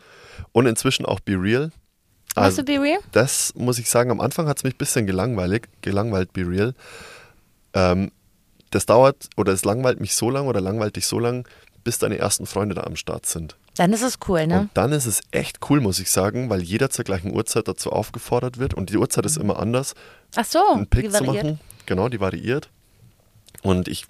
[0.53, 1.71] Und inzwischen auch Be Real.
[2.37, 2.99] Machst Also, du Be Real?
[3.13, 6.75] das muss ich sagen, am Anfang hat es mich ein bisschen gelangweilig, gelangweilt, Be Real.
[7.73, 8.11] Ähm,
[8.71, 11.49] das dauert oder es langweilt mich so lang oder langweilt dich so lang,
[11.85, 13.57] bis deine ersten Freunde da am Start sind.
[13.77, 14.61] Dann ist es cool, ne?
[14.63, 17.93] Und dann ist es echt cool, muss ich sagen, weil jeder zur gleichen Uhrzeit dazu
[17.93, 19.95] aufgefordert wird und die Uhrzeit ist immer anders,
[20.37, 21.45] Ach so, einen Pick zu variiert.
[21.45, 21.61] machen.
[21.87, 22.69] Genau, die variiert.
[23.63, 24.05] Und ich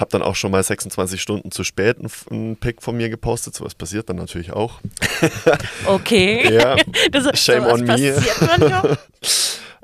[0.00, 1.98] habe dann auch schon mal 26 Stunden zu spät
[2.30, 3.54] einen, Pick von mir gepostet.
[3.54, 4.80] Sowas passiert dann natürlich auch.
[5.86, 6.52] Okay.
[6.54, 6.76] Ja,
[7.12, 8.16] das, shame on me.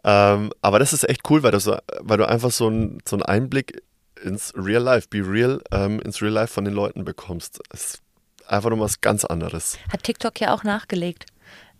[0.08, 3.16] Ähm, aber das ist echt cool, weil du, so, weil du einfach so, ein, so
[3.16, 3.82] einen Einblick
[4.22, 7.58] ins Real Life, be real, ähm, ins Real Life von den Leuten bekommst.
[7.70, 8.02] Das ist
[8.46, 9.78] einfach nochmal was ganz anderes.
[9.92, 11.26] Hat TikTok ja auch nachgelegt.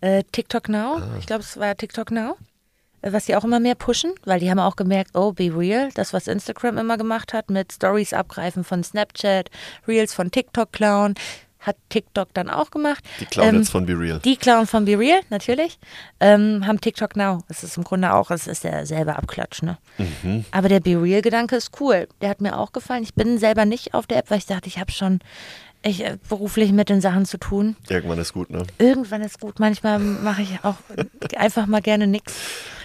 [0.01, 1.15] Äh, TikTok Now, Ah.
[1.19, 2.35] ich glaube, es war TikTok Now,
[3.13, 6.13] was die auch immer mehr pushen, weil die haben auch gemerkt, oh, be real, das,
[6.13, 9.49] was Instagram immer gemacht hat, mit Stories abgreifen von Snapchat,
[9.87, 11.15] Reels von TikTok klauen,
[11.59, 13.03] hat TikTok dann auch gemacht.
[13.19, 14.19] Die klauen Ähm, jetzt von Be Real.
[14.19, 15.79] Die klauen von Be Real, natürlich,
[16.19, 17.43] ähm, haben TikTok Now.
[17.49, 19.77] Es ist im Grunde auch, es ist derselbe Abklatsch, ne?
[19.97, 20.45] Mhm.
[20.51, 22.07] Aber der Be Real-Gedanke ist cool.
[22.21, 23.03] Der hat mir auch gefallen.
[23.03, 25.19] Ich bin selber nicht auf der App, weil ich dachte, ich habe schon
[25.83, 27.75] ich äh, beruflich mit den Sachen zu tun.
[27.89, 28.63] Irgendwann ist gut, ne?
[28.77, 29.59] Irgendwann ist gut.
[29.59, 30.75] Manchmal mache ich auch
[31.35, 32.35] einfach mal gerne nichts.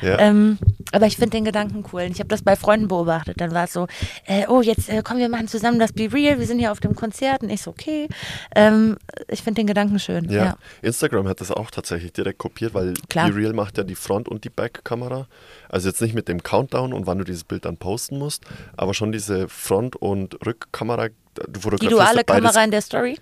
[0.03, 0.19] Ja.
[0.19, 0.59] Ähm,
[0.93, 2.03] aber ich finde den Gedanken cool.
[2.03, 3.41] Ich habe das bei Freunden beobachtet.
[3.41, 3.87] Dann war es so,
[4.27, 6.39] äh, oh, jetzt äh, kommen wir machen zusammen das Be Real.
[6.39, 7.43] Wir sind hier auf dem Konzert.
[7.43, 8.09] Und ich so, okay.
[8.55, 8.97] Ähm,
[9.29, 10.31] ich finde den Gedanken schön.
[10.31, 10.45] Ja.
[10.45, 10.57] Ja.
[10.83, 13.29] Instagram hat das auch tatsächlich direkt kopiert, weil Klar.
[13.31, 15.29] Be Real macht ja die Front- und die Back-Kamera.
[15.69, 18.45] Also jetzt nicht mit dem Countdown und wann du dieses Bild dann posten musst,
[18.77, 21.09] aber schon diese Front- und Rückkamera.
[21.35, 23.19] Du Die fotografierst duale ja beides Kamera in der Story.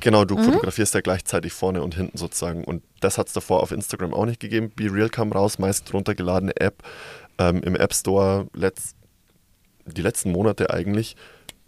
[0.00, 0.26] Genau, Mhm.
[0.28, 2.64] du fotografierst ja gleichzeitig vorne und hinten sozusagen.
[2.64, 4.70] Und das hat es davor auf Instagram auch nicht gegeben.
[4.74, 6.82] Be Real kam raus, meist runtergeladene App
[7.38, 8.94] ähm, im App Store letzt,
[9.86, 11.16] die letzten Monate eigentlich.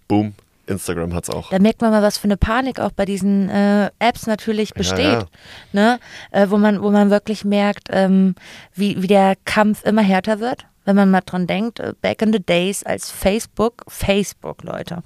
[0.06, 0.34] Boom,
[0.66, 1.50] Instagram hat es auch.
[1.50, 4.98] Da merkt man mal, was für eine Panik auch bei diesen äh, Apps natürlich besteht.
[4.98, 5.26] ja.
[5.72, 5.98] Ne?
[6.30, 8.34] Äh, wo, man, wo man wirklich merkt, ähm,
[8.74, 10.66] wie, wie der Kampf immer härter wird.
[10.84, 15.02] Wenn man mal dran denkt, äh, back in the days als Facebook, Facebook, Leute.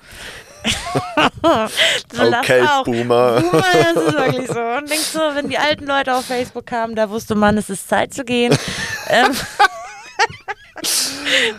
[2.12, 2.66] So Okay.
[2.84, 3.40] Boomer.
[3.40, 4.60] Boomer, das ist wirklich so.
[4.60, 7.88] Und denkst so, wenn die alten Leute auf Facebook kamen, da wusste man, es ist
[7.88, 8.56] Zeit zu gehen.
[9.08, 9.32] ähm,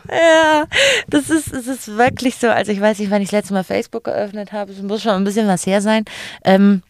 [0.09, 0.65] ja,
[1.07, 2.49] das ist, es ist wirklich so.
[2.49, 4.71] Also ich weiß nicht, wann ich das letzte Mal Facebook geöffnet habe.
[4.71, 6.05] Es muss schon ein bisschen was her sein.
[6.43, 6.81] Ähm,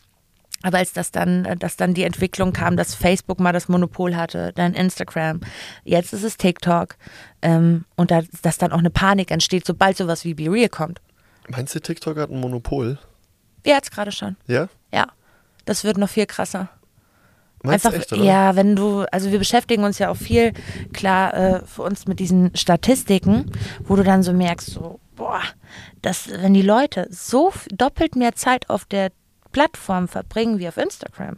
[0.66, 4.52] aber als das dann, dass dann die Entwicklung kam, dass Facebook mal das Monopol hatte,
[4.56, 5.42] dann Instagram,
[5.84, 6.96] jetzt ist es TikTok
[7.44, 11.02] ähm, und da, dass dann auch eine Panik entsteht, sobald sowas wie Be Real kommt.
[11.50, 12.98] Meinst du, TikTok hat ein Monopol?
[13.66, 14.36] Ja, jetzt gerade schon.
[14.48, 14.68] Ja?
[14.92, 15.08] Ja,
[15.66, 16.70] das wird noch viel krasser.
[17.64, 18.24] Meinst Einfach, du echt, oder?
[18.24, 20.54] ja, wenn du, also wir beschäftigen uns ja auch viel,
[20.94, 23.52] klar, äh, für uns mit diesen Statistiken,
[23.84, 25.42] wo du dann so merkst, so, boah,
[26.02, 29.12] dass, wenn die Leute so doppelt mehr Zeit auf der
[29.52, 31.38] Plattform verbringen wie auf Instagram,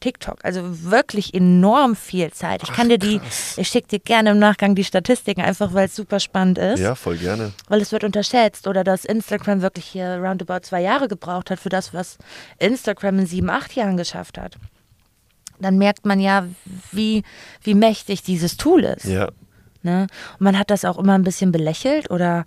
[0.00, 2.62] TikTok, also wirklich enorm viel Zeit.
[2.62, 3.20] Ich kann dir die,
[3.56, 6.94] ich schicke dir gerne im Nachgang die Statistiken, einfach weil es super spannend ist Ja,
[6.94, 7.52] voll gerne.
[7.68, 11.68] weil es wird unterschätzt oder dass Instagram wirklich hier roundabout zwei Jahre gebraucht hat für
[11.68, 12.18] das, was
[12.58, 14.56] Instagram in sieben, acht Jahren geschafft hat.
[15.60, 16.46] Dann merkt man ja,
[16.90, 17.22] wie,
[17.62, 19.04] wie mächtig dieses Tool ist.
[19.04, 19.28] Ja.
[19.82, 20.06] Ne?
[20.38, 22.44] Und man hat das auch immer ein bisschen belächelt oder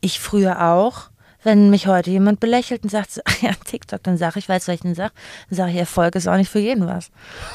[0.00, 1.10] ich früher auch.
[1.44, 4.68] Wenn mich heute jemand belächelt und sagt, so, "Ah ja, TikTok, dann sage ich, weißt
[4.68, 5.12] du, was ich denn sage?
[5.50, 7.10] Dann sage ich, Erfolg ist auch nicht für jeden was.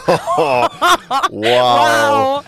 [1.30, 2.44] Wow.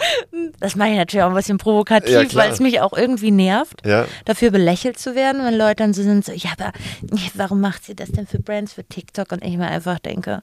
[0.59, 3.85] Das mache ich natürlich auch ein bisschen provokativ, Ja, weil es mich auch irgendwie nervt.
[3.85, 4.05] Ja.
[4.25, 6.71] dafür belächelt zu werden, wenn Leute dann so sind, so, ja, aber
[7.35, 9.31] warum macht sie das denn für Brands, für TikTok?
[9.31, 10.41] Und ich mir einfach denke,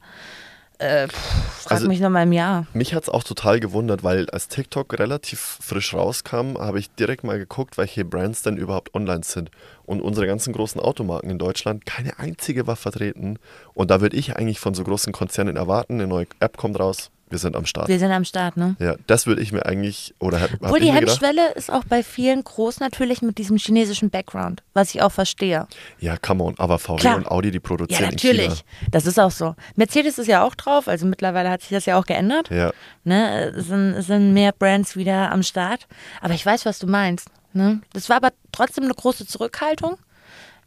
[0.79, 2.67] äh, pff, frag Also- mich noch mal im Jahr.
[2.75, 7.25] Mich hat es auch total gewundert, weil als TikTok relativ frisch rauskam, habe ich direkt
[7.25, 9.51] mal geguckt, welche Brands denn überhaupt online sind.
[9.87, 13.39] Und unsere ganzen großen Automarken in Deutschland, keine einzige war vertreten.
[13.74, 17.11] Und da würde ich eigentlich von so großen Konzernen erwarten, eine neue App kommt raus,
[17.28, 17.89] wir sind am Start.
[17.89, 18.76] Wir sind am Start, ne?
[18.78, 22.45] Ja, das würde ich mir eigentlich, oder hab, Obwohl die Hemmschwelle ist auch bei vielen
[22.45, 25.66] groß natürlich mit diesem chinesischen Background, was ich auch verstehe.
[25.99, 27.16] ja, come on, aber VW Klar.
[27.16, 28.64] und Audi, die Ja, produzieren in natürlich.
[28.93, 29.57] Das ist auch so.
[29.74, 32.49] Mercedes ist ja auch drauf, also mittlerweile hat sich das ja auch geändert.
[32.51, 32.72] Ja,
[33.03, 35.87] Ne, sind, sind mehr Brands wieder am Start.
[36.20, 37.28] Aber ich weiß, was du meinst.
[37.57, 37.81] Ne?
[37.93, 39.97] Das war aber trotzdem eine große Zurückhaltung.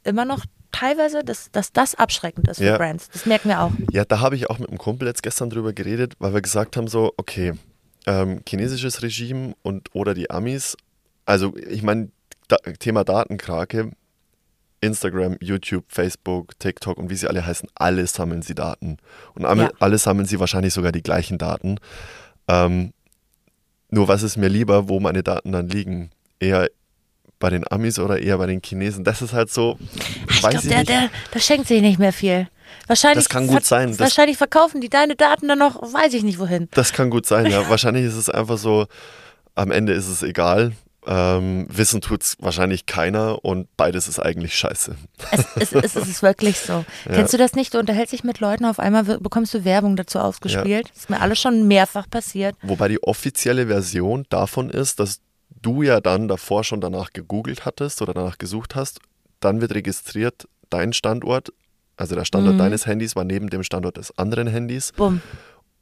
[0.04, 2.78] Immer noch teilweise, dass, dass das abschreckend ist für Ja.
[2.78, 3.10] Brands.
[3.12, 3.72] Das merken wir auch.
[3.92, 6.78] Ja, da habe ich auch mit einem Kumpel jetzt gestern drüber geredet, weil wir gesagt
[6.78, 7.54] haben so, okay,
[8.08, 10.76] ähm, chinesisches Regime und oder die Amis,
[11.26, 12.10] also ich meine,
[12.48, 13.92] da, Thema Datenkrake,
[14.82, 18.98] Instagram, YouTube, Facebook, TikTok und wie sie alle heißen, alle sammeln sie Daten.
[19.36, 19.72] Und alle, Ja.
[19.80, 21.78] alle sammeln sie wahrscheinlich sogar die gleichen Daten.
[22.48, 22.94] Ähm,
[23.90, 26.12] nur was ist mir lieber, wo meine Daten dann liegen?
[26.40, 26.70] Eher
[27.40, 29.04] bei den Amis oder eher bei den Chinesen?
[29.04, 29.78] Das ist halt so,
[30.30, 30.90] Ich weiß glaube, ich der, nicht.
[30.90, 32.48] der, der schenkt sich nicht mehr viel.
[32.88, 33.90] Wahrscheinlich Das kann gut sein.
[33.90, 36.68] Das- wahrscheinlich verkaufen die deine Daten dann noch, weiß ich nicht wohin.
[36.72, 37.68] Das kann gut sein, ja.
[37.70, 38.86] Wahrscheinlich ist es einfach so,
[39.56, 40.74] am Ende ist es egal.
[41.08, 44.96] Ähm, wissen tut es wahrscheinlich keiner und beides ist eigentlich scheiße.
[45.32, 46.84] Es, es, es, es ist wirklich so.
[47.06, 47.74] Kennst du das nicht?
[47.74, 50.90] Du unterhältst dich mit Leuten, auf einmal bekommst du Werbung dazu ausgespielt.
[50.90, 52.56] Das ist mir alles schon mehrfach passiert.
[52.62, 55.22] Wobei die offizielle Version davon ist, dass
[55.62, 59.00] du ja dann davor schon danach gegoogelt hattest oder danach gesucht hast.
[59.40, 61.50] Dann wird registriert, dein Standort,
[61.98, 64.92] also der Standort deines Handys war neben dem Standort des anderen Handys.
[64.94, 65.22] Bumm.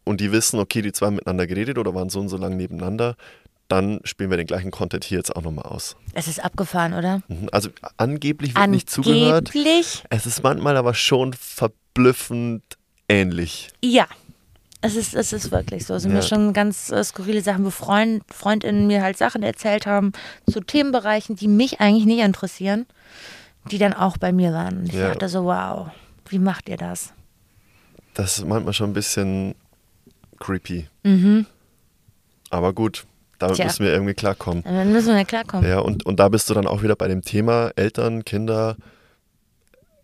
[0.03, 2.56] Und die wissen, okay, die zwei haben miteinander geredet oder waren so und so lange
[2.56, 3.15] nebeneinander.
[3.68, 5.97] Dann spielen wir den gleichen Content hier jetzt auch nochmal aus.
[6.14, 7.22] Es ist abgefahren, oder?
[7.27, 7.49] Mhm.
[7.52, 9.49] Also angeblich wird nicht zugehört.
[9.49, 12.64] Angeblich, Es ist manchmal aber schon verblüffend
[13.10, 13.69] ähnlich.
[13.84, 14.07] ja.
[14.82, 15.95] Es ist, es ist wirklich so.
[15.95, 16.18] Es sind Ja.
[16.18, 20.12] mir schon ganz äh, skurrile Sachen, wo Freund, FreundInnen mir halt Sachen erzählt haben
[20.49, 22.86] zu Themenbereichen, die mich eigentlich nicht interessieren,
[23.72, 24.78] die dann auch bei mir waren.
[24.80, 25.10] Und ich Ja.
[25.10, 25.90] dachte so, wow,
[26.30, 27.12] wie macht ihr das?
[28.14, 29.56] Das ist manchmal schon ein bisschen
[30.40, 30.88] creepy.
[32.49, 33.06] Aber gut,
[33.40, 33.66] damit Tja.
[33.66, 34.64] müssen wir irgendwie klarkommen.
[34.64, 35.68] Dann müssen wir ja klarkommen.
[35.70, 38.78] Ja, und, und da bist du dann auch wieder bei dem Thema Eltern, Kinder.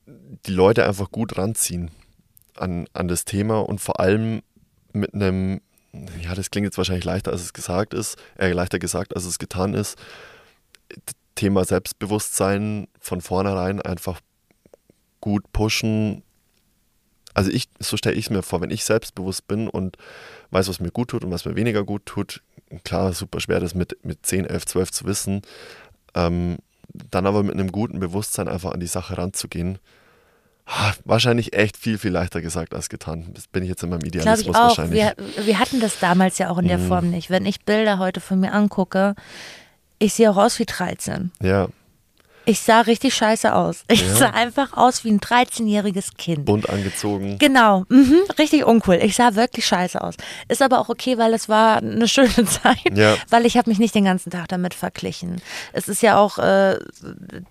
[0.07, 1.89] die Leute einfach gut ranziehen
[2.57, 4.41] an, an das Thema und vor allem
[4.93, 5.61] mit einem,
[6.21, 9.39] ja, das klingt jetzt wahrscheinlich leichter, als es gesagt ist, äh, leichter gesagt, als es
[9.39, 9.97] getan ist.
[11.35, 14.21] Thema Selbstbewusstsein von vornherein einfach
[15.21, 16.23] gut pushen.
[17.33, 19.97] Also ich, so stelle ich es mir vor, wenn ich selbstbewusst bin und
[20.51, 22.43] weiß, was mir gut tut und was mir weniger gut tut,
[22.83, 25.41] klar, super schwer, das mit, mit 10, 11, 12 zu wissen,
[26.13, 26.57] ähm,
[27.09, 29.79] dann aber mit einem guten Bewusstsein einfach an die Sache ranzugehen.
[30.65, 33.25] Ah, wahrscheinlich echt viel, viel leichter gesagt als getan.
[33.33, 34.77] Das bin ich jetzt in meinem Idealismus Glaube ich auch.
[34.77, 35.01] wahrscheinlich.
[35.37, 36.87] Wir, wir hatten das damals ja auch in der Mhm.
[36.87, 37.29] Form nicht.
[37.29, 39.15] Wenn ich Bilder heute von mir angucke,
[39.99, 41.31] ich sehe auch aus wie 13.
[41.41, 41.67] Ja,
[42.45, 43.83] Ich sah richtig scheiße aus.
[43.87, 44.15] Ich Ja.
[44.15, 46.43] sah einfach aus wie ein 13-jähriges Kind.
[46.45, 47.37] bunt angezogen.
[47.39, 48.95] Genau, mhm, richtig uncool.
[48.95, 50.15] Ich sah wirklich scheiße aus.
[50.49, 53.15] Ist aber auch okay, weil es war eine schöne Zeit, Ja.
[53.29, 55.41] weil ich habe mich nicht den ganzen Tag damit verglichen.
[55.71, 56.79] Es ist ja auch äh,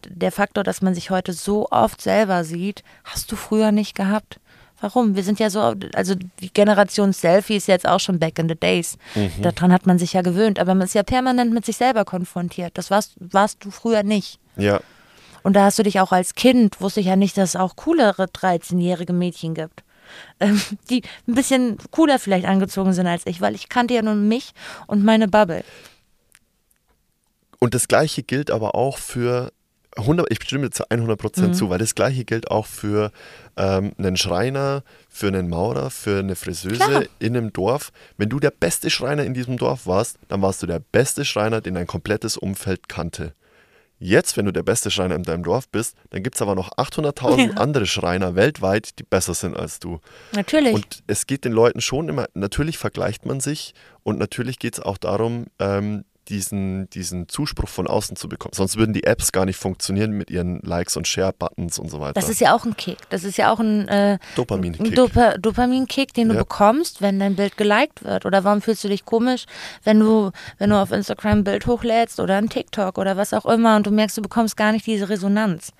[0.08, 4.40] der Faktor, dass man sich heute so oft selber sieht, hast du früher nicht gehabt.
[4.82, 5.14] Warum?
[5.14, 8.56] Wir sind ja so, also die Generation Selfie ist jetzt auch schon back in the
[8.56, 8.98] days.
[9.40, 12.76] Daran hat man sich ja gewöhnt, aber man ist ja permanent mit sich selber konfrontiert.
[12.76, 14.40] Das warst, warst du früher nicht.
[14.56, 14.80] Ja,
[15.44, 17.76] Und da hast du dich auch als Kind, wusste ich ja nicht, dass es auch
[17.76, 19.84] coolere 13-jährige Mädchen gibt.
[20.40, 20.60] Ähm,
[20.90, 24.52] die ein bisschen cooler vielleicht angezogen sind als ich, weil ich kannte ja nur mich
[24.88, 25.64] und meine Bubble.
[27.60, 29.52] Und das Gleiche gilt aber auch für
[29.96, 31.54] 100, ich stimme zu 100 Prozent Mhm.
[31.54, 33.12] zu, weil das Gleiche gilt auch für
[33.56, 37.04] ähm, einen Schreiner, für einen Maurer, für eine Friseuse Klar.
[37.18, 37.92] in einem Dorf.
[38.16, 41.60] Wenn du der beste Schreiner in diesem Dorf warst, dann warst du der beste Schreiner,
[41.60, 43.34] den dein komplettes Umfeld kannte.
[43.98, 46.72] Jetzt, wenn du der beste Schreiner in deinem Dorf bist, dann gibt es aber noch
[46.76, 47.60] 800.000 Ja.
[47.60, 50.00] andere Schreiner weltweit, die besser sind als du.
[50.34, 50.74] Natürlich.
[50.74, 54.80] Und es geht den Leuten schon immer, natürlich vergleicht man sich und natürlich geht es
[54.80, 58.52] auch darum, ähm, diesen, diesen Zuspruch von außen zu bekommen.
[58.54, 62.12] Sonst würden die Apps gar nicht funktionieren mit ihren Likes und Share-Buttons und so weiter.
[62.14, 62.98] das ist ja auch ein Kick.
[63.10, 64.94] Das ist ja auch ein, äh, ein Dopamin-Kick.
[64.94, 66.40] Dopa Dopamin-Kick, den du Ja.
[66.40, 68.24] bekommst, wenn dein Bild geliked wird.
[68.24, 69.46] Oder warum fühlst du dich komisch,
[69.82, 73.46] wenn du, wenn du auf Instagram ein Bild hochlädst oder ein TikTok oder was auch
[73.46, 75.72] immer und du merkst, du bekommst gar nicht diese Resonanz.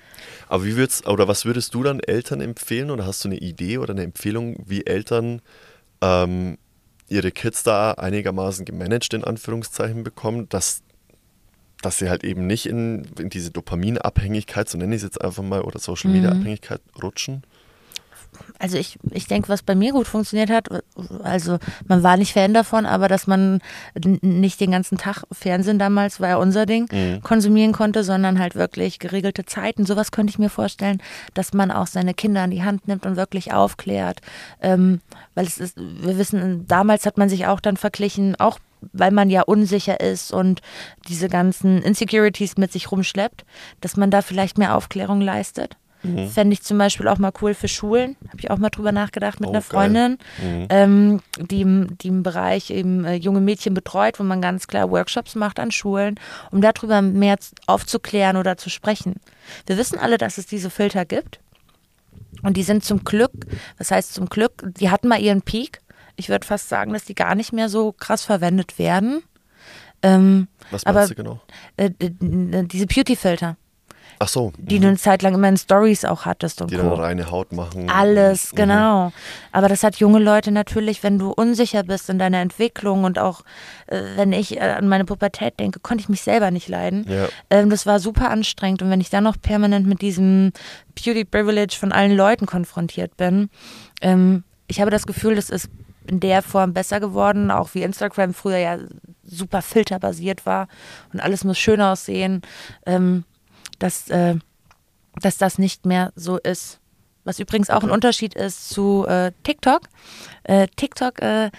[0.48, 3.78] Aber wie würdest, oder was würdest du dann Eltern empfehlen oder hast du eine Idee
[3.78, 5.40] oder eine Empfehlung, wie Eltern
[6.01, 6.59] ähm,
[7.12, 10.82] ihre Kids da einigermaßen gemanagt in Anführungszeichen bekommen, dass,
[11.82, 15.43] dass sie halt eben nicht in, in diese Dopaminabhängigkeit, so nenne ich es jetzt einfach
[15.43, 17.43] mal, oder Social Media Abhängigkeit rutschen?
[18.59, 20.68] Also ich, ich denke, was bei mir gut funktioniert hat,
[21.22, 23.60] also man war nicht Fan davon, aber dass man
[24.22, 26.88] nicht den ganzen Tag Fernsehen damals, war ja unser Ding,
[27.22, 29.84] konsumieren konnte, sondern halt wirklich geregelte Zeiten.
[29.84, 31.02] Sowas könnte ich mir vorstellen,
[31.34, 34.20] dass man auch seine Kinder an die Hand nimmt und wirklich aufklärt.
[34.60, 35.00] Ähm,
[35.34, 38.59] weil es ist, wir wissen, damals hat man sich auch dann verglichen, auch
[38.92, 40.60] weil man ja unsicher ist und
[41.09, 43.44] diese ganzen Insecurities mit sich rumschleppt,
[43.80, 45.76] dass man da vielleicht mehr Aufklärung leistet.
[46.02, 48.16] Fände ich zum Beispiel auch mal cool für Schulen.
[48.28, 49.62] Habe ich auch mal drüber nachgedacht mit Oh, einer.
[49.62, 50.18] Freundin,
[50.68, 54.90] ähm, die, im- die im Bereich eben äh, junge Mädchen betreut, wo man ganz klar
[54.90, 56.16] Workshops macht an Schulen,
[56.50, 59.14] um darüber mehr aufzuklären oder zu sprechen.
[59.66, 61.38] Wir wissen alle, dass es diese Filter gibt.
[62.42, 63.30] Und die sind zum Glück,
[63.78, 65.80] was heißt zum Glück, die hatten mal ihren Peak.
[66.16, 69.22] Ich würde fast sagen, dass die gar nicht mehr so krass verwendet werden.
[70.02, 71.40] Ähm, Was Aber- meinst du genau?
[71.76, 73.56] äh, diese Beauty-Filter,
[74.22, 76.82] Ach so, die du eine Zeit lang immer in Stories auch hattest und die Co.
[76.82, 77.90] dann reine Haut machen.
[77.90, 78.56] Alles, Mhm.
[78.56, 79.12] genau.
[79.50, 83.42] Aber das hat junge Leute natürlich, wenn du unsicher bist in deiner Entwicklung und auch,
[83.88, 87.04] äh, wenn ich äh, an meine Pubertät denke, konnte ich mich selber nicht leiden.
[87.08, 87.26] Ja.
[87.50, 88.80] Ähm, das war super anstrengend.
[88.80, 90.52] Und wenn ich dann noch permanent mit diesem
[90.94, 93.50] Beauty Privilege von allen Leuten konfrontiert bin,
[94.02, 95.68] ähm, ich habe das Gefühl, das ist
[96.06, 98.78] in der Form besser geworden, auch wie Instagram früher ja
[99.24, 100.66] super filterbasiert war
[101.12, 102.42] und alles muss schön aussehen,
[102.86, 103.24] ähm,
[103.82, 104.36] dass, äh,
[105.20, 106.78] dass das nicht mehr so ist.
[107.24, 109.82] Was übrigens auch ein Unterschied ist zu äh, TikTok.
[110.44, 111.50] Äh, TikTok, äh,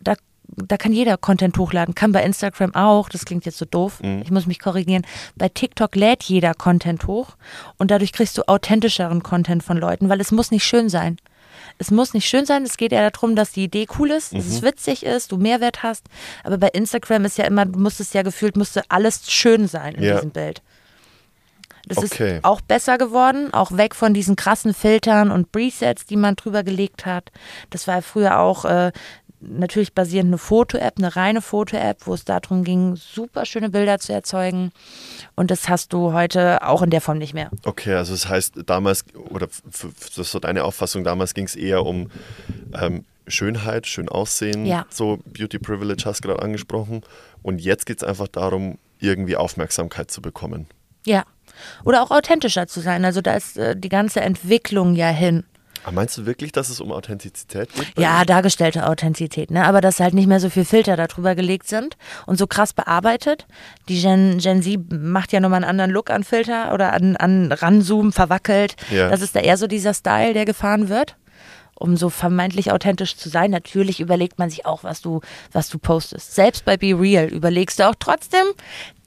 [0.00, 0.14] da,
[0.48, 4.30] da kann jeder Content hochladen, kann bei Instagram auch, das klingt jetzt so doof, ich
[4.30, 5.04] muss mich korrigieren.
[5.36, 7.36] Bei TikTok lädt jeder Content hoch
[7.78, 11.16] und dadurch kriegst du authentischeren Content von Leuten, weil es muss nicht schön sein.
[11.78, 14.46] Es muss nicht schön sein, es geht eher darum, dass die Idee cool ist, dass
[14.46, 16.06] es witzig ist, du Mehrwert hast.
[16.44, 19.94] Aber bei Instagram ist ja immer, du musst es ja gefühlt, musste alles schön sein
[19.94, 20.14] in Ja.
[20.16, 20.62] diesem Bild.
[21.88, 22.36] Das Okay.
[22.36, 26.62] ist auch besser geworden, auch weg von diesen krassen Filtern und Presets, die man drüber
[26.62, 27.30] gelegt hat.
[27.70, 28.92] Das war früher auch äh,
[29.40, 34.12] natürlich basierend eine Foto-App, eine reine Foto-App, wo es darum ging, super schöne Bilder zu
[34.12, 34.70] erzeugen.
[35.34, 37.50] Und das hast du heute auch in der Form nicht mehr.
[37.64, 41.84] Okay, also das heißt, damals, oder das ist so deine Auffassung, damals ging es eher
[41.84, 42.08] um
[42.80, 44.86] ähm, Schönheit, schön aussehen, Ja.
[44.90, 47.02] so Beauty Privilege hast du gerade angesprochen.
[47.42, 50.66] Und jetzt geht es einfach darum, irgendwie Aufmerksamkeit zu bekommen.
[51.04, 51.24] Ja.
[51.84, 53.04] Oder auch authentischer zu sein.
[53.04, 55.44] Also da ist äh, die ganze Entwicklung ja hin.
[55.84, 57.98] Aber meinst du wirklich, dass es um Authentizität geht?
[57.98, 59.64] Ja, dargestellte Authentizität, ne?
[59.64, 63.46] Aber dass halt nicht mehr so viel Filter darüber gelegt sind und so krass bearbeitet.
[63.88, 67.50] Die Gen, Gen Z macht ja nochmal einen anderen Look an Filter oder an, an
[67.50, 68.76] Ranzoomen, verwackelt.
[68.90, 69.08] Ja.
[69.08, 71.16] Das ist da eher so dieser Style, der gefahren wird.
[71.74, 73.50] Um so vermeintlich authentisch zu sein.
[73.50, 75.20] Natürlich überlegt man sich auch, was du,
[75.50, 76.32] was du postest.
[76.32, 78.44] Selbst bei Be Real überlegst du auch trotzdem,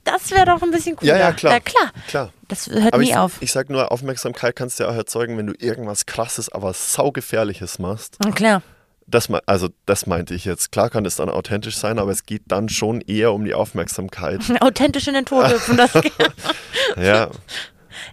[0.04, 1.14] das wäre doch ein bisschen cooler.
[1.14, 1.52] Ja, ja, klar.
[1.54, 1.90] Ja, klar.
[2.06, 2.32] Klar.
[2.48, 3.40] Das hört Aber nie ich, auf.
[3.40, 7.78] ich sag nur, Aufmerksamkeit kannst du ja auch erzeugen, wenn du irgendwas krasses, aber saugefährliches
[7.78, 8.16] machst.
[8.24, 8.62] Na klar.
[9.08, 10.72] Das, also das meinte ich jetzt.
[10.72, 14.40] Klar kann es dann authentisch sein, aber es geht dann schon eher um die Aufmerksamkeit.
[14.60, 15.92] Authentisch in den Tod hüpfen, das
[16.96, 17.30] ja,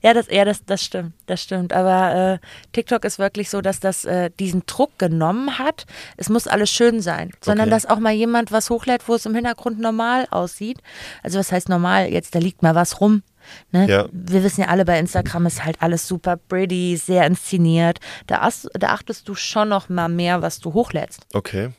[0.01, 1.73] Ja, das, ja, das, das stimmt, das stimmt.
[1.73, 5.85] Aber äh, TikTok ist wirklich so, dass das äh, diesen Druck genommen hat.
[6.17, 7.71] Es muss alles schön sein, sondern Okay.
[7.75, 10.77] dass auch mal jemand was hochlädt, wo es im Hintergrund normal aussieht.
[11.23, 12.07] Also was heißt normal?
[12.09, 13.23] Jetzt da liegt mal was rum.
[13.71, 13.87] Ne?
[13.89, 14.07] Ja.
[14.11, 17.99] Wir wissen ja alle, bei Instagram ist halt alles super pretty, sehr inszeniert.
[18.27, 21.21] Da, ast- da achtest du schon noch mal mehr, was du hochlädst.
[21.33, 21.69] okay.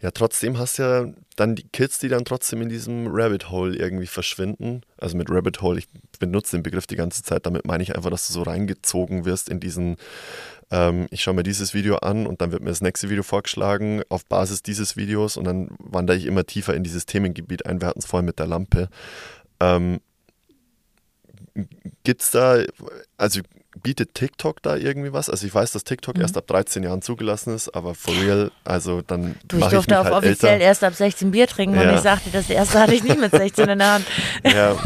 [0.00, 3.74] Ja, trotzdem hast du ja dann die Kids, die dann trotzdem in diesem Rabbit Hole
[3.76, 4.82] irgendwie verschwinden.
[4.96, 5.88] Also mit Rabbit Hole, ich
[6.20, 9.48] benutze den Begriff die ganze Zeit, damit meine ich einfach, dass du so reingezogen wirst
[9.48, 9.96] in diesen,
[10.70, 14.02] ähm, ich schaue mir dieses Video an und dann wird mir das nächste Video vorgeschlagen
[14.08, 17.80] auf Basis dieses Videos und dann wandere ich immer tiefer in dieses Themengebiet ein.
[17.80, 18.88] Wir hatten es vorhin mit der Lampe.
[19.58, 19.98] Ähm,
[22.04, 22.58] Gibt es da,
[23.16, 23.40] also
[23.82, 25.28] bietet TikTok da irgendwie was?
[25.28, 25.86] Also ich weiß, dass Mhm.
[25.86, 29.68] TikTok erst ab 13 Jahren zugelassen ist, aber for real, also dann Du, ich mache
[29.70, 30.64] ich durfte mich auf halt offiziell älter.
[30.64, 31.94] erst ab 16 Bier trinken und Ja.
[31.94, 34.06] ich sagte, das erste hatte ich nicht mit 16 in der Hand.
[34.44, 34.76] Ja.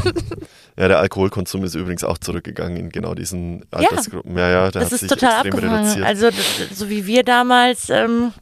[0.76, 4.36] ja, der Alkoholkonsum ist übrigens auch zurückgegangen in genau diesen Altersgruppen.
[4.36, 5.74] Ja, ja, der Das hat ist sich total abgefangen.
[5.84, 6.06] reduziert.
[6.06, 8.32] Also das, so wie wir damals, ähm,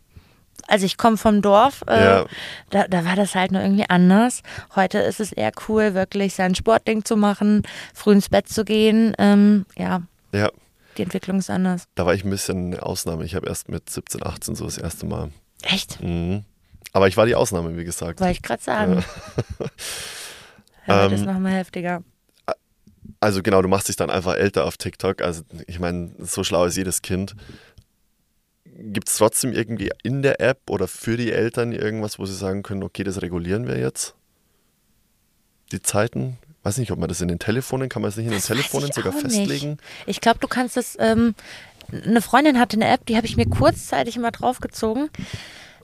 [0.69, 2.27] also ich komme vom Dorf, äh, Ja.
[2.71, 4.43] da, da war das halt nur irgendwie anders.
[4.77, 7.63] Heute ist es eher cool, wirklich sein Sportding zu machen,
[7.95, 9.15] früh ins Bett zu gehen.
[9.19, 10.51] Ähm, ja, ja,
[10.97, 11.85] die Entwicklung ist anders.
[11.97, 13.25] da war ich ein bisschen eine Ausnahme.
[13.25, 15.31] Ich habe erst mit 17, 18 so das erste Mal.
[15.63, 16.01] Echt?
[16.03, 16.45] Mhm.
[16.93, 18.21] Aber ich war die Ausnahme, wie gesagt.
[18.21, 19.05] Wollte ich gerade sagen.
[19.59, 19.67] Ja.
[21.05, 22.03] Heute ist Ähm, nochmal heftiger.
[23.21, 25.23] Also genau, du machst dich dann einfach älter auf TikTok.
[25.23, 27.35] Also ich meine, so schlau ist jedes Kind.
[28.81, 32.63] Gibt es trotzdem irgendwie in der App oder für die Eltern irgendwas, wo sie sagen
[32.63, 34.15] können, okay, das regulieren wir jetzt?
[35.73, 36.39] Die Zeiten?
[36.63, 38.47] Weiß nicht, ob man das in den Telefonen, kann man das nicht in den Das
[38.47, 39.71] Telefonen ich sogar festlegen?
[39.71, 39.83] Nicht.
[40.07, 40.97] Ich glaube, du kannst es.
[41.01, 41.35] Ähm,
[41.91, 45.11] eine Freundin hatte eine App, die habe ich mir kurzzeitig mal draufgezogen.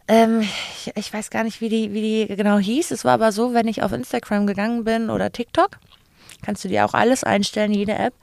[0.06, 2.90] Ähm, ich, ich weiß gar nicht, wie die, wie die genau hieß.
[2.92, 5.78] Es war aber so, wenn ich auf Instagram gegangen bin oder TikTok,
[6.44, 8.14] kannst du dir auch alles einstellen, jede App.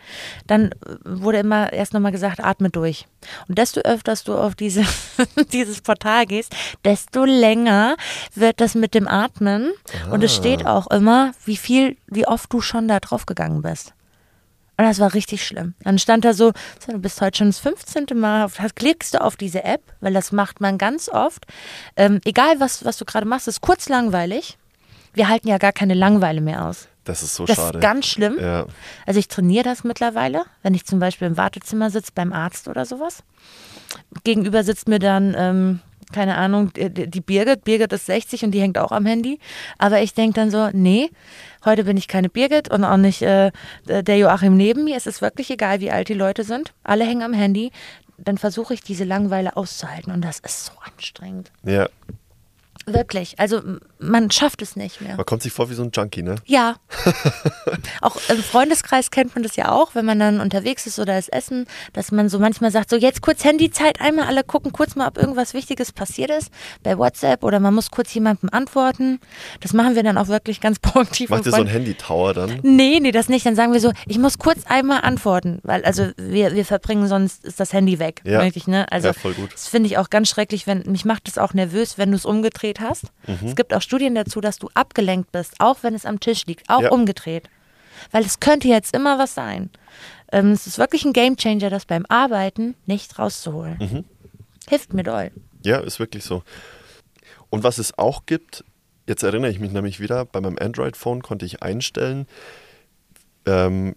[0.48, 3.07] Dann äh, wurde immer erst nochmal gesagt, atme durch.
[3.48, 4.84] Und desto öfters du auf diese,
[5.53, 7.95] dieses Portal gehst, desto länger
[8.35, 9.72] wird das mit dem Atmen.
[10.11, 13.93] Und es steht auch immer, wie viel, wie oft du schon da drauf gegangen bist.
[14.77, 15.76] Und das war richtig schlimm.
[15.84, 16.53] Dann stand da so,
[16.88, 18.06] du bist heute schon das 15.
[18.15, 21.45] Mal, auf- klickst du auf diese App, weil das macht man ganz oft.
[21.95, 24.57] Ähm, egal, was, was du gerade machst, ist kurz langweilig.
[25.14, 26.88] Wir halten ja gar keine Langeweile mehr aus.
[27.03, 27.80] Das ist so Das schade.
[27.80, 28.38] ist ganz schlimm.
[28.40, 28.65] ja.
[29.06, 32.86] Also ich trainiere das mittlerweile, wenn ich zum Beispiel im Wartezimmer sitze beim Arzt oder
[32.86, 33.23] sowas.
[34.23, 35.80] Gegenüber sitzt mir dann, ähm,
[36.14, 37.64] keine Ahnung, die, die Birgit.
[37.64, 39.40] Birgit ist 60 und die hängt auch am Handy.
[39.78, 41.10] Aber ich denke dann so, nee,
[41.65, 43.52] heute bin ich keine Birgit und auch nicht äh,
[43.88, 44.95] der Joachim neben mir.
[44.98, 46.73] Es ist wirklich egal, wie alt die Leute sind.
[46.84, 47.72] Alle hängen am Handy.
[48.18, 51.52] Dann versuche ich diese Langeweile auszuhalten und das ist so anstrengend.
[51.64, 51.88] ja,
[52.93, 53.39] Wirklich.
[53.39, 53.61] Also
[53.99, 55.15] man schafft es nicht mehr.
[55.15, 56.35] man kommt sich vor wie so ein Junkie, ne?
[56.45, 56.76] Ja.
[58.01, 61.30] auch im Freundeskreis kennt man das ja auch, wenn man dann unterwegs ist oder es
[61.30, 65.07] essen, dass man so manchmal sagt, so jetzt kurz Handyzeit, einmal alle gucken kurz mal,
[65.07, 66.51] ob irgendwas Wichtiges passiert ist
[66.84, 69.19] bei WhatsApp oder man muss kurz jemandem antworten.
[69.59, 71.30] Das machen wir dann auch wirklich ganz proaktiv.
[71.30, 71.76] Macht ihr so ein freundlich.
[71.76, 72.59] Handy-Tower dann?
[72.63, 73.45] Nee, nee, das nicht.
[73.45, 77.45] Dann sagen wir so, ich muss kurz einmal antworten, weil also wir, wir verbringen sonst
[77.45, 78.22] ist das Handy weg.
[78.26, 78.39] Ja.
[78.41, 78.91] Richtig, ne?
[78.91, 79.53] Also Ja, voll gut.
[79.53, 82.26] das finde ich auch ganz schrecklich, wenn mich macht das auch nervös, wenn du es
[82.26, 83.06] umgedreht hast.
[83.28, 83.48] Mhm.
[83.48, 86.70] Es gibt auch Studien dazu, dass du abgelenkt bist, auch wenn es am Tisch liegt,
[86.70, 86.91] auch Ja.
[86.91, 87.49] umgedreht.
[88.12, 89.70] Weil es könnte jetzt immer was sein.
[90.32, 93.78] Ähm, es ist wirklich ein Gamechanger, das beim Arbeiten nicht rauszuholen.
[93.80, 94.06] Mhm.
[94.68, 95.32] Hilft mir doll.
[95.64, 96.44] Ja, ist wirklich so.
[97.49, 98.64] Und was es auch gibt,
[99.08, 102.28] jetzt erinnere ich mich nämlich wieder, bei meinem Android-Phone konnte ich einstellen,
[103.45, 103.95] ähm,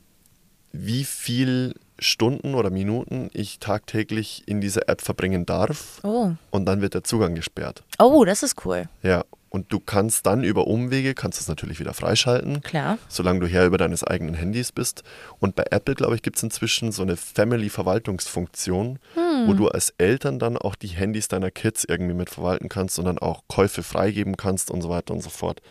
[0.73, 6.01] wie viel Stunden oder Minuten ich tagtäglich in dieser App verbringen darf.
[6.03, 6.33] Oh.
[6.51, 7.85] Und dann wird der Zugang gesperrt.
[7.99, 8.89] Oh, das ist cool.
[9.03, 9.25] Ja.
[9.51, 12.61] Und du kannst dann über Umwege, kannst es natürlich wieder freischalten.
[12.63, 12.99] Klar.
[13.07, 15.05] Solange du Herr über deines eigenen Handys bist.
[15.39, 18.99] Und bei Apple, glaube ich, gibt es inzwischen so eine Family-Verwaltungsfunktion,
[19.47, 23.05] wo du als Eltern dann auch die Handys deiner Kids irgendwie mit verwalten kannst und
[23.05, 25.63] dann auch Käufe freigeben kannst und so weiter und so fort.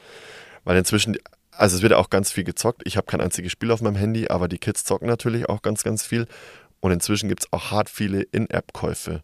[0.63, 1.17] Weil inzwischen,
[1.57, 2.81] Also es wird auch ganz viel gezockt.
[2.85, 5.83] Ich habe kein einziges Spiel auf meinem Handy, aber die Kids zocken natürlich auch ganz,
[5.83, 6.27] ganz viel.
[6.79, 9.23] Und inzwischen gibt es auch hart viele In-App-Käufe.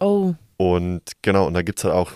[0.00, 0.34] Oh.
[0.56, 2.12] Und genau, und da gibt es halt auch,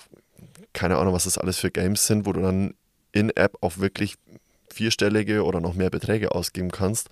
[0.72, 2.74] keine Ahnung, was das alles für Games sind, wo du dann
[3.12, 4.16] in-App auch wirklich
[4.72, 7.08] vierstellige oder noch mehr Beträge ausgeben kannst.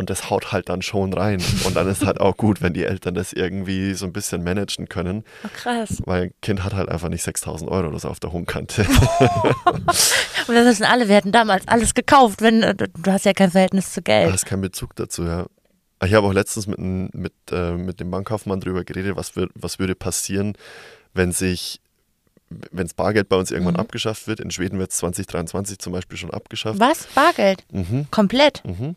[0.00, 1.42] Und das haut halt dann schon rein.
[1.64, 4.88] Und dann ist halt auch gut, wenn die Eltern das irgendwie so ein bisschen managen
[4.88, 5.24] können.
[5.44, 6.00] Oh, krass.
[6.06, 8.82] Weil ein Kind hat halt einfach nicht 6000 Euro oder so auf der Hohenkante.
[10.48, 13.50] Und das wissen alle, wir hätten damals alles gekauft, wenn äh, du hast ja kein
[13.50, 14.32] Verhältnis zu Geld.
[14.32, 15.46] hast keinen Bezug dazu, ja.
[16.04, 19.80] Ich habe auch letztens mit, mit, äh, mit dem Bankkaufmann drüber geredet, was, wür was
[19.80, 20.52] würde passieren,
[21.12, 21.80] wenn sich,
[22.48, 23.80] wenn das Bargeld bei uns irgendwann Mhm.
[23.80, 24.38] abgeschafft wird.
[24.38, 26.78] In Schweden wird es 2023 zum Beispiel schon abgeschafft.
[26.78, 27.08] Was?
[27.16, 27.64] Bargeld?
[27.72, 28.62] Mhm, Komplett?
[28.64, 28.94] mhm.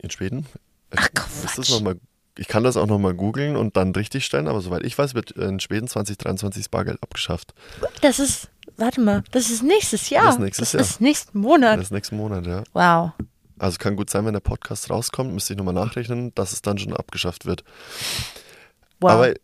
[0.00, 0.46] In Schweden?
[0.94, 1.70] Ach, Quatsch.
[1.70, 1.96] noch mal,
[2.38, 5.32] ich kann das auch nochmal googeln und dann richtig stellen, aber soweit ich weiß, wird
[5.32, 7.54] in Schweden 2023 das Bargeld abgeschafft.
[8.02, 10.26] Das ist, warte mal, das ist nächstes Jahr.
[10.26, 10.78] Das ist nächstes Jahr.
[10.80, 11.78] Das ist nächsten Monat.
[11.78, 12.62] Das ist nächsten Monat, ja.
[12.72, 13.12] Wow.
[13.58, 16.78] Also kann gut sein, wenn der Podcast rauskommt, müsste ich nochmal nachrechnen, dass es dann
[16.78, 17.64] schon abgeschafft wird.
[19.00, 19.12] Wow.
[19.12, 19.34] Aber,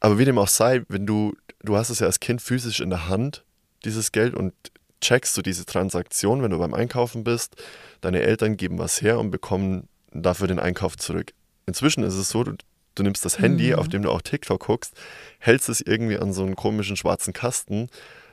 [0.00, 2.90] aber wie dem auch sei, wenn du, du hast es ja als Kind physisch in
[2.90, 3.44] der Hand,
[3.84, 4.54] dieses Geld, und
[5.00, 7.56] checkst du diese Transaktion, wenn du beim Einkaufen bist,
[8.00, 11.32] deine Eltern geben was her und bekommen dafür den Einkauf zurück.
[11.66, 12.54] Inzwischen ist es so, du,
[12.94, 13.74] du nimmst das Handy, Mhm.
[13.78, 14.94] auf dem du auch TikTok guckst,
[15.38, 17.88] hältst es irgendwie an so einen komischen schwarzen Kasten,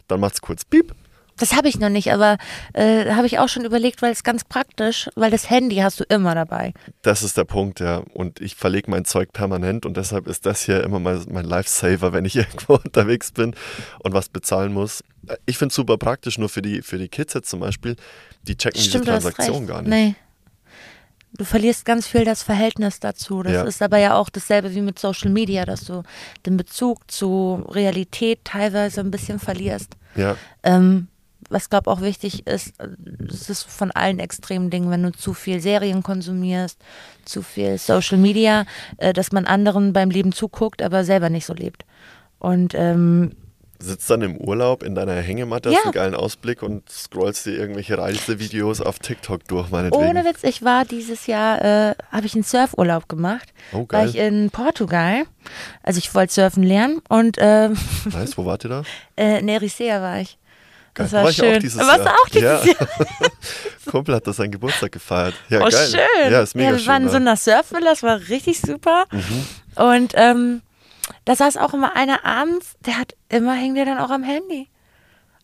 [0.07, 0.93] dann macht es kurz Piep.
[1.37, 2.37] Das habe ich noch nicht, aber
[2.73, 6.03] äh, habe ich auch schon überlegt, weil es ganz praktisch, weil das Handy hast du
[6.03, 6.73] immer dabei.
[7.01, 8.03] Das ist der Punkt, ja.
[8.13, 12.13] Und ich verlege mein Zeug permanent und deshalb ist das hier immer mal mein Lifesaver,
[12.13, 13.55] wenn ich irgendwo unterwegs bin
[13.99, 15.03] und was bezahlen muss.
[15.45, 17.95] Ich finde es super praktisch, nur für die, für die Kids jetzt zum Beispiel,
[18.43, 19.89] die checken Stimmt, diese Transaktion gar nicht.
[19.91, 20.15] Nee.
[21.33, 23.41] Du verlierst ganz viel das Verhältnis dazu.
[23.41, 23.63] Das Ja.
[23.63, 26.03] ist aber ja auch dasselbe wie mit Social Media, dass du
[26.45, 29.95] den Bezug zu Realität teilweise ein bisschen verlierst.
[30.15, 31.07] Ja, Ähm,
[31.51, 32.87] was glaube auch wichtig ist, äh,
[33.29, 36.79] es ist von allen extremen Dingen, wenn du zu viel Serien konsumierst,
[37.25, 38.65] zu viel Social Media,
[38.97, 41.85] äh, dass man anderen beim Leben zuguckt, aber selber nicht so lebt.
[42.39, 43.35] Und ähm,
[43.79, 45.77] sitzt dann im Urlaub in deiner Hängematte, Ja.
[45.77, 50.07] hast einen geilen Ausblick und scrollst dir irgendwelche Reisevideos auf TikTok durch, meinetwegen.
[50.07, 53.51] ohne Witz, ich war dieses Jahr, äh, habe ich einen Surfurlaub gemacht.
[53.73, 54.09] Oh, War geil.
[54.09, 55.23] ich in Portugal.
[55.83, 57.75] Also ich wollte surfen lernen und ähm,
[58.11, 58.83] Nice, wo wart ihr da?
[59.15, 60.37] äh, in Erisea war ich.
[60.93, 61.17] Das Geil.
[61.19, 61.59] war, War ich auch schön.
[61.59, 62.13] dieses Warst Jahr.
[62.21, 62.65] auch dieses Ja.
[62.65, 62.87] Jahr?
[63.91, 65.33] Kumpel hat das seinen Geburtstag gefeiert.
[65.49, 65.87] Ja, Oh, geil.
[65.87, 66.31] schön.
[66.31, 66.87] Ja, ist mega wir schön.
[66.87, 67.11] waren in da.
[67.11, 69.05] so einer Surfvilla, das war richtig super.
[69.75, 70.61] Und ähm,
[71.25, 74.67] da saß auch immer einer abends, der hat immer, hing der dann auch am Handy.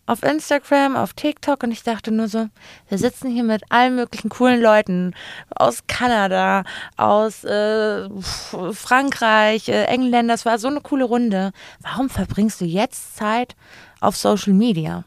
[0.05, 2.47] Auf Instagram, auf TikTok und ich dachte nur so,
[2.87, 5.13] wir sitzen hier mit allen möglichen coolen Leuten
[5.49, 6.63] aus Kanada,
[6.95, 8.07] aus äh,
[8.71, 11.51] Frankreich, äh, Engländer, das war so eine coole Runde.
[11.81, 13.57] Warum verbringst du jetzt Zeit
[13.99, 15.03] auf Social Media?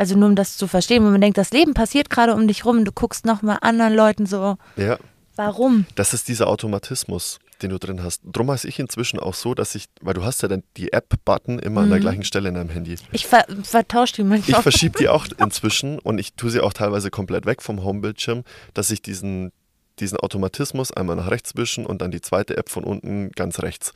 [0.00, 2.64] Also nur um das zu verstehen, wenn man denkt, das Leben passiert gerade um dich
[2.64, 4.96] rum, du guckst nochmal anderen Leuten so, ja,
[5.36, 5.84] warum?
[5.94, 8.22] Das ist dieser Automatismus, den du drin hast.
[8.24, 11.58] Drum heiße ich inzwischen auch so, dass ich, weil du hast ja dann die App-Button
[11.58, 12.96] immer an der gleichen Stelle in deinem Handy.
[13.12, 14.62] Ich ver vertausche die Ich manchmal.
[14.62, 18.90] verschiebe die auch inzwischen und ich tue sie auch teilweise komplett weg vom Homebildschirm, dass
[18.90, 19.52] ich diesen,
[19.98, 23.92] diesen Automatismus einmal nach rechts wischen und dann die zweite App von unten ganz rechts.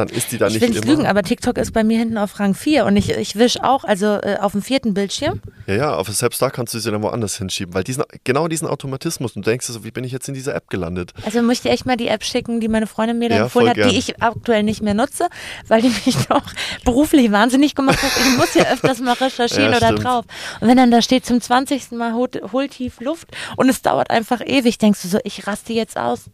[0.00, 0.92] Dann ist die da Ich nicht will nicht immer.
[0.94, 3.84] lügen, aber TikTok ist bei mir hinten auf Rang 4 und ich, ich wisch auch,
[3.84, 5.40] also äh, auf dem vierten Bildschirm.
[5.66, 8.66] Ja, ja, aber selbst da kannst du sie dann woanders hinschieben, weil diesen, genau diesen
[8.66, 11.12] Automatismus, und du denkst so, wie bin ich jetzt in dieser App gelandet?
[11.24, 13.68] Also muss ich echt mal die App schicken, die meine Freundin mir da Ja, empfohlen
[13.68, 13.90] hat, gern.
[13.90, 15.28] die ich aktuell nicht mehr nutze,
[15.68, 16.42] weil die mich doch
[16.84, 18.10] beruflich wahnsinnig gemacht hat.
[18.18, 20.04] Ich muss ja öfters mal recherchieren Ja, oder stimmt.
[20.04, 20.24] drauf.
[20.60, 21.92] Und wenn dann da steht zum 20.
[21.92, 25.72] Mal hol, hol tief Luft und es dauert einfach ewig, denkst du so, ich raste
[25.72, 26.24] jetzt aus.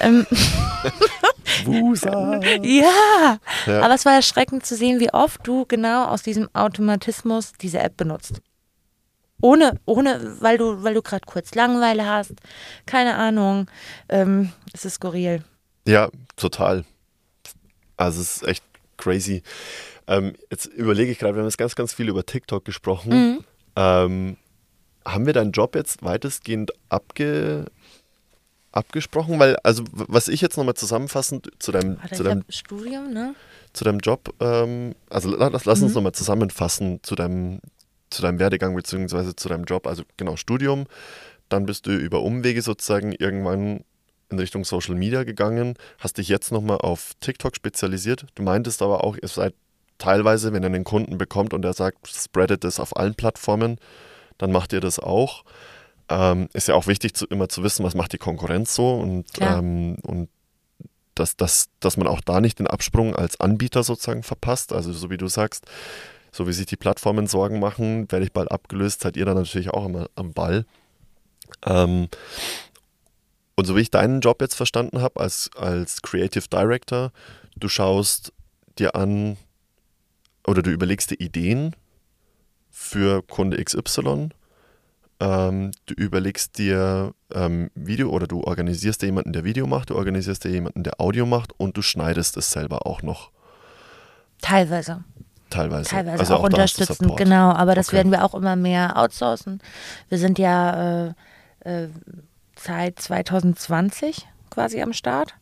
[0.00, 0.26] Ähm,
[1.64, 2.40] Wusa!
[2.62, 3.38] Ja.
[3.66, 3.82] Ja.
[3.82, 7.96] aber es war erschreckend zu sehen, wie oft du genau aus diesem Automatismus diese App
[7.96, 8.40] benutzt.
[9.42, 12.34] Ohne, ohne, weil du, weil du gerade kurz Langeweile hast,
[12.86, 13.70] keine Ahnung.
[14.08, 15.42] Ähm, es ist skurril.
[15.86, 16.84] Ja, total.
[17.96, 18.64] Also es ist echt
[18.96, 19.42] crazy.
[20.06, 23.10] Ähm, jetzt überlege ich gerade, wir haben jetzt ganz, ganz viel über TikTok gesprochen.
[23.12, 23.44] Mhm.
[23.76, 24.36] Ähm,
[25.06, 27.66] haben wir deinen Job jetzt weitestgehend abge,
[28.72, 29.38] abgesprochen?
[29.38, 33.34] Weil, also was ich jetzt nochmal zusammenfassend zu deinem, Warte, zu deinem, Studium, ne?
[33.72, 37.60] zu deinem Job, ähm, also la- lass, lass uns nochmal zusammenfassen zu deinem,
[38.10, 39.86] zu deinem Werdegang beziehungsweise zu deinem Job.
[39.86, 40.86] Also genau, Studium,
[41.48, 43.84] dann bist du über Umwege sozusagen irgendwann
[44.30, 48.26] in Richtung Social Media gegangen, hast dich jetzt nochmal auf TikTok spezialisiert.
[48.36, 49.54] Du meintest aber auch, ihr seid
[49.98, 53.78] teilweise, wenn ihr einen Kunden bekommt und er sagt, spreadet das auf allen Plattformen,
[54.38, 55.44] dann macht ihr das auch.
[56.10, 59.26] Ähm, ist ja auch wichtig, zu, immer zu wissen, was macht die Konkurrenz so und,
[59.38, 60.28] ähm, und
[61.14, 64.72] dass, dass, dass man auch da nicht den Absprung als Anbieter sozusagen verpasst.
[64.72, 65.66] Also so wie du sagst,
[66.32, 69.70] so wie sich die Plattformen Sorgen machen, werde ich bald abgelöst, seid ihr dann natürlich
[69.70, 70.66] auch immer am Ball.
[71.64, 72.08] Ähm,
[73.54, 77.12] und so wie ich deinen Job jetzt verstanden habe als, als Creative Director,
[77.56, 78.32] du schaust
[78.78, 79.36] dir an
[80.46, 81.76] oder du überlegst dir Ideen
[82.70, 84.30] für Kunde XY.
[85.20, 89.96] Ähm, du überlegst dir ähm, Video oder du organisierst dir jemanden, der Video macht, du
[89.96, 93.30] organisierst dir jemanden, der Audio macht und du schneidest es selber auch noch.
[94.40, 95.04] Teilweise.
[95.50, 95.90] Teilweise.
[95.90, 97.18] Teilweise also auch, auch da hast du unterstützen, Support.
[97.18, 97.50] genau.
[97.52, 97.96] Aber das Okay.
[97.96, 99.60] werden wir auch immer mehr outsourcen.
[100.08, 101.12] Wir sind ja äh,
[101.64, 101.88] äh,
[102.58, 105.34] seit 2020 quasi am Start.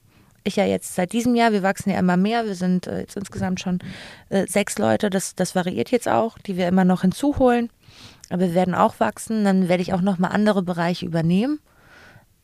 [0.44, 2.46] Ich ja jetzt seit diesem Jahr, wir wachsen ja immer mehr.
[2.46, 3.80] Wir sind äh, jetzt insgesamt schon
[4.30, 5.10] äh, sechs Leute.
[5.10, 7.70] Das, das variiert jetzt auch, die wir immer noch hinzuholen.
[8.30, 9.44] Aber wir werden auch wachsen.
[9.44, 11.60] Dann werde ich auch nochmal andere Bereiche übernehmen.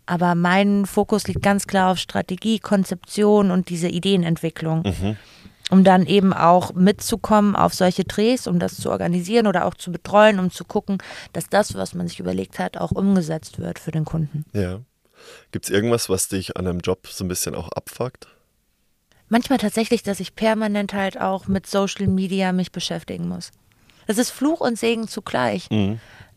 [0.06, 4.84] Aber mein Fokus liegt ganz klar auf Strategie, Konzeption und diese Ideenentwicklung
[5.70, 9.90] um dann eben auch mitzukommen auf solche Drehs, um das zu organisieren oder auch zu
[9.90, 10.98] betreuen, um zu gucken,
[11.32, 14.44] dass das, was man sich überlegt hat, auch umgesetzt wird für den Kunden.
[14.52, 14.80] Ja.
[15.52, 18.28] Gibt es irgendwas, was dich an einem Job so ein bisschen auch abfuckt?
[19.28, 23.50] Manchmal tatsächlich, dass ich permanent halt auch mit Social Media mich beschäftigen muss.
[24.06, 25.68] Das ist Fluch und Segen zugleich.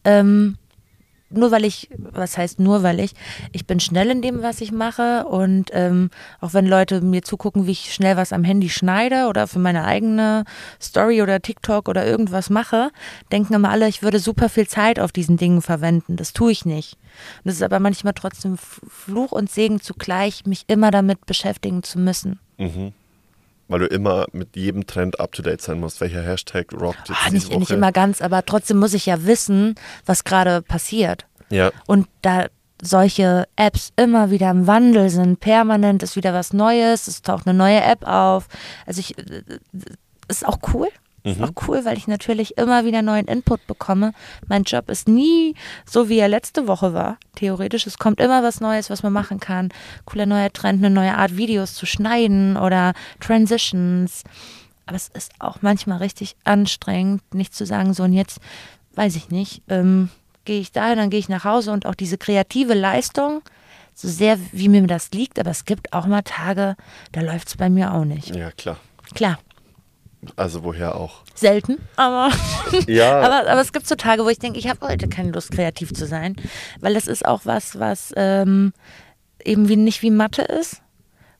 [0.03, 0.57] Ähm,
[1.30, 3.11] nur weil ich, was heißt nur weil ich,
[3.52, 7.68] ich bin schnell in dem, was ich mache und ähm, auch wenn Leute mir zugucken,
[7.68, 10.45] wie ich schnell was am Handy schneide oder für meine eigene
[10.81, 12.91] Story oder TikTok oder irgendwas mache,
[13.31, 16.15] denken immer alle, ich würde super viel Zeit auf diesen Dingen verwenden.
[16.15, 16.94] Das tue ich nicht.
[16.94, 21.99] Und das ist aber manchmal trotzdem Fluch und Segen zugleich, mich immer damit beschäftigen zu
[21.99, 22.39] müssen.
[23.68, 25.99] Weil du immer mit jedem Trend up to date sein musst.
[25.99, 27.60] Welcher Hashtag rockt jetzt Ah, nicht, Woche?
[27.60, 29.76] nicht immer ganz, aber trotzdem muss ich ja wissen,
[30.06, 31.26] was gerade passiert.
[31.49, 32.48] Ja, Und da
[32.81, 37.57] solche Apps immer wieder im Wandel sind, permanent ist wieder was Neues, es taucht eine
[37.57, 38.48] neue App auf.
[38.85, 39.41] Also ich, äh,
[40.30, 40.88] ist auch cool.
[41.28, 44.14] Ist auch cool, weil ich natürlich immer wieder neuen Input bekomme.
[44.48, 45.56] Mein Job ist nie
[45.86, 47.18] so, wie er letzte Woche war.
[47.36, 49.70] Theoretisch, es kommt immer was Neues, was man machen kann.
[50.06, 54.24] Cooler neuer Trend, eine neue Art, Videos zu schneiden oder Transitions.
[54.86, 58.40] Aber es ist auch manchmal richtig anstrengend, nicht zu sagen, so und jetzt,
[58.95, 60.10] weiß ich nicht, ähm,
[60.45, 63.41] gehe ich dahin, dann gehe ich nach Hause und auch diese kreative Leistung,
[63.94, 66.78] so sehr wie mir das liegt, aber es gibt auch mal Tage,
[67.12, 68.34] da läuft es bei mir auch nicht.
[68.34, 68.78] ja, klar.
[69.14, 69.40] Klar,
[70.35, 71.23] Also woher auch?
[71.35, 72.31] selten, aber,
[72.88, 75.52] Ja, aber, aber es gibt so Tage, wo ich denke, ich habe heute keine Lust,
[75.52, 76.35] kreativ zu sein,
[76.80, 78.73] weil das ist auch was, was ähm,
[79.44, 80.81] eben wie, nicht wie Mathe ist,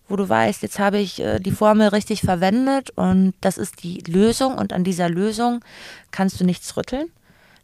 [0.08, 4.00] wo du weißt, jetzt habe ich äh, die Formel richtig verwendet und das ist die
[4.08, 5.64] Lösung und an dieser Lösung
[6.12, 7.08] kannst du nichts rütteln.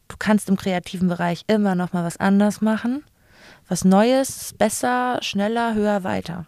[0.08, 3.04] Du kannst im kreativen Bereich immer noch mal was anders machen,
[3.68, 6.46] was Neues, besser, schneller, höher, weiter.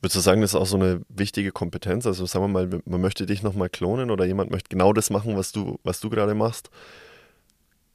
[0.00, 2.06] Würdest du sagen, das ist auch so eine wichtige Kompetenz?
[2.06, 5.36] Also sagen wir mal, man möchte dich nochmal klonen oder jemand möchte genau das machen,
[5.36, 6.70] was du, was du gerade machst.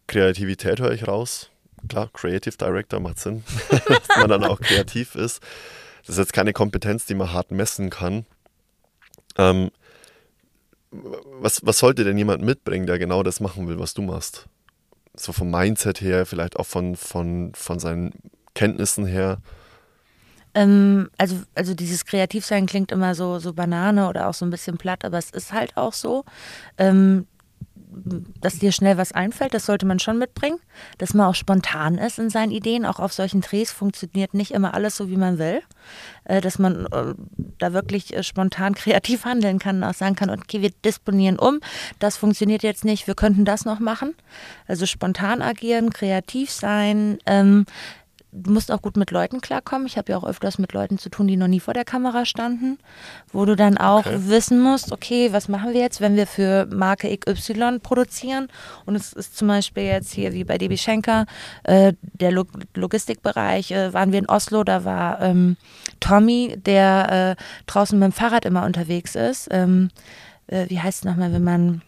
[0.08, 1.50] Kreativität höre ich raus.
[1.88, 5.42] Klar, Creative Director macht Sinn, dass man dann auch kreativ ist.
[6.02, 8.26] Das ist jetzt keine Kompetenz, die man hart messen kann.
[9.38, 9.72] Ähm,
[10.92, 14.48] was, was sollte denn jemand mitbringen, der genau das machen will, was du machst?
[15.16, 18.12] So vom Mindset her, vielleicht auch von, von, von seinen
[18.54, 19.40] Kenntnissen her.
[20.56, 24.78] Ähm, also, also dieses Kreativsein klingt immer so, so Banane oder auch so ein bisschen
[24.78, 26.26] platt, aber es ist halt auch so.
[26.78, 27.28] Ähm,
[28.42, 30.60] dass dir schnell was einfällt, das sollte man schon mitbringen.
[30.98, 32.86] Dass man auch spontan ist in seinen Ideen.
[32.86, 35.62] Auch auf solchen Drehs funktioniert nicht immer alles so, wie man will.
[36.24, 37.14] Äh, dass man äh,
[37.60, 41.60] da wirklich äh, spontan kreativ handeln kann und auch sagen kann, okay, wir disponieren um.
[42.00, 44.16] Das funktioniert jetzt nicht, wir könnten das noch machen.
[44.68, 47.20] Also spontan agieren, kreativ sein.
[47.26, 47.66] Ähm,
[48.34, 49.86] du musst auch gut mit Leuten klarkommen.
[49.88, 52.26] Ich habe ja auch öfters mit Leuten zu tun, die noch nie vor der Kamera
[52.26, 52.80] standen,
[53.32, 54.18] wo du dann auch Okay.
[54.28, 58.48] wissen musst, okay, was machen wir jetzt, wenn wir für Marke XY produzieren?
[58.86, 61.26] Und es ist zum Beispiel jetzt hier wie bei DB Schenker,
[61.64, 65.58] äh, der Log Logistikbereich, äh, waren wir in Oslo, da war ähm,
[66.00, 69.48] Tommy, der äh, draußen mit dem Fahrrad immer unterwegs ist.
[69.52, 69.90] Ähm,
[70.48, 71.82] äh, wie heißt es nochmal, wenn man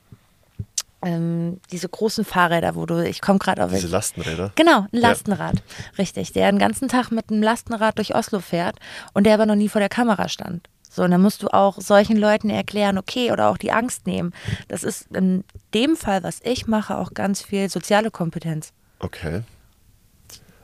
[1.05, 4.51] ähm, diese großen Fahrräder, wo du, ich komme gerade auf Diese Lastenräder.
[4.55, 5.61] Genau, ein Lastenrad.
[5.97, 6.33] Richtig.
[6.33, 8.77] Der den ganzen Tag mit einem Lastenrad durch Oslo fährt
[9.13, 10.67] und der aber noch nie vor der Kamera stand.
[10.89, 14.33] So, und dann musst du auch solchen Leuten erklären, okay, oder auch die Angst nehmen.
[14.67, 18.71] Das ist in dem Fall, was ich mache, auch ganz viel soziale Kompetenz.
[18.99, 19.43] Okay.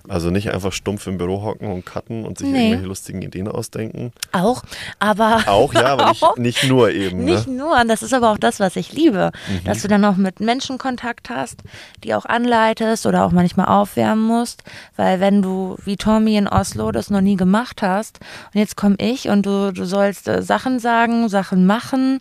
[0.10, 2.60] Also nicht einfach stumpf im Büro hocken und cutten und sich Nee.
[2.66, 4.12] irgendwelche lustigen Ideen ausdenken.
[4.32, 4.64] Auch,
[5.00, 7.24] aber Auch ja, aber nicht, nicht nur eben.
[7.26, 7.54] Nicht Ne?
[7.54, 9.64] nur, und das ist aber auch das, was ich liebe, Mhm.
[9.66, 11.62] dass du dann auch mit Menschen Kontakt hast,
[12.04, 14.64] die auch anleitest oder auch manchmal aufwärmen musst,
[14.96, 18.20] weil wenn du wie Tommy in Oslo das noch nie gemacht hast
[18.54, 22.20] und jetzt komme ich und du, du sollst äh, Sachen sagen, Sachen machen,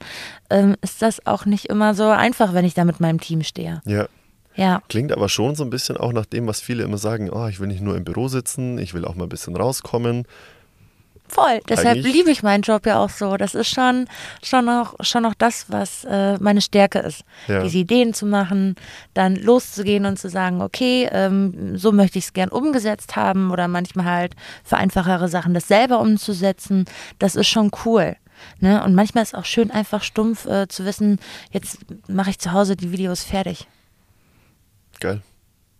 [0.50, 3.80] ähm, ist das auch nicht immer so einfach, wenn ich da mit meinem Team stehe.
[3.84, 4.06] Ja.
[4.56, 7.46] Ja, Klingt aber schon so ein bisschen auch nach dem, was viele immer sagen, oh,
[7.46, 10.24] ich will nicht nur im Büro sitzen, ich will auch mal ein bisschen rauskommen.
[11.28, 11.60] voll.
[11.68, 13.36] Deshalb Eigentlich- liebe ich meinen Job ja auch so.
[13.36, 14.08] Das ist schon,
[14.42, 17.22] schon auch, schon auch das, was äh, meine Stärke ist.
[17.46, 17.62] Ja.
[17.62, 18.74] Diese Ideen zu machen,
[19.14, 23.68] dann loszugehen und zu sagen, okay, ähm, so möchte ich es gern umgesetzt haben oder
[23.68, 26.86] manchmal halt für einfachere Sachen das selber umzusetzen.
[27.20, 28.16] Das ist schon cool.
[28.58, 28.82] Ne?
[28.82, 31.20] Und manchmal ist auch schön, einfach stumpf äh, zu wissen,
[31.52, 31.78] jetzt
[32.08, 33.68] mache ich zu Hause die Videos fertig.
[35.00, 35.22] Geil.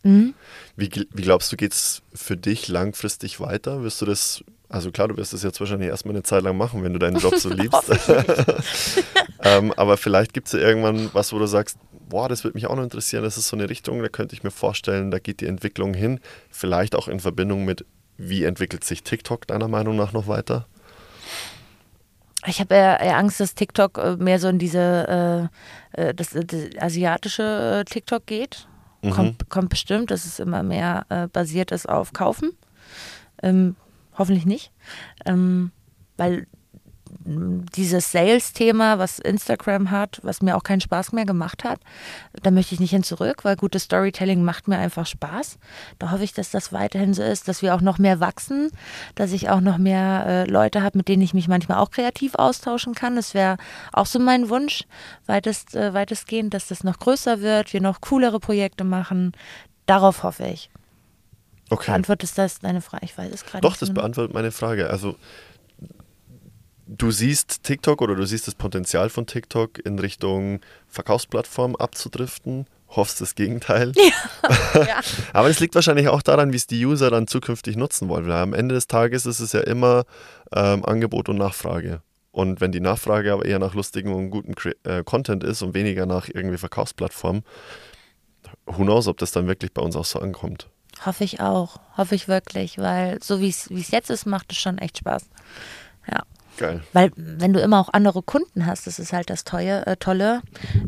[0.02, 0.34] Mhm.
[0.76, 3.82] Wie, wie glaubst du, geht es für dich langfristig weiter?
[3.82, 6.82] Wirst du das, also klar, du wirst das jetzt wahrscheinlich erstmal eine Zeit lang machen,
[6.82, 7.90] wenn du deinen Job so liebst.
[9.42, 11.78] ähm, aber vielleicht gibt es ja irgendwann was, wo du sagst,
[12.08, 14.42] boah, das würde mich auch noch interessieren, das ist so eine Richtung, da könnte ich
[14.42, 16.18] mir vorstellen, da geht die Entwicklung hin.
[16.50, 17.84] Vielleicht auch in Verbindung mit,
[18.16, 20.66] wie entwickelt sich TikTok deiner Meinung nach noch weiter?
[22.46, 25.50] Ich habe eher, Angst, dass TikTok äh, mehr so in diese,
[25.94, 28.66] äh, äh, das, das asiatische äh, TikTok geht.
[29.02, 29.10] Mhm.
[29.10, 32.52] Kommt, kommt bestimmt, dass es immer mehr äh, basiert ist auf Kaufen.
[33.42, 33.76] Ähm,
[34.18, 34.72] hoffentlich nicht.
[35.24, 35.72] Ähm,
[36.16, 36.46] weil
[37.76, 41.80] dieses Sales-Thema, was Instagram hat, was mir auch keinen Spaß mehr gemacht hat,
[42.42, 45.58] da möchte ich nicht hin zurück, weil gutes Storytelling macht mir einfach Spaß.
[45.98, 48.70] Da hoffe ich, dass das weiterhin so ist, dass wir auch noch mehr wachsen,
[49.14, 52.34] dass ich auch noch mehr äh, Leute habe, mit denen ich mich manchmal auch kreativ
[52.34, 53.16] austauschen kann.
[53.16, 53.56] Das wäre
[53.92, 54.84] auch so mein Wunsch,
[55.26, 59.32] weitest, äh, weitestgehend, dass das noch größer wird, wir noch coolere Projekte machen.
[59.86, 60.70] Darauf hoffe ich.
[61.70, 61.86] Okay.
[61.92, 63.04] Beantwortest das deine Frage?
[63.04, 63.82] Ich weiß es gerade Doch, nicht.
[63.82, 64.02] das so genau.
[64.02, 64.90] beantwortet meine Frage.
[64.90, 65.16] Also
[66.90, 73.20] du siehst TikTok oder du siehst das Potenzial von TikTok in Richtung Verkaufsplattform abzudriften, hoffst
[73.20, 73.92] das Gegenteil.
[74.74, 75.00] Ja.
[75.32, 78.26] Aber das liegt wahrscheinlich auch daran, wie es die User dann zukünftig nutzen wollen.
[78.28, 80.04] Weil am Ende des Tages ist es ja immer
[80.54, 82.02] ähm, Angebot und Nachfrage.
[82.30, 84.54] Und wenn die Nachfrage aber eher nach lustigen und guten
[84.84, 87.42] äh, Content ist und weniger nach irgendwie Verkaufsplattform,
[88.66, 90.68] who knows, ob das dann wirklich bei uns auch so ankommt.
[91.04, 91.80] Hoffe ich auch.
[91.96, 95.28] Hoffe ich wirklich, weil so es wie es jetzt ist, macht es schon echt Spaß.
[96.10, 96.22] Ja.
[96.60, 96.82] Geil.
[96.92, 100.42] Weil wenn du immer auch andere Kunden hast, das ist halt das Tolle, äh, Tolle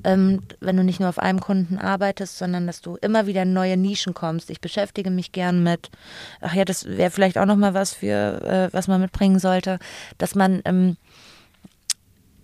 [0.04, 3.54] ähm, wenn du nicht nur auf einem Kunden arbeitest, sondern dass du immer wieder in
[3.54, 4.50] neue Nischen kommst.
[4.50, 5.88] Ich beschäftige mich gern mit,
[6.42, 9.78] ach ja, das wäre vielleicht auch nochmal was für, äh, was man mitbringen sollte,
[10.18, 10.98] dass man ähm,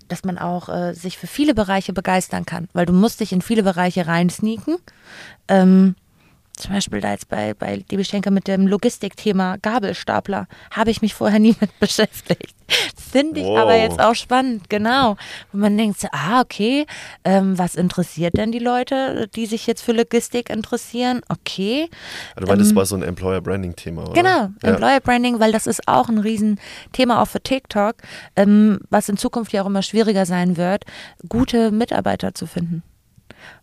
[0.08, 3.42] dass man auch äh, sich für viele Bereiche begeistern kann, weil du musst dich in
[3.42, 4.78] viele Bereiche reinsneaken.
[5.48, 5.96] Ähm,
[6.58, 11.14] zum Beispiel da jetzt bei, bei Liebe Schenker mit dem Logistikthema Gabelstapler habe ich mich
[11.14, 12.54] vorher nie mit beschäftigt.
[12.96, 13.58] Finde ich Wow.
[13.60, 15.16] aber jetzt auch spannend, genau.
[15.52, 16.84] Wo man denkt, so, ah, okay,
[17.24, 21.22] ähm, was interessiert denn die Leute, die sich jetzt für Logistik interessieren?
[21.30, 21.88] Okay,
[22.36, 24.10] Also, weil das war so ein Employer-Branding-Thema, oder?
[24.10, 24.68] Ähm, Genau, Ja.
[24.74, 27.96] Employer Branding, weil das ist auch ein Riesenthema auch für TikTok,
[28.36, 30.84] ähm, was in Zukunft ja auch immer schwieriger sein wird,
[31.28, 32.82] gute Mitarbeiter zu finden.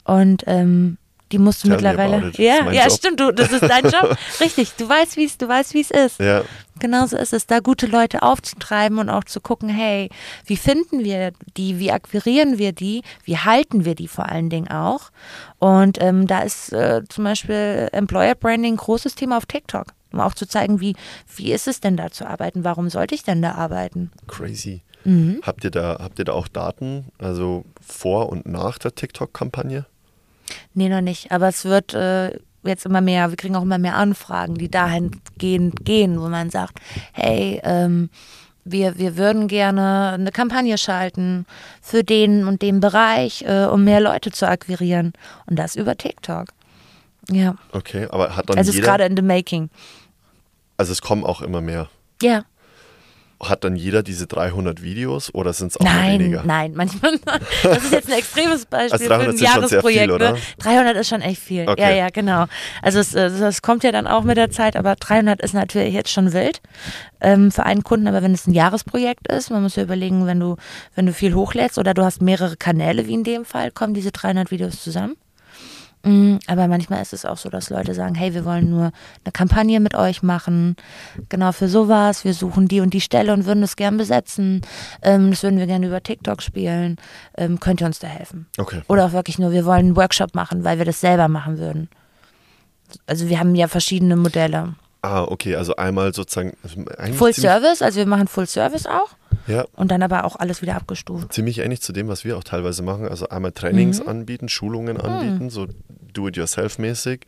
[0.03, 0.97] Und ähm,
[1.31, 2.31] die musst du Tell mittlerweile.
[2.37, 2.97] Ja, ja, Job.
[2.97, 4.17] stimmt, du, das ist dein Job.
[4.39, 6.19] Richtig, du weißt, wie es, du weißt, wie es ist.
[6.19, 6.43] Ja,
[6.79, 10.09] Genauso ist es, da gute Leute aufzutreiben und auch zu gucken, hey,
[10.45, 14.67] wie finden wir die, wie akquirieren wir die, wie halten wir die vor allen Dingen
[14.67, 15.11] auch.
[15.59, 19.87] Und ähm, da ist äh, zum Beispiel Employer Branding ein großes Thema auf TikTok.
[20.11, 20.95] Um auch zu zeigen, wie,
[21.35, 24.11] wie ist es denn da zu arbeiten, warum sollte ich denn da arbeiten?
[24.27, 24.81] crazy.
[25.05, 25.39] Mhm.
[25.43, 29.85] Habt, ihr da, habt ihr da auch Daten, also vor und nach der TikTok-Kampagne?
[30.73, 31.31] Nee, noch nicht.
[31.31, 35.85] Aber es wird äh, jetzt immer mehr, wir kriegen auch immer mehr Anfragen, die dahingehend
[35.85, 36.79] gehen, wo man sagt,
[37.13, 38.09] hey, ähm,
[38.63, 41.45] wir, wir würden gerne eine Kampagne schalten
[41.81, 45.13] für den und den Bereich, äh, um mehr Leute zu akquirieren.
[45.45, 46.47] Und das über TikTok.
[47.29, 49.69] Ja, Okay, aber hat dann also es ist gerade in the making.
[50.77, 51.89] also es kommen auch immer mehr.
[52.21, 52.43] Ja,
[53.49, 56.43] Hat dann jeder diese 300 Videos oder sind es auch nein, weniger?
[56.45, 57.19] nein, manchmal.
[57.63, 60.11] Das ist jetzt ein extremes Beispiel Also für 300 ein sind schon sehr viel, Jahresprojekt.
[60.11, 60.31] oder?
[60.33, 60.39] Ne?
[60.59, 61.67] 300 ist schon echt viel.
[61.69, 61.81] Okay.
[61.81, 62.45] Ja, ja, genau.
[62.81, 65.93] Also es, äh, das kommt ja dann auch mit der Zeit, aber 300 ist natürlich
[65.93, 66.61] jetzt schon wild
[67.21, 68.07] ähm, für einen Kunden.
[68.07, 70.55] Aber wenn es ein Jahresprojekt ist, man muss ja überlegen, wenn du
[70.95, 74.11] wenn du viel hochlädst oder du hast mehrere Kanäle, wie in dem Fall, kommen diese
[74.11, 75.15] 300 Videos zusammen.
[76.05, 78.91] Mm, Aber manchmal ist es auch so, dass Leute sagen, hey, wir wollen nur
[79.23, 80.75] eine Kampagne mit euch machen,
[81.29, 84.61] genau für sowas, wir suchen die und die Stelle und würden das gern besetzen,
[85.01, 86.97] ähm, das würden wir gerne über TikTok spielen,
[87.37, 88.45] ähm, könnt ihr uns da helfen?
[88.59, 88.83] Okay.
[88.87, 91.89] Oder auch wirklich nur, wir wollen einen Workshop machen, weil wir das selber machen würden.
[93.07, 94.75] Also wir haben ja verschiedene Modelle.
[95.05, 96.57] Ah, okay, also einmal sozusagen.
[96.63, 99.09] Also eigentlich Full Service, also wir machen Full Service auch
[99.47, 101.31] Ja, und dann aber auch alles wieder abgestuft.
[101.33, 103.07] ziemlich ähnlich zu dem, was wir auch teilweise machen.
[103.07, 104.09] Also einmal Trainings Mhm.
[104.09, 104.49] anbieten.
[104.49, 105.67] Schulungen anbieten, so
[106.13, 107.21] do-it-yourself-mäßig,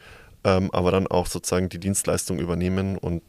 [0.43, 3.21] ähm, aber dann auch sozusagen die Dienstleistung übernehmen und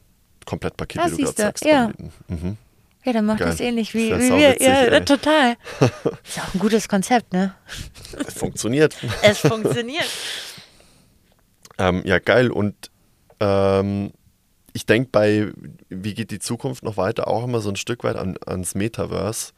[0.46, 1.84] Komplettpakete, Ah, wie du gerade sagst, ja.
[1.86, 2.12] anbieten.
[2.28, 2.56] Mhm.
[3.04, 3.48] Ja, dann macht Geil.
[3.48, 4.30] das ähnlich wie, Das wie wir.
[4.30, 5.04] sauwitzig, ja, ey.
[5.04, 5.56] total.
[6.24, 7.54] Ist ja auch ein gutes Konzept, ne?
[8.26, 8.96] Es funktioniert.
[9.22, 10.08] Es funktioniert.
[11.78, 12.50] Ähm, ja, geil.
[12.50, 12.74] Und
[13.40, 14.12] ähm,
[14.78, 15.50] ich denke bei
[15.88, 19.52] Wie geht die Zukunft noch weiter auch immer so ein Stück weit an, ans Metaverse,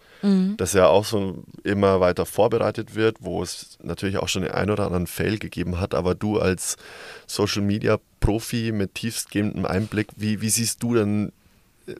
[0.57, 4.71] das ja auch so immer weiter vorbereitet wird, wo es natürlich auch schon den ein
[4.71, 5.95] oder anderen Fail gegeben hat.
[5.95, 6.79] Aber du als
[7.27, 11.33] Social Media Profi mit tiefstgehendem Einblick, wie, wie siehst du denn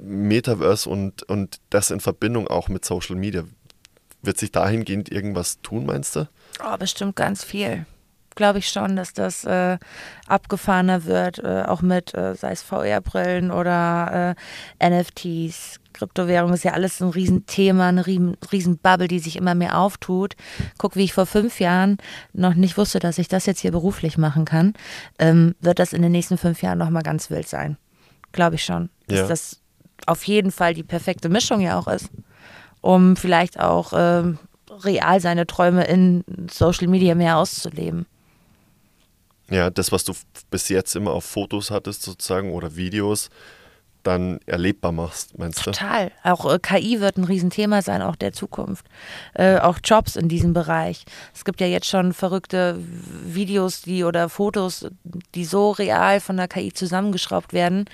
[0.01, 3.45] Metaverse und, und das in Verbindung auch mit Social Media?
[4.23, 6.27] Wird sich dahingehend irgendwas tun, meinst du?
[6.65, 7.85] Oh, bestimmt ganz viel.
[8.37, 9.79] Glaube ich schon, dass das äh,
[10.27, 14.35] abgefahrener wird, äh, auch mit, äh, sei es VR-Brillen oder
[14.81, 19.55] äh, NFTs, Kryptowährung ist ja alles ein Riesenthema, eine riesen, riesen Bubble, die sich immer
[19.55, 20.37] mehr auftut.
[20.79, 21.99] Guck, wie ich vor fünf Jahren
[22.33, 24.75] noch nicht wusste, dass ich das jetzt hier beruflich machen kann,
[25.19, 27.77] ähm, wird das in den nächsten fünf Jahren nochmal ganz wild sein.
[28.33, 28.91] Glaube ich schon.
[29.09, 29.27] Dass Ja.
[29.27, 29.61] das
[30.07, 32.09] auf jeden Fall die perfekte Mischung ja auch ist,
[32.81, 34.39] um vielleicht auch ähm,
[34.85, 38.07] real seine Träume in Social Media mehr auszuleben.
[39.51, 40.15] Ja, das, was du
[40.51, 43.29] bis jetzt immer auf Fotos hattest, sozusagen, oder Videos,
[44.03, 45.73] dann erlebbar machst, meinst du?
[45.73, 46.11] Total.
[46.23, 48.87] Auch äh, KI wird ein Riesenthema sein, auch der Zukunft.
[49.35, 51.05] Äh, auch Jobs in diesem Bereich.
[51.35, 54.87] Es gibt ja jetzt schon verrückte Videos, die oder Fotos,
[55.35, 57.85] die so real von der KI zusammengeschraubt werden,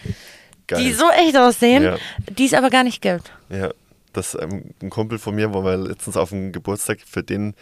[0.68, 0.80] Geil.
[0.84, 1.96] die so echt aussehen, Ja.
[2.30, 3.32] die es aber gar nicht gibt.
[3.48, 3.70] Ja,
[4.12, 7.54] das ähm, ein Kumpel von mir, wo wir letztens auf dem Geburtstag für den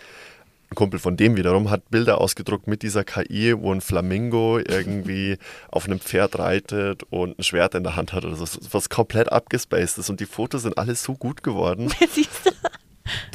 [0.74, 5.38] ein Kumpel von dem wiederum hat Bilder ausgedruckt mit dieser KI, wo ein Flamingo irgendwie
[5.70, 9.30] auf einem Pferd reitet und ein Schwert in der Hand hat oder so, was komplett
[9.30, 12.50] abgespaced ist und die Fotos sind alles so gut geworden, Siehst du?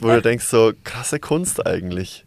[0.02, 2.26] wo du denkst so krasse Kunst eigentlich.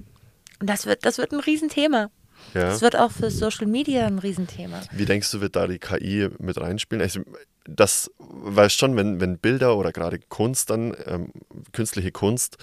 [0.60, 2.10] Das wird, das wird ein Riesenthema.
[2.54, 2.62] Ja.
[2.62, 4.80] Das wird auch für Social Media ein Riesenthema.
[4.92, 7.02] Wie denkst du, wird da die KI mit reinspielen?
[7.02, 7.20] Also,
[7.64, 11.32] das weißt schon, wenn, wenn Bilder oder gerade Kunst dann, ähm,
[11.72, 12.58] künstliche Kunst,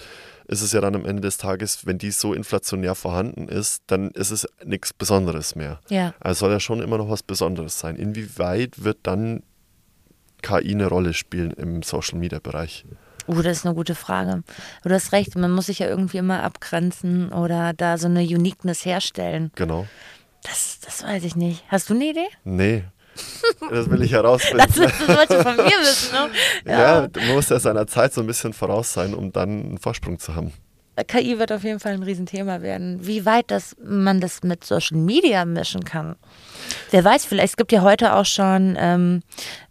[0.50, 4.10] ist es ja dann am Ende des Tages, wenn die so inflationär vorhanden ist, dann
[4.10, 5.78] ist es nichts Besonderes mehr.
[5.88, 6.12] Ja.
[6.18, 7.94] Also soll ja schon immer noch was Besonderes sein.
[7.94, 9.44] Inwieweit wird dann
[10.42, 12.84] KI eine Rolle spielen im Social Media Bereich?
[13.28, 14.42] Uh, das ist eine gute Frage.
[14.82, 18.84] Du hast recht, man muss sich ja irgendwie immer abgrenzen oder da so eine Uniqueness
[18.84, 19.52] herstellen.
[19.54, 19.86] Genau.
[20.42, 21.62] Das, das weiß ich nicht.
[21.68, 22.26] Hast du eine Idee?
[22.42, 22.84] Nee.
[23.70, 24.58] Das will ich herausfinden.
[24.58, 26.12] Das, du von mir wissen.
[26.64, 26.72] Ne?
[26.72, 30.18] ja, man muss ja seiner Zeit so ein bisschen voraus sein, um dann einen Vorsprung
[30.18, 30.52] zu haben.
[31.04, 33.06] KI wird auf jeden Fall ein Riesenthema werden.
[33.06, 36.16] Wie weit das, man das mit Social Media mischen kann.
[36.90, 39.22] Wer weiß, vielleicht, es gibt ja heute auch schon, ähm,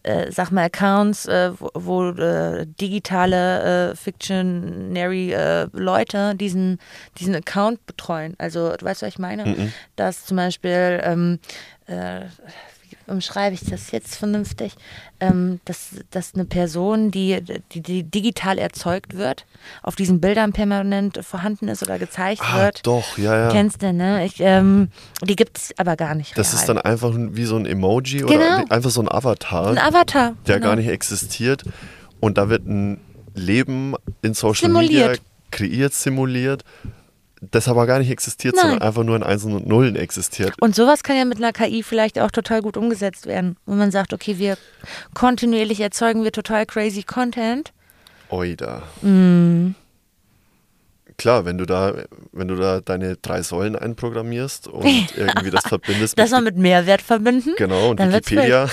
[0.04, 6.80] äh, sag mal, Accounts, äh, wo, wo äh, digitale äh, Fictionary äh, Leute diesen,
[7.20, 8.36] diesen Account betreuen.
[8.38, 9.72] Also, du weißt, was ich meine?
[9.96, 11.40] Dass zum Beispiel, ähm,
[11.88, 12.22] äh,
[13.10, 14.74] umschreibe ich das jetzt vernünftig,
[15.20, 17.42] ähm, dass, dass eine Person, die,
[17.74, 19.46] die, die digital erzeugt wird,
[19.84, 22.86] auf diesen Bildern permanent vorhanden ist oder gezeigt Ah, wird.
[22.86, 23.50] doch, ja, ja.
[23.52, 24.26] Kennst du, ne?
[24.26, 24.90] Ich, ähm,
[25.24, 26.60] die gibt es aber gar nicht Das real.
[26.62, 28.34] ist dann einfach wie so ein Emoji Genau.
[28.36, 30.36] oder einfach so ein Avatar, ein Avatar.
[30.48, 30.70] der genau.
[30.70, 31.64] gar nicht existiert.
[32.20, 33.00] Und da wird ein
[33.36, 35.10] Leben in Social Simuliert.
[35.12, 36.64] Media kreiert, simuliert,
[37.42, 38.64] das aber gar nicht existiert, Nein.
[38.64, 40.54] sondern einfach nur in Einsen und Nullen existiert.
[40.62, 43.56] Und sowas kann ja mit einer KI vielleicht auch total gut umgesetzt werden.
[43.66, 44.58] Wo man sagt, okay, wir
[45.14, 47.72] kontinuierlich erzeugen wir total crazy Content.
[48.30, 48.84] Oida.
[49.02, 49.76] Mm.
[51.18, 51.96] Klar, wenn du da,
[52.32, 54.86] wenn du da deine drei Säulen einprogrammierst und
[55.18, 57.56] irgendwie das verbindest Das mal mit Mehrwert verbinden.
[57.58, 58.70] Genau, und Wikipedia.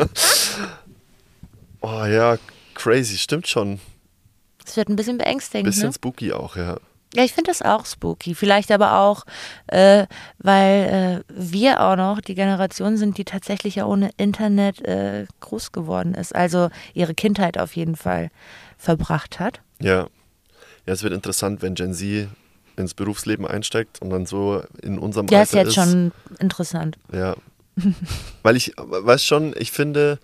[1.80, 2.38] oh ja,
[2.74, 3.80] crazy, stimmt schon.
[4.64, 5.66] Das wird ein bisschen beängstigend.
[5.66, 5.92] Bisschen ne?
[5.92, 6.78] spooky auch, ja.
[7.14, 8.34] Ja, ich finde das auch spooky.
[8.34, 9.24] Vielleicht aber auch,
[9.68, 10.06] äh,
[10.38, 15.72] weil äh, wir auch noch die Generation sind, die tatsächlich ja ohne Internet äh, groß
[15.72, 16.34] geworden ist.
[16.34, 18.30] Also ihre Kindheit auf jeden Fall
[18.78, 19.60] verbracht hat.
[19.80, 20.08] Ja.
[20.86, 22.28] Ja, es wird interessant, wenn Gen Z
[22.76, 26.98] ins Berufsleben einsteigt und dann so in unserem Ja, ist Alter jetzt schon interessant.
[27.12, 27.36] Ja.
[28.42, 30.18] Weil ich, weiß schon, ich finde,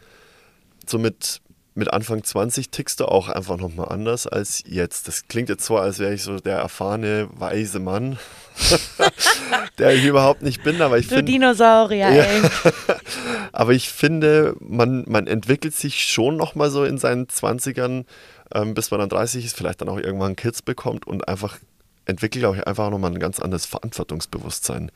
[0.86, 1.40] so mit,
[1.74, 5.06] mit Anfang 20 tickst du auch einfach nochmal anders als jetzt.
[5.08, 8.18] Das klingt jetzt so, als wäre ich so der erfahrene, weise Mann,
[9.78, 11.32] der ich überhaupt nicht bin, aber ich Du finde.
[11.32, 12.22] Dinosaurier, Ja.
[12.24, 12.42] ey.
[13.52, 18.04] Aber ich finde, man, man entwickelt sich schon nochmal so in seinen 20ern,
[18.54, 21.58] ähm, bis man dann 30 ist, vielleicht dann auch irgendwann Kids bekommt und einfach
[22.04, 24.90] entwickelt, glaube ich, einfach nochmal ein ganz anderes Verantwortungsbewusstsein.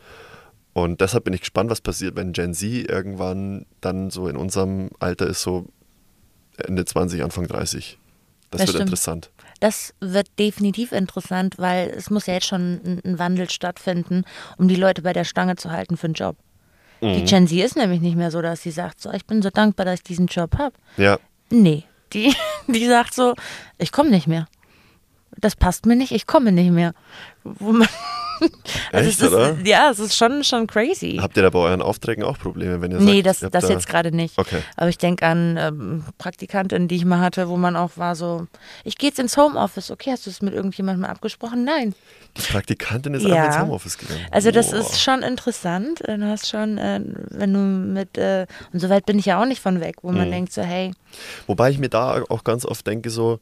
[0.73, 4.91] Und deshalb bin ich gespannt, was passiert, wenn Gen Z irgendwann dann so in unserem
[4.99, 5.67] Alter ist, so
[6.59, 7.99] Ende 20, Anfang 30.
[8.51, 8.83] Das, Das wird stimmt.
[8.83, 9.31] interessant.
[9.61, 14.25] Das wird definitiv interessant, weil es muss ja jetzt schon ein, ein Wandel stattfinden,
[14.59, 16.37] um die Leute bei der Stange zu halten für einen Job.
[17.01, 17.15] Mhm.
[17.15, 19.51] Die Gen Z ist nämlich nicht mehr so, dass sie sagt, so, ich bin so
[19.51, 20.75] dankbar, dass ich diesen Job habe.
[20.97, 21.19] Ja,
[21.51, 22.35] Nee, die,
[22.69, 23.35] die sagt so,
[23.79, 24.47] ich komme nicht mehr.
[25.37, 26.95] Das passt mir nicht, ich komme nicht mehr.
[27.43, 27.89] Wo man,
[28.93, 29.57] also Echt, ist, oder?
[29.65, 31.19] Ja, es ist schon, schon crazy.
[31.21, 33.55] habt ihr da bei euren Aufträgen auch Probleme, wenn ihr nee, sagt, das, ihr habt
[33.55, 34.39] das da- jetzt gerade nicht.
[34.39, 34.59] Okay.
[34.77, 38.47] Aber ich denke an ähm, Praktikantinnen, die ich mal hatte, wo man auch war so,
[38.85, 39.91] ich gehe jetzt ins Homeoffice.
[39.91, 41.65] Okay, hast du es mit irgendjemandem mal abgesprochen?
[41.65, 41.95] Nein.
[42.37, 43.35] Die Praktikantin ist Ja.
[43.37, 44.21] einfach ins Homeoffice gegangen.
[44.31, 44.81] Also das Boah.
[44.81, 46.01] ist schon interessant.
[46.07, 47.01] Du hast schon, äh,
[47.31, 50.11] wenn du mit, äh, und so weit bin ich ja auch nicht von weg, wo
[50.11, 50.19] Mhm.
[50.19, 50.93] man denkt so, hey,
[51.47, 53.39] Wobei ich mir da auch ganz oft denke, so,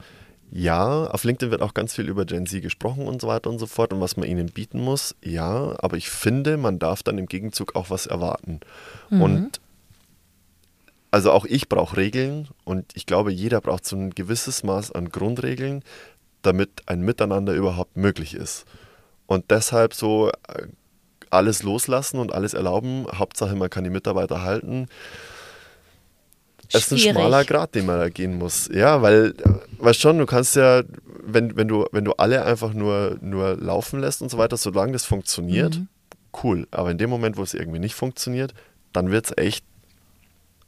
[0.54, 3.58] ja, auf LinkedIn wird auch ganz viel über Gen Z gesprochen und so weiter und
[3.58, 5.14] so fort und was man ihnen bieten muss.
[5.22, 8.60] Ja, aber ich finde, man darf dann im Gegenzug auch was erwarten.
[9.22, 9.60] Und
[11.10, 15.08] also auch ich brauche Regeln und ich glaube, jeder braucht so ein gewisses Maß an
[15.08, 15.82] Grundregeln,
[16.42, 18.66] damit ein Miteinander überhaupt möglich ist.
[19.26, 20.66] Und deshalb so äh,
[21.30, 24.88] alles loslassen und alles erlauben, Hauptsache man kann die Mitarbeiter halten.
[26.74, 28.68] Es ist ein schmaler Grad, den man da gehen muss.
[28.72, 30.82] Ja, weil, äh, weißt schon, du kannst ja,
[31.24, 34.92] wenn, wenn, du, wenn du alle einfach nur, nur laufen lässt und so weiter, solange
[34.92, 35.88] das funktioniert, Mhm.
[36.42, 36.66] cool.
[36.70, 38.54] Aber in dem Moment, wo es irgendwie nicht funktioniert,
[38.92, 39.64] dann wird es echt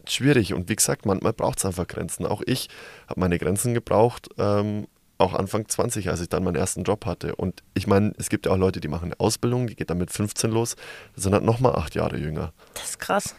[0.06, 0.54] schwierig.
[0.54, 2.26] Und wie gesagt, manchmal braucht es einfach Grenzen.
[2.26, 2.68] Auch ich
[3.08, 4.86] habe meine Grenzen gebraucht, ähm,
[5.16, 7.36] auch Anfang 20, als ich dann meinen ersten Job hatte.
[7.36, 9.98] Und ich meine, es gibt ja auch Leute, die machen eine Ausbildung, die geht dann
[9.98, 10.74] mit 15 los,
[11.14, 12.52] sind halt nochmal acht Jahre jünger.
[12.74, 13.34] Das ist krass.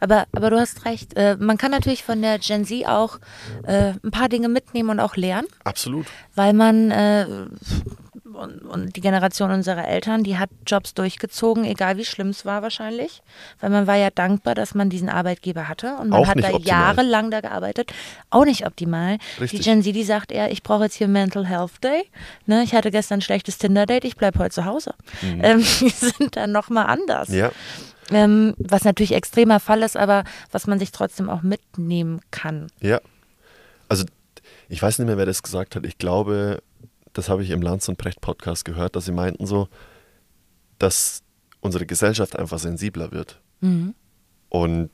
[0.00, 1.16] Aber, aber du hast recht.
[1.16, 3.18] Äh, man kann natürlich von der Gen Z auch
[3.64, 6.06] äh, ein paar Dinge mitnehmen und auch lernen, Absolut.
[6.34, 7.26] weil man äh,
[8.34, 12.62] und, und die Generation unserer Eltern, die hat Jobs durchgezogen, egal wie schlimm es war
[12.62, 13.22] wahrscheinlich,
[13.60, 16.50] weil man war ja dankbar, dass man diesen Arbeitgeber hatte und man Auch hat da
[16.52, 16.62] optimal.
[16.62, 17.92] jahrelang da gearbeitet.
[18.30, 19.18] Auch nicht optimal.
[19.40, 19.60] Richtig.
[19.60, 22.04] Die Gen Z, die sagt eher, ich brauche jetzt hier Mental Health Day.
[22.46, 24.94] Ne, ich hatte gestern ein schlechtes Tinder-Date, ich bleibe heute zu Hause.
[25.22, 27.28] Ähm, die sind dann nochmal anders.
[27.28, 27.34] Mhm.
[27.36, 27.50] Ja,
[28.12, 32.68] Ähm, was natürlich extremer Fall ist, aber was man sich trotzdem auch mitnehmen kann.
[32.80, 33.00] ja.
[33.88, 34.04] Also,
[34.70, 35.84] ich weiß nicht mehr, wer das gesagt hat.
[35.84, 36.62] Ich glaube,
[37.12, 39.68] das habe ich im Lanz und Precht Podcast gehört, dass sie meinten so,
[40.78, 41.22] dass
[41.60, 43.38] unsere Gesellschaft einfach sensibler wird.
[44.48, 44.90] Und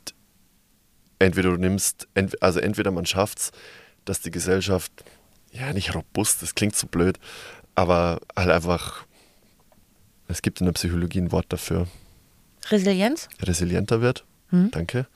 [1.18, 3.52] entweder du nimmst, ent, also entweder man schafft es,
[4.04, 4.92] dass die Gesellschaft,
[5.52, 7.18] ja nicht robust, das klingt so blöd,
[7.74, 9.04] aber halt einfach,
[10.26, 11.86] es gibt in der Psychologie ein Wort dafür,
[12.70, 13.28] Resilienz?
[13.42, 14.24] resilienter wird.
[14.50, 15.06] Danke.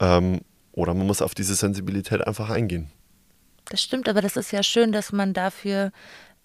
[0.00, 0.40] Ähm,
[0.72, 2.90] oder man muss auf diese Sensibilität einfach eingehen.
[3.66, 5.92] Das stimmt, aber das ist ja schön, dass man dafür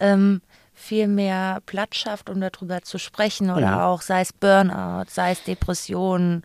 [0.00, 0.40] ähm,
[0.74, 5.42] viel mehr Platz schafft, um darüber zu sprechen oder auch sei es Burnout, sei es
[5.42, 6.44] Depressionen.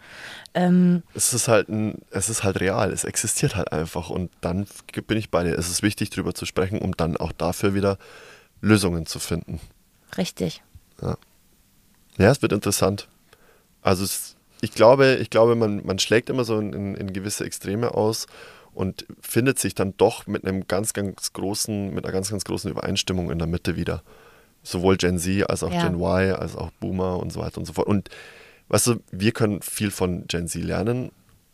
[0.55, 4.65] Ähm, Es ist halt ein, es ist halt real, es existiert halt einfach und dann
[5.07, 5.57] bin ich bei dir.
[5.57, 7.97] Es ist wichtig, darüber zu sprechen, um dann auch dafür wieder
[8.59, 9.59] Lösungen zu finden.
[10.17, 10.63] richtig.
[11.01, 13.07] Ja, es wird interessant.
[13.83, 17.45] Also es, ich glaube, ich glaube, man, man schlägt immer so in, in, in gewisse
[17.45, 18.27] Extreme aus
[18.73, 22.71] und findet sich dann doch mit einem ganz, ganz großen, mit einer ganz, ganz großen
[22.71, 24.03] Übereinstimmung in der Mitte wieder.
[24.63, 25.83] Sowohl Gen Z als auch Ja.
[25.87, 27.87] Gen Y, als auch Boomer und so weiter und so fort.
[27.87, 28.09] Und
[28.69, 31.11] weißt du, wir können viel von Gen Z lernen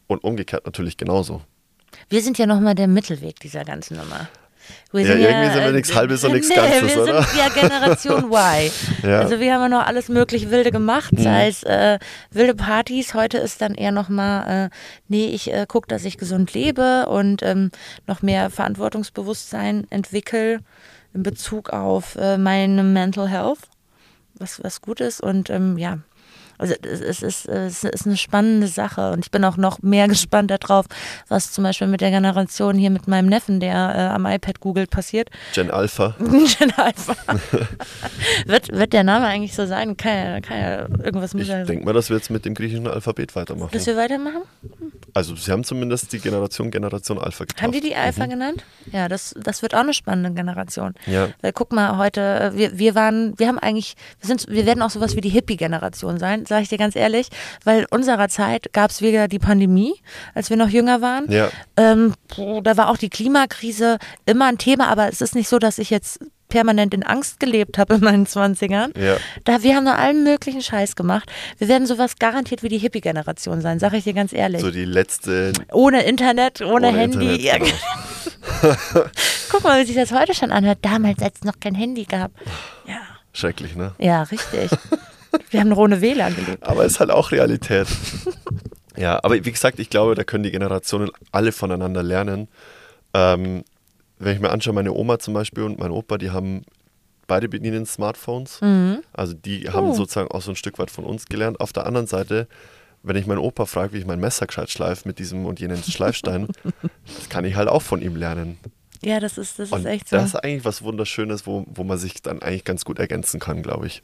[0.08, 1.42] und umgekehrt natürlich genauso.
[2.10, 4.30] Wir sind ja nochmal der Mittelweg dieser ganzen Nummer.
[4.92, 7.24] Wir Ja, sind irgendwie sind wir nichts Halbes und nichts Ganzes, wir oder?
[7.24, 8.72] sind ja Generation Y.
[9.04, 9.20] Ja.
[9.20, 12.00] Also wir haben ja noch alles möglich Wilde gemacht, sei es äh,
[12.32, 13.14] wilde Partys.
[13.14, 14.76] Heute ist dann eher nochmal, äh,
[15.08, 17.72] nee, ich äh, gucke, dass ich gesund lebe und ähm,
[18.08, 20.60] noch mehr Verantwortungsbewusstsein entwickle
[21.14, 23.60] in Bezug auf äh, meine Mental Health,
[24.36, 25.22] was, was gut ist.
[25.22, 26.00] Und ähm, ja,
[26.60, 30.52] also es ist, es ist eine spannende Sache und ich bin auch noch mehr gespannt
[30.52, 30.86] darauf,
[31.30, 34.90] was zum Beispiel mit der Generation hier mit meinem Neffen, der äh, am iPad googelt,
[34.90, 35.30] passiert.
[35.54, 36.16] Gen Alpha.
[36.20, 37.16] Gen Alpha.
[38.46, 39.96] wird, wird der Name eigentlich so sein?
[39.96, 42.88] Kann ja, kann ja irgendwas mit Ich denke mal, dass wir jetzt mit dem griechischen
[42.88, 43.72] Alphabet weitermachen.
[43.72, 44.42] Dass wir weitermachen?
[45.14, 47.62] Also sie haben zumindest die Generation Generation Alpha getauft.
[47.62, 48.66] Haben die die Alpha genannt?
[48.92, 50.94] Ja, das, das wird auch eine spannende Generation.
[51.06, 51.30] Ja.
[51.42, 54.82] Weil guck mal, heute, äh, wir, wir waren, wir haben eigentlich, wir, sind, wir werden
[54.82, 57.30] auch sowas wie die Hippie-Generation sein, sage ich dir ganz ehrlich,
[57.64, 59.96] weil unserer Zeit gab es wieder die Pandemie,
[60.34, 61.32] als wir noch jünger waren.
[61.32, 61.50] Ja.
[61.78, 62.14] Ähm,
[62.64, 65.90] da war auch die Klimakrise immer ein Thema, aber es ist nicht so, dass ich
[65.90, 66.20] jetzt
[66.50, 68.98] permanent in Angst gelebt habe in meinen 20ern.
[69.00, 69.18] Ja.
[69.46, 71.32] Da, wir haben nur allen möglichen Scheiß gemacht.
[71.60, 74.62] Wir werden sowas garantiert wie die Hippie-Generation sein, sage ich dir ganz ehrlich.
[74.62, 75.54] So die letzte.
[75.72, 77.36] ohne Internet, ohne, Ohne Handy.
[77.36, 77.74] Internet,
[78.62, 79.06] genau.
[79.52, 80.80] Guck mal, wie sich das heute schon anhört.
[80.82, 82.32] Damals, als es noch kein Handy gab.
[82.88, 83.00] Ja,
[83.32, 83.94] Schrecklich, ne?
[84.00, 84.72] ja, richtig.
[85.52, 86.64] Wir haben ohne WLAN gelebt.
[86.64, 87.88] Aber ist halt auch Realität.
[88.98, 92.48] ja, aber wie gesagt, ich glaube, da können die Generationen alle voneinander lernen.
[93.14, 93.64] Ähm,
[94.18, 96.64] wenn ich mir anschaue, meine Oma zum Beispiel und mein Opa, die haben
[97.28, 98.60] beide bedienen Smartphones.
[98.62, 99.00] Mhm.
[99.14, 99.94] Also die haben Oh.
[99.94, 101.60] sozusagen auch so ein Stück weit von uns gelernt.
[101.62, 102.48] Auf der anderen Seite,
[103.04, 105.78] wenn ich meinen Opa frage, wie ich mein Messer gescheit schleife mit diesem und jenem
[105.84, 106.48] Schleifstein,
[107.06, 108.58] das kann ich halt auch von ihm lernen.
[109.02, 110.18] Ja, das ist, das Und ist echt so.
[110.18, 113.62] das ist eigentlich was Wunderschönes, wo, wo man sich dann eigentlich ganz gut ergänzen kann,
[113.64, 114.04] glaube ich.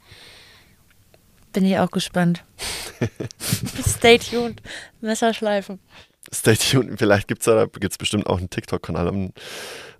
[1.55, 2.43] Bin ich auch gespannt.
[3.87, 4.61] Stay tuned.
[4.99, 5.79] Messerschleifen.
[6.33, 9.31] Stay tuned, vielleicht gibt es da gibt's bestimmt auch einen TikTok-Kanal.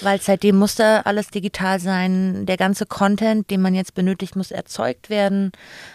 [0.01, 2.47] weil seitdem musste alles digital sein.
[2.47, 5.53] Der ganze Content, den man jetzt benötigt, muss erzeugt werden.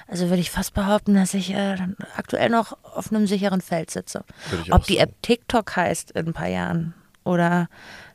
[0.08, 1.78] Also würde ich fast behaupten, dass ich äh,
[2.16, 4.24] aktuell noch auf einem sicheren Feld sitze.
[4.72, 4.98] Ob die.
[4.98, 6.94] App TikTok heißt in ein paar Jahren
[7.24, 7.70] oder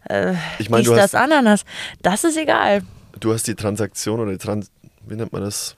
[0.09, 1.65] äh, Ich meine, dies, das, Ananas,
[2.03, 2.83] das ist egal.
[3.21, 4.71] Du hast die Transaktion oder die Trans,
[5.07, 5.77] wie nennt man das?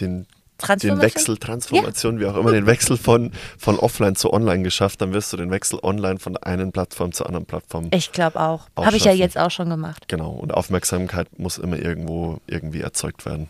[0.00, 0.26] Den,
[0.62, 1.00] den Transformation?
[1.00, 5.32] Wechsel, Transformation, wie auch immer, den Wechsel von, von offline zu online geschafft, dann wirst
[5.32, 7.88] du den Wechsel online von der einen Plattform zur anderen Plattform.
[7.92, 8.68] Ich glaube auch.
[8.74, 10.08] Auch Habe ich ja jetzt auch schon gemacht.
[10.08, 10.30] Genau.
[10.30, 13.48] Und Aufmerksamkeit muss immer irgendwo irgendwie erzeugt werden.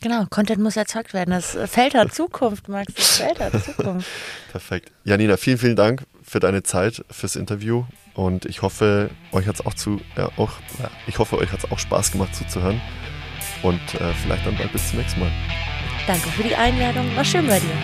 [0.00, 1.30] Genau, Content muss erzeugt werden.
[1.30, 2.94] Das Feld hat Zukunft, Max.
[2.94, 4.08] Das Feld hat Zukunft.
[4.52, 4.92] Perfekt.
[5.04, 7.84] Janina, vielen, vielen Dank für deine Zeit, fürs Interview.
[8.14, 11.64] Und ich hoffe, euch hat es auch zu, ja, auch, ja, ich hoffe, euch hat
[11.64, 12.80] es auch Spaß gemacht zuzuhören.
[13.62, 15.30] Und äh, vielleicht dann bald bis zum nächsten Mal.
[16.08, 17.04] Danke für die Einladung.
[17.14, 17.76] War schön bei dir.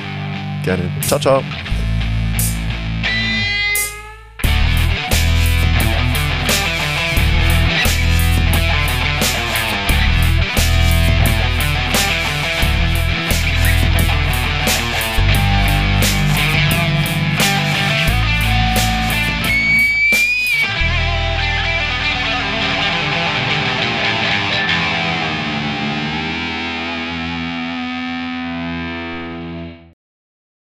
[0.64, 0.90] Gerne.
[1.02, 1.44] Ciao, ciao.